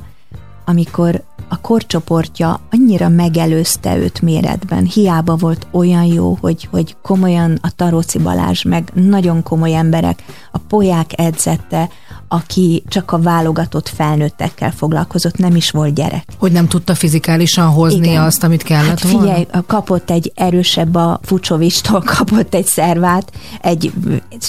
amikor 0.66 1.24
a 1.50 1.58
korcsoportja 1.62 2.60
annyira 2.72 3.10
megelőzte 3.10 3.98
őt 3.98 4.22
méretben. 4.22 4.86
Hiába 4.86 5.36
volt 5.36 5.68
olyan 5.72 6.04
jó, 6.06 6.38
hogy, 6.42 6.68
hogy 6.72 6.96
komolyan 7.04 7.60
a 7.62 7.72
Taróci 7.76 8.18
Balázs, 8.20 8.64
meg 8.64 8.92
nagyon 8.94 9.44
komoly 9.44 9.76
emberek, 9.76 10.24
a 10.52 10.58
Poják 10.58 11.12
edzette, 11.20 11.90
aki 12.28 12.84
csak 12.88 13.12
a 13.12 13.20
válogatott 13.20 13.90
felnőttekkel 13.90 14.72
foglalkozott, 14.72 15.38
nem 15.38 15.56
is 15.56 15.72
volt 15.72 15.94
gyerek. 15.94 16.24
Hogy 16.40 16.52
nem 16.52 16.68
tudta 16.68 16.96
fizikálisan 16.96 17.68
hozni 17.70 18.08
Igen. 18.08 18.24
azt, 18.24 18.44
amit 18.44 18.64
kellett 18.64 18.88
Hát 18.88 19.02
volna? 19.12 19.20
figyelj, 19.20 19.46
kapott 19.68 20.10
egy 20.12 20.32
erősebb 20.36 20.96
a 20.96 21.20
Fucsovistól, 21.24 22.02
kapott 22.18 22.54
egy 22.54 22.66
szervát, 22.66 23.32
egy, 23.62 23.92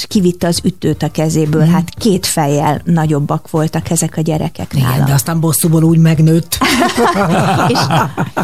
kivitte 0.08 0.46
az 0.46 0.60
ütőt 0.64 1.02
a 1.02 1.10
kezéből, 1.10 1.62
Mhm. 1.62 1.72
hát 1.72 1.88
két 1.98 2.26
fejjel 2.26 2.80
nagyobbak 2.84 3.50
voltak 3.50 3.90
ezek 3.90 4.16
a 4.16 4.20
gyerekek 4.20 4.72
Igen, 4.74 4.88
nála. 4.88 5.04
de 5.04 5.12
aztán 5.12 5.40
bosszúból 5.40 5.82
úgy 5.82 5.98
megnőtt. 5.98 6.58
és, 7.72 7.78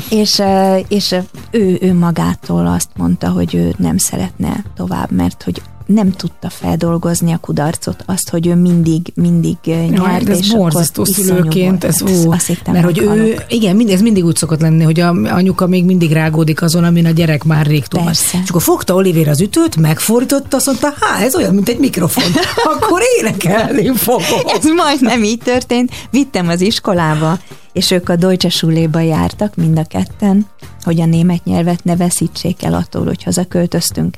és, 0.09 0.39
ö, 0.39 0.77
és 0.89 1.15
ő, 1.51 1.79
ő 1.81 1.95
magától 1.95 2.67
azt 2.67 2.89
mondta, 2.97 3.29
hogy 3.29 3.55
ő 3.55 3.75
nem 3.79 3.99
szeretne 3.99 4.65
tovább, 4.77 5.11
mert 5.11 5.43
hogy 5.43 5.63
nem 5.87 6.11
tudta 6.11 6.51
feldolgozni 6.51 7.33
a 7.33 7.39
kudarcot, 7.39 8.03
azt, 8.07 8.31
hogy 8.31 8.47
ő 8.47 8.55
mindig, 8.55 9.13
mindig 9.15 9.57
ö, 9.67 9.71
nyert, 9.71 9.97
Ja, 9.97 10.03
hát 10.03 10.29
ez 10.29 10.39
és 10.39 10.53
borzasztó 10.53 11.05
szülőként, 11.05 11.85
ez 11.85 12.01
Hát 12.01 12.27
ó, 12.27 12.31
azt 12.33 12.47
hittem, 12.47 12.73
mert 12.73 12.85
hogy 12.85 12.99
ő, 12.99 13.37
igen, 13.49 13.77
mind, 13.77 13.91
ez 13.91 14.01
mindig 14.01 14.25
úgy 14.25 14.37
szokott 14.37 14.61
lenni, 14.61 14.85
hogy 14.85 15.01
a 15.01 15.09
anyuka 15.09 15.67
még 15.67 15.85
mindig 15.85 16.13
rágódik 16.13 16.63
azon, 16.63 16.85
amin 16.85 17.07
a 17.07 17.11
gyerek 17.11 17.45
már 17.45 17.67
rég. 17.67 17.85
Persze. 17.89 18.39
És 18.43 18.49
akkor 18.49 18.63
fogta 18.63 18.95
Olivér 18.95 19.29
az 19.29 19.41
ütőt, 19.41 19.77
megfordította, 19.77 20.57
azt 20.57 20.67
mondta, 20.67 20.95
há, 21.01 21.23
ez 21.23 21.35
olyan, 21.35 21.55
mint 21.55 21.69
egy 21.69 21.79
mikrofon. 21.79 22.25
Akkor 22.75 23.01
énekelni 23.19 23.97
fogom. 23.97 24.41
Ez 24.47 24.65
majdnem 24.65 25.23
így 25.23 25.41
történt. 25.45 25.91
Vittem 26.11 26.49
az 26.49 26.61
iskolába, 26.61 27.39
és 27.73 27.91
ők 27.91 28.09
a 28.09 28.17
Deutsche 28.17 28.49
Schuléba 28.49 29.01
jártak, 29.01 29.55
mind 29.55 29.79
a 29.79 29.85
ketten, 29.85 30.47
hogy 30.83 31.01
a 31.01 31.07
német 31.07 31.45
nyelvet 31.45 31.85
ne 31.85 31.97
veszítsék 31.97 32.63
el 32.63 32.75
attól, 32.75 33.05
hogy 33.05 33.23
hazaköltöztünk. 33.23 34.17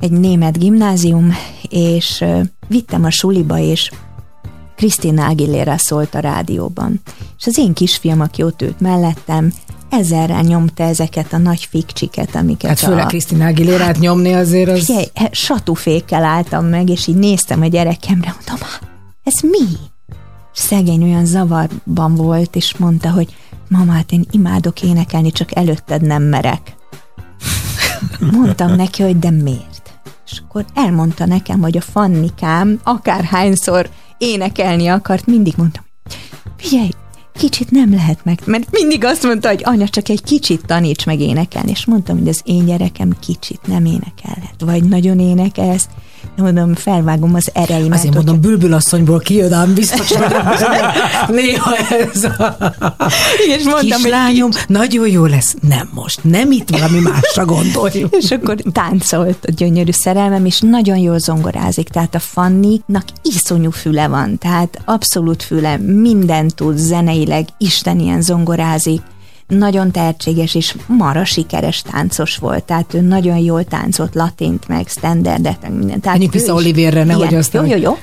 Egy 0.00 0.10
német 0.12 0.58
gimnázium, 0.58 1.34
és 1.68 2.24
vittem 2.68 3.04
a 3.04 3.10
suliba, 3.10 3.58
és 3.58 3.90
Krisztina 4.76 5.26
Aguilera 5.26 5.78
szólt 5.78 6.14
a 6.14 6.18
rádióban. 6.18 7.00
És 7.38 7.46
az 7.46 7.58
én 7.58 7.72
kisfiam, 7.72 8.20
aki 8.20 8.42
ott 8.42 8.62
ült 8.62 8.80
mellettem, 8.80 9.52
ezerrel 9.90 10.42
nyomta 10.42 10.82
ezeket 10.82 11.32
a 11.32 11.38
nagy 11.38 11.64
fikcsiket, 11.70 12.34
amiket 12.34 12.68
Hát 12.68 12.78
főleg 12.78 13.04
a... 13.04 13.06
Krisztina 13.08 13.46
Aguilérát 13.46 13.98
nyomni 13.98 14.32
azért 14.32 14.70
az... 14.70 14.84
Figyelj, 14.84 15.06
satúfékkel 15.30 16.24
álltam 16.24 16.66
meg, 16.66 16.88
és 16.88 17.06
így 17.06 17.16
néztem 17.16 17.62
a 17.62 17.66
gyerekemre, 17.66 18.34
mondom, 18.36 18.68
"Há, 18.68 18.78
ez 19.24 19.40
mi? 19.40 19.76
Szegény 20.56 21.02
olyan 21.02 21.24
zavarban 21.24 22.14
volt, 22.14 22.56
és 22.56 22.76
mondta, 22.76 23.10
hogy 23.10 23.36
mama, 23.68 23.92
hát 23.92 24.12
én 24.12 24.26
imádok 24.30 24.82
énekelni, 24.82 25.32
csak 25.32 25.56
előtted 25.56 26.02
nem 26.02 26.22
merek. 26.22 26.76
Mondtam 28.32 28.74
neki, 28.74 29.02
hogy 29.02 29.18
de 29.18 29.30
miért? 29.30 29.98
És 30.30 30.42
akkor 30.46 30.64
elmondta 30.74 31.26
nekem, 31.26 31.60
hogy 31.60 31.76
a 31.76 31.80
Fannikám 31.80 32.80
akárhányszor 32.82 33.90
énekelni 34.18 34.86
akart, 34.86 35.26
mindig 35.26 35.54
mondtam, 35.56 35.84
figyelj, 36.56 36.90
kicsit 37.32 37.70
nem 37.70 37.94
lehet 37.94 38.24
meg, 38.24 38.40
mert 38.44 38.70
mindig 38.70 39.04
azt 39.04 39.22
mondta, 39.22 39.48
hogy 39.48 39.62
anya, 39.64 39.88
csak 39.88 40.08
egy 40.08 40.22
kicsit 40.22 40.66
taníts 40.66 41.06
meg 41.06 41.20
énekelni, 41.20 41.70
és 41.70 41.84
mondtam, 41.84 42.18
hogy 42.18 42.28
az 42.28 42.40
én 42.44 42.64
gyerekem 42.64 43.16
kicsit 43.20 43.66
nem 43.66 43.84
énekelhet, 43.84 44.60
vagy 44.64 44.84
nagyon 44.84 45.18
énekelsz, 45.18 45.88
mondom, 46.36 46.74
felvágom 46.74 47.34
az 47.34 47.50
ereimet. 47.52 47.98
Azért 47.98 48.14
mondom, 48.14 48.40
bülbülasszonyból 48.40 49.18
kijön, 49.18 49.52
ám 49.52 49.74
biztos, 49.74 50.12
hogy 50.12 50.26
néha 51.36 51.76
ez 51.76 52.24
a 52.24 52.56
és 53.56 53.64
mondtam, 53.64 53.72
hogy 53.72 53.86
kislányom 53.86 54.50
nagyon 54.66 55.08
jó 55.08 55.24
lesz. 55.24 55.54
Nem 55.60 55.90
most, 55.94 56.24
nem 56.24 56.50
itt 56.50 56.70
valami 56.70 56.98
másra 56.98 57.44
gondoljuk. 57.44 58.16
és 58.16 58.30
akkor 58.30 58.56
táncolt 58.72 59.44
a 59.44 59.52
gyönyörű 59.56 59.92
szerelmem, 59.92 60.44
és 60.44 60.60
nagyon 60.60 60.96
jól 60.96 61.18
zongorázik, 61.18 61.88
tehát 61.88 62.14
a 62.14 62.18
Fanninak 62.18 63.04
iszonyú 63.22 63.70
füle 63.70 64.08
van, 64.08 64.38
tehát 64.38 64.80
abszolút 64.84 65.42
füle, 65.42 65.76
mindent 65.76 66.54
tud 66.54 66.76
zeneileg, 66.76 67.48
Isten 67.58 67.98
ilyen 67.98 68.22
zongorázik, 68.22 69.00
nagyon 69.48 69.90
tehetséges 69.90 70.54
és 70.54 70.76
mara 70.86 71.24
sikeres 71.24 71.82
táncos 71.82 72.36
volt, 72.36 72.64
tehát 72.64 72.94
ő 72.94 73.00
nagyon 73.00 73.36
jól 73.38 73.64
táncolt 73.64 74.14
latint, 74.14 74.68
meg 74.68 74.86
standardet, 74.88 75.62
meg 75.62 75.72
mindent. 75.72 76.00
Tehát 76.02 76.18
Menjünk 76.18 76.32
vissza 76.32 76.52
is- 76.52 76.58
Olivérre, 76.64 77.04
nehogy 77.04 77.34
aztán- 77.34 77.66
Jó, 77.66 77.76
jó, 77.76 77.82
jó. 77.82 77.96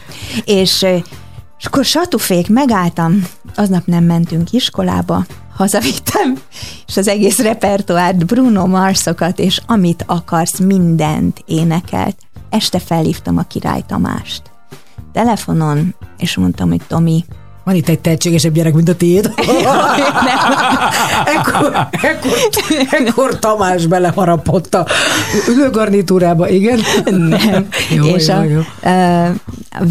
És, 0.46 0.82
és 1.60 1.66
akkor 1.66 1.86
satufék, 1.86 2.50
megálltam, 2.50 3.28
aznap 3.56 3.86
nem 3.86 4.04
mentünk 4.04 4.52
iskolába, 4.52 5.26
hazavittem, 5.56 6.38
és 6.88 6.98
az 6.98 7.08
egész 7.08 7.40
repertoárt, 7.40 8.26
Bruno 8.26 8.66
Marsokat, 8.66 9.40
és 9.40 9.62
amit 9.66 10.04
akarsz, 10.08 10.60
mindent 10.60 11.44
énekelt. 11.46 12.16
Este 12.50 12.80
felhívtam 12.80 13.38
a 13.38 13.42
király 13.44 13.84
Tamást. 13.88 14.42
Telefonon, 15.14 15.96
és 16.18 16.36
mondtam, 16.38 16.70
hogy 16.70 16.82
Tomi, 16.88 17.26
Van 17.64 17.76
itt 17.76 17.88
egy 17.88 18.00
tehetségesebb 18.00 18.54
gyerek, 18.54 18.74
mint 18.74 18.90
a 18.90 18.96
tiéd. 18.96 19.26
ekkor, 21.36 21.88
ekkor, 21.92 22.32
ekkor 22.92 23.40
Tamás 23.40 23.86
beleharapott 23.86 24.74
a 24.74 24.88
ülőgarnitúrába, 25.48 26.50
igen? 26.50 26.80
Nem. 27.06 27.68
Jó, 27.96 28.06
és 28.06 28.28
jó, 28.28 28.36
a, 28.36 28.44
jó. 28.44 28.60
Uh, 28.84 29.36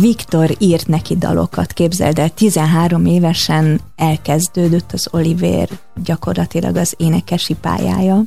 Viktor 0.01 0.51
írt 0.59 0.87
neki 0.89 1.17
dalokat, 1.17 1.73
képzeld 1.73 2.19
el, 2.19 2.29
13 2.29 3.07
évesen 3.07 3.81
elkezdődött 3.97 4.93
az 4.93 5.09
Oliver 5.11 5.69
gyakorlatilag 6.05 6.77
az 6.77 6.95
énekesi 6.97 7.55
pályája. 7.61 8.23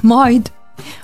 Majd, 0.00 0.52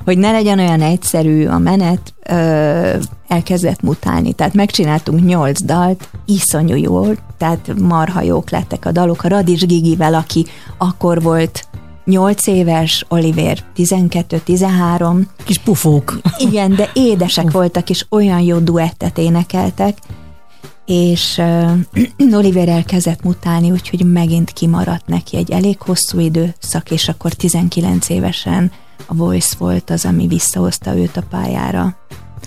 hogy 0.04 0.18
ne 0.18 0.30
legyen 0.30 0.58
olyan 0.58 0.80
egyszerű 0.80 1.46
a 1.46 1.58
menet, 1.58 2.14
ö, 2.22 2.96
elkezdett 3.28 3.82
mutálni. 3.82 4.32
Tehát 4.32 4.54
megcsináltunk 4.54 5.24
nyolc 5.24 5.62
dalt, 5.62 6.08
iszonyú 6.26 6.76
jól, 6.76 7.16
tehát 7.36 7.74
marha 7.80 8.20
jók 8.20 8.50
lettek 8.50 8.84
a 8.84 8.92
dalok. 8.92 9.24
A 9.24 9.28
Radis 9.28 9.66
Gigivel, 9.66 10.14
aki 10.14 10.46
akkor 10.78 11.22
volt 11.22 11.68
8 12.04 12.46
éves, 12.46 13.04
Oliver 13.08 13.58
12-13, 13.76 15.22
Kis 15.44 15.58
pufók. 15.58 16.18
igen, 16.38 16.74
de 16.74 16.90
édesek 16.92 17.50
voltak, 17.50 17.90
és 17.90 18.06
olyan 18.08 18.40
jó 18.40 18.58
duettet 18.58 19.18
énekeltek, 19.18 19.98
és 20.86 21.38
uh, 21.38 22.32
Oliver 22.38 22.68
elkezdett 22.68 23.22
mutálni, 23.22 23.70
úgyhogy 23.70 24.12
megint 24.12 24.50
kimaradt 24.50 25.06
neki 25.06 25.36
egy 25.36 25.50
elég 25.50 25.80
hosszú 25.80 26.18
időszak, 26.18 26.90
és 26.90 27.08
akkor 27.08 27.32
19 27.32 28.08
évesen 28.08 28.70
a 29.06 29.14
Voice 29.14 29.54
volt 29.58 29.90
az, 29.90 30.04
ami 30.04 30.26
visszahozta 30.26 30.96
őt 30.96 31.16
a 31.16 31.22
pályára. 31.30 31.96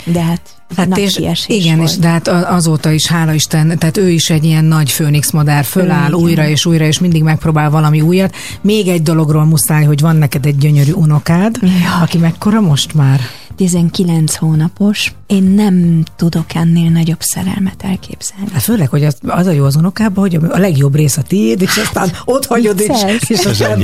De 0.06 0.22
hát, 0.22 0.42
Hát 0.76 0.98
és, 0.98 1.18
igen, 1.48 1.78
volt. 1.78 1.90
és 1.90 1.98
de 1.98 2.08
hát 2.08 2.28
azóta 2.28 2.92
is, 2.92 3.08
hála 3.08 3.34
Isten, 3.34 3.78
tehát 3.78 3.98
ő 3.98 4.10
is 4.10 4.30
egy 4.30 4.44
ilyen 4.44 4.66
nagy 4.66 4.92
főnix 4.92 5.32
madár, 5.32 5.64
föláll 5.64 6.08
Igen. 6.08 6.20
újra 6.20 6.48
és 6.48 6.66
újra, 6.66 6.86
és 6.86 7.00
mindig 7.00 7.24
megpróbál 7.24 7.70
valami 7.70 8.02
újat. 8.02 8.36
Még 8.62 8.88
egy 8.88 9.02
dologról 9.04 9.46
muszáj, 9.46 9.84
hogy 9.84 10.00
van 10.02 10.16
neked 10.16 10.46
egy 10.46 10.58
gyönyörű 10.58 10.92
unokád, 10.92 11.56
Ja. 11.62 12.02
aki 12.02 12.18
mekkora 12.18 12.62
most 12.62 12.94
már? 12.94 13.20
19 13.62 14.36
hónapos, 14.36 15.14
én 15.28 15.44
nem 15.44 16.04
tudok 16.16 16.54
ennél 16.54 16.90
nagyobb 16.90 17.22
szerelmet 17.22 17.84
elképzelni. 17.84 18.52
Hát 18.54 18.62
főleg, 18.62 18.90
hogy 18.90 19.04
az, 19.04 19.18
az 19.28 19.48
a 19.48 19.52
jó 19.52 19.66
az 19.66 19.76
unokában, 19.76 20.30
hogy 20.30 20.36
a 20.50 20.58
legjobb 20.58 20.96
rész 20.96 21.18
a 21.18 21.22
tiéd, 21.22 21.62
és 21.62 21.78
aztán 21.78 22.12
ott 22.26 22.46
hagyod, 22.46 22.80
és, 22.80 23.28
és 23.28 23.46
aztán 23.46 23.84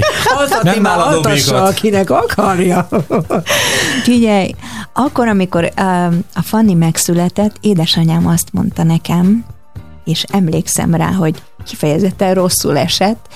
Nem 0.62 0.82
már 0.82 1.00
altassa, 1.00 1.64
akinek 1.64 2.10
akarja. 2.10 2.88
Figyelj, 4.04 4.56
akkor, 4.94 5.28
amikor 5.28 5.72
uh, 5.78 6.06
a 6.34 6.42
Fanni 6.42 6.74
megszületett, 6.74 7.56
édesanyám 7.62 8.28
azt 8.28 8.54
mondta 8.54 8.84
nekem, 8.84 9.46
és 10.06 10.24
emlékszem 10.32 10.96
rá, 10.96 11.12
hogy 11.12 11.42
kifejezetten 11.66 12.34
rosszul 12.34 12.78
esett, 12.78 13.28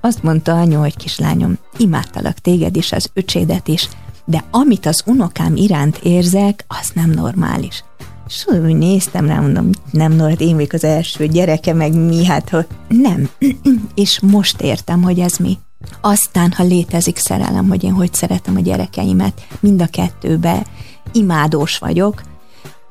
azt 0.00 0.22
mondta 0.22 0.52
anyu, 0.52 0.78
hogy 0.78 0.96
kislányom, 0.96 1.58
imádtalak 1.76 2.38
téged 2.38 2.76
is, 2.76 2.92
az 2.92 3.10
öcsédet 3.14 3.68
is, 3.68 3.88
de 4.24 4.44
amit 4.50 4.86
az 4.86 5.02
unokám 5.06 5.56
iránt 5.56 5.98
érzek, 6.02 6.64
az 6.68 6.90
nem 6.94 7.10
normális. 7.10 7.84
És 8.26 8.46
úgy 8.46 8.76
néztem 8.76 9.26
rá, 9.26 9.40
mondom, 9.40 9.70
nem 9.90 10.12
normális, 10.12 10.40
én 10.40 10.54
vagyok 10.54 10.72
az 10.72 10.84
első 10.84 11.26
gyereke, 11.26 11.72
meg 11.72 11.94
mi, 11.94 12.24
hát 12.24 12.48
hogy 12.48 12.66
nem. 12.88 13.30
és 13.94 14.20
most 14.20 14.60
értem, 14.60 15.02
hogy 15.02 15.18
ez 15.18 15.36
mi. 15.36 15.58
Aztán, 16.00 16.52
ha 16.52 16.62
létezik 16.62 17.16
szerelem, 17.16 17.68
hogy 17.68 17.84
én 17.84 17.92
hogy 17.92 18.14
szeretem 18.14 18.56
a 18.56 18.60
gyerekeimet, 18.60 19.46
mind 19.60 19.82
a 19.82 19.86
kettőbe 19.86 20.66
imádós 21.12 21.78
vagyok, 21.78 22.22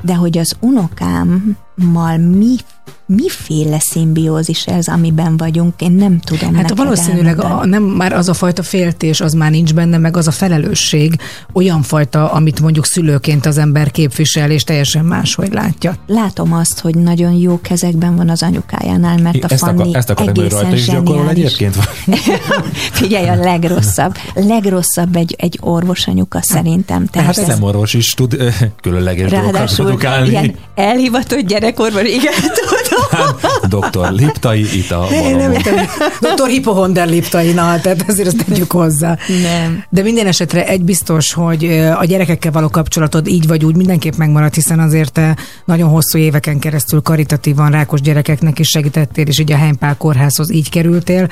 de 0.01 0.15
hogy 0.15 0.37
az 0.37 0.55
unokámmal 0.59 2.17
mi, 2.17 2.55
miféle 3.15 3.77
szimbiózis 3.79 4.65
ez, 4.65 4.87
amiben 4.87 5.37
vagyunk, 5.37 5.73
én 5.81 5.91
nem 5.91 6.19
tudom 6.19 6.53
Hát 6.53 6.61
neked 6.61 6.77
valószínűleg 6.77 7.39
a, 7.39 7.43
elmondani. 7.43 7.69
nem 7.71 7.83
már 7.83 8.13
az 8.13 8.29
a 8.29 8.33
fajta 8.33 8.63
féltés, 8.63 9.21
az 9.21 9.33
már 9.33 9.51
nincs 9.51 9.73
benne, 9.73 9.97
meg 9.97 10.17
az 10.17 10.27
a 10.27 10.31
felelősség, 10.31 11.13
olyan 11.53 11.81
fajta, 11.81 12.31
amit 12.31 12.59
mondjuk 12.59 12.85
szülőként 12.85 13.45
az 13.45 13.57
ember 13.57 13.91
képvisel, 13.91 14.51
és 14.51 14.63
teljesen 14.63 15.05
máshogy 15.05 15.53
látja. 15.53 15.95
Látom 16.07 16.53
azt, 16.53 16.79
hogy 16.79 16.95
nagyon 16.95 17.31
jó 17.33 17.59
kezekben 17.61 18.15
van 18.15 18.29
az 18.29 18.43
anyukájánál, 18.43 19.17
mert 19.17 19.43
a 19.43 19.47
Ezt, 19.53 19.63
Fanni 19.63 19.79
akar, 19.81 19.95
ezt 19.95 20.11
hogy 20.11 20.27
egészen 20.27 20.59
rajta 20.59 20.75
is 20.75 20.85
gyakorol 20.85 21.29
egyébként? 21.29 21.75
Figyelj, 22.91 23.27
a 23.27 23.35
legrosszabb. 23.35 24.15
Legrosszabb 24.35 25.15
egy, 25.15 25.35
egy 25.37 25.57
orvosanyuka 25.61 26.41
szerintem. 26.41 27.05
Tehát 27.05 27.33
Tehát 27.35 27.49
ez- 27.49 27.55
szemorvos 27.55 27.93
is 27.93 28.09
tud 28.13 28.37
különleges 28.81 29.31
dolgokat 29.31 29.75
produkálni. 29.75 30.29
ilyen 30.29 30.55
elhivatott 30.75 31.39
gyerekorban, 31.47 32.05
igen, 32.05 32.33
tudom. 32.57 32.98
Dr. 33.67 34.11
Liptai, 34.11 34.77
itt 34.77 34.91
a 34.91 35.07
Én 35.11 35.35
nem 35.35 35.51
Dr. 36.19 36.47
Hippohonder 36.47 37.07
liptainal, 37.07 37.79
tehát 37.81 38.05
azért 38.07 38.27
azt 38.27 38.45
tegyük 38.45 38.71
hozzá. 38.71 39.17
Nem. 39.41 39.83
De 39.89 40.01
minden 40.01 40.27
esetre 40.27 40.67
egy 40.67 40.83
biztos, 40.83 41.33
hogy 41.33 41.65
a 41.99 42.05
gyerekekkel 42.05 42.51
való 42.51 42.69
kapcsolatod 42.69 43.27
így 43.27 43.47
vagy 43.47 43.65
úgy 43.65 43.75
mindenképp 43.75 44.15
megmarad, 44.15 44.53
hiszen 44.53 44.79
azért 44.79 45.11
te 45.11 45.37
nagyon 45.65 45.89
hosszú 45.89 46.17
éveken 46.17 46.59
keresztül 46.59 47.01
karitatívan 47.01 47.71
rákos 47.71 48.01
gyerekeknek 48.01 48.59
is 48.59 48.67
segítettél, 48.67 49.27
és 49.27 49.39
így 49.39 49.51
a 49.51 49.57
Heimpál 49.57 49.97
kórházhoz 49.97 50.51
így 50.51 50.69
kerültél. 50.69 51.27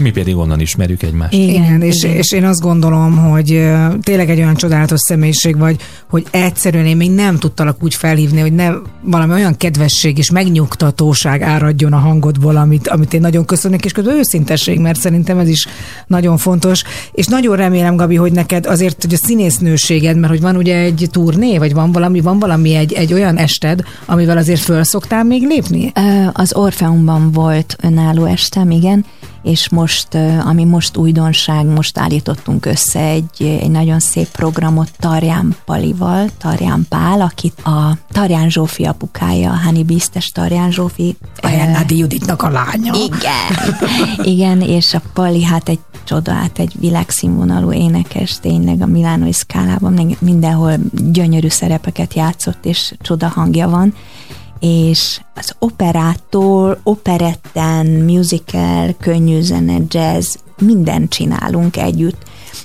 Mi 0.00 0.10
pedig 0.10 0.36
onnan 0.36 0.60
ismerjük 0.60 1.02
egymást. 1.02 1.32
Igen, 1.32 1.48
Igen, 1.48 1.82
és, 1.82 2.02
igen. 2.02 2.16
és 2.16 2.32
én 2.32 2.44
azt 2.44 2.60
gondolom, 2.60 3.16
hogy 3.16 3.46
tényleg 4.02 4.30
egy 4.30 4.38
olyan 4.38 4.54
csodálatos 4.54 5.00
személyiség 5.00 5.58
vagy, 5.58 5.76
hogy 6.08 6.26
egyszerűen 6.30 6.86
én 6.86 6.96
még 6.96 7.10
nem 7.10 7.38
tudtalak 7.38 7.82
úgy 7.82 7.94
felhívni, 7.94 8.40
hogy 8.40 8.52
ne 8.52 8.70
valami 9.02 9.32
olyan 9.32 9.56
kedvesség 9.56 10.18
és 10.18 10.30
megnyugtatóság 10.30 11.42
áradjon 11.42 11.92
a 11.92 11.98
hangodból, 11.98 12.56
amit, 12.56 12.88
amit 12.88 13.14
én 13.14 13.20
nagyon 13.20 13.44
köszönök, 13.44 13.84
és 13.84 13.92
közben 13.92 14.16
őszintesség, 14.16 14.78
mert 14.78 15.00
szerintem 15.00 15.38
ez 15.38 15.48
is 15.48 15.66
nagyon 16.06 16.36
fontos. 16.36 16.82
És 17.12 17.26
nagyon 17.26 17.56
remélem, 17.56 17.96
Gabi, 17.96 18.16
hogy 18.16 18.32
neked 18.32 18.66
azért, 18.66 19.02
hogy 19.02 19.14
a 19.14 19.26
színésznőséged, 19.26 20.16
mert 20.16 20.32
hogy 20.32 20.40
van 20.40 20.56
ugye 20.56 20.76
egy 20.76 21.08
turné, 21.10 21.58
vagy 21.58 21.74
van 21.74 21.92
valami, 21.92 22.20
van 22.20 22.38
valami 22.38 22.74
egy, 22.74 22.92
egy 22.92 23.12
olyan 23.12 23.36
ested, 23.36 23.82
amivel 24.06 24.36
azért 24.36 24.60
föl 24.60 24.84
szoktál 24.84 25.24
még 25.24 25.46
lépni? 25.46 25.92
Az 26.32 26.54
Orfeumban 26.54 27.32
volt 27.32 27.76
önálló 27.82 28.24
estem, 28.24 28.70
igen, 28.70 29.04
és 29.42 29.68
most, 29.68 30.08
ami 30.44 30.64
most 30.64 30.96
újdonság, 30.96 31.66
most 31.66 31.98
állítottunk 31.98 32.66
össze 32.66 33.00
egy, 33.00 33.42
egy 33.60 33.70
nagyon 33.70 33.98
szép 34.00 34.28
programot 34.28 34.90
Tarján 34.98 35.56
Palival, 35.64 36.28
Tarján 36.38 36.86
Pál, 36.88 37.20
akit 37.20 37.60
a 37.64 37.96
Tarján 38.12 38.50
Zsófi 38.50 38.84
apukája, 38.84 39.50
a 39.50 39.56
Hani 39.56 39.84
Biztes 39.84 40.28
Tarján 40.28 40.70
Zsófi. 40.70 41.16
ö, 41.42 41.46
Ajánládi 41.46 41.96
Juditnak 41.96 42.42
a 42.42 42.48
lánya. 42.50 42.94
Igen, 42.94 43.76
igen, 44.22 44.60
és 44.60 44.94
a 44.94 45.02
Pali 45.12 45.44
hát 45.44 45.68
egy 45.68 45.78
csoda, 46.04 46.32
hát 46.32 46.58
egy 46.58 46.72
világszínvonalú 46.80 47.72
énekes, 47.72 48.38
tényleg 48.40 48.82
a 48.82 48.86
Milánói 48.86 49.32
szkálában 49.32 50.16
mindenhol 50.18 50.74
gyönyörű 50.92 51.48
szerepeket 51.48 52.14
játszott, 52.14 52.64
és 52.64 52.94
csoda 53.00 53.28
hangja 53.28 53.68
van, 53.68 53.94
és 54.60 55.20
az 55.34 55.52
operától, 55.58 56.80
operetten, 56.82 57.86
musical, 57.86 58.94
könnyű 59.00 59.40
zene, 59.40 59.76
jazz, 59.88 60.34
mindent 60.58 61.10
csinálunk 61.10 61.76
együtt. 61.76 62.22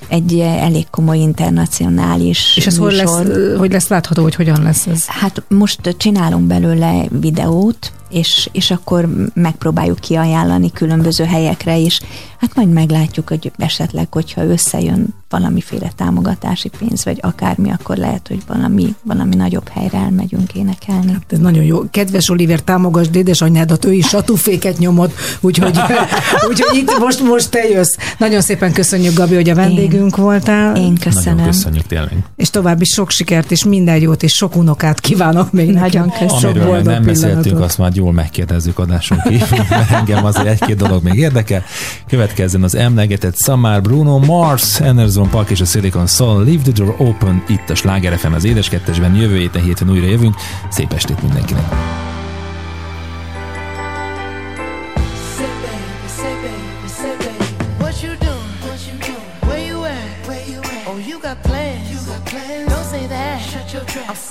Egy 0.08 0.38
eh, 0.38 0.62
elég 0.62 0.86
komoly 0.90 1.18
internacionális 1.18 2.56
És 2.56 2.66
ez 2.66 2.76
hol 2.76 2.90
lesz, 2.92 3.18
műsor. 3.18 3.36
ö, 3.36 3.56
hogy 3.56 3.72
lesz 3.72 3.88
látható, 3.88 4.22
hogy 4.22 4.34
hogyan 4.34 4.62
lesz 4.62 4.86
ez? 4.86 5.06
Hát 5.06 5.42
most 5.48 5.94
csinálunk 5.96 6.46
belőle 6.46 7.04
videót, 7.20 7.92
és, 8.10 8.48
és 8.52 8.70
akkor 8.70 9.08
megpróbáljuk 9.34 9.98
kiajánlani 9.98 10.72
különböző 10.72 11.24
helyekre 11.24 11.76
is. 11.76 12.00
Hát 12.40 12.54
majd 12.54 12.72
meglátjuk, 12.72 13.28
hogy 13.28 13.52
esetleg, 13.58 14.06
hogyha 14.10 14.44
összejön 14.44 15.14
valamiféle 15.28 15.92
támogatási 15.96 16.70
pénz, 16.78 17.04
vagy 17.04 17.18
akármi, 17.20 17.70
akkor 17.70 17.96
lehet, 17.96 18.28
hogy 18.28 18.42
valami, 18.46 18.94
valami 19.02 19.34
nagyobb 19.34 19.68
helyre 19.68 19.98
elmegyünk 19.98 20.52
énekelni. 20.54 21.18
Ez 21.28 21.38
nagyon 21.38 21.64
jó. 21.64 21.90
Kedves 21.90 22.28
Oliver, 22.28 22.60
támogasd 22.60 23.14
édesanyádat, 23.14 23.84
ő 23.84 23.92
is 23.92 24.06
satúféket 24.06 24.78
nyomott, 24.78 25.12
úgyhogy, 25.40 25.78
úgyhogy 26.48 26.78
itt 26.78 26.98
most, 26.98 27.22
most 27.22 27.50
te 27.50 27.68
jössz. 27.68 27.96
Nagyon 28.18 28.40
szépen 28.40 28.72
köszönjük, 28.72 29.14
Gabi, 29.14 29.34
hogy 29.34 29.50
a 29.50 29.54
vendégünk 29.54 30.16
voltál. 30.16 30.76
Én 30.76 30.94
köszönöm. 30.94 31.36
Nagyon 31.36 31.50
köszönjük 31.50 31.86
tényleg. 31.86 32.24
És 32.36 32.50
további 32.50 32.84
sok 32.84 33.10
sikert, 33.10 33.50
és 33.50 33.64
minden 33.64 34.00
jót, 34.00 34.22
és 34.22 34.32
sok 34.32 34.56
unokát 34.56 35.00
kívánok 35.00 35.52
még 35.52 35.70
Nagyon 35.70 36.10
köszönöm. 36.10 36.38
Sok 36.38 36.50
Amiről 36.50 36.80
nem 36.80 37.02
beszéltünk, 37.04 37.42
pillanatot. 37.42 37.68
azt 37.68 37.78
már 37.78 37.90
jó 37.94 38.05
jól 38.06 38.14
megkérdezzük 38.14 38.78
adásunk 38.78 39.22
kívül, 39.22 39.64
mert 39.70 39.90
engem 39.90 40.24
azért 40.24 40.46
egy-két 40.46 40.76
dolog 40.76 41.02
még 41.02 41.14
érdekel. 41.14 41.64
Következzen 42.08 42.62
az 42.62 42.74
emlegetett 42.74 43.36
Samar, 43.36 43.80
Bruno 43.80 44.18
Mars, 44.18 44.80
Anderson 44.80 45.30
Park 45.30 45.50
és 45.50 45.60
a 45.60 45.64
Silicon 45.64 46.06
Soul, 46.06 46.44
Leave 46.44 46.62
the 46.62 46.72
Door 46.72 46.94
Open, 46.98 47.44
itt 47.48 47.70
a 47.70 47.74
Sláger 47.74 48.18
FM 48.18 48.32
az 48.32 48.44
édeskettesben. 48.44 49.14
Jövő 49.14 49.38
héten 49.38 49.62
héten 49.62 49.90
újra 49.90 50.06
jövünk. 50.06 50.34
Szép 50.70 50.92
estét 50.92 51.22
mindenkinek! 51.22 51.64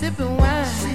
Sipping 0.06 0.40
wine. 0.40 0.95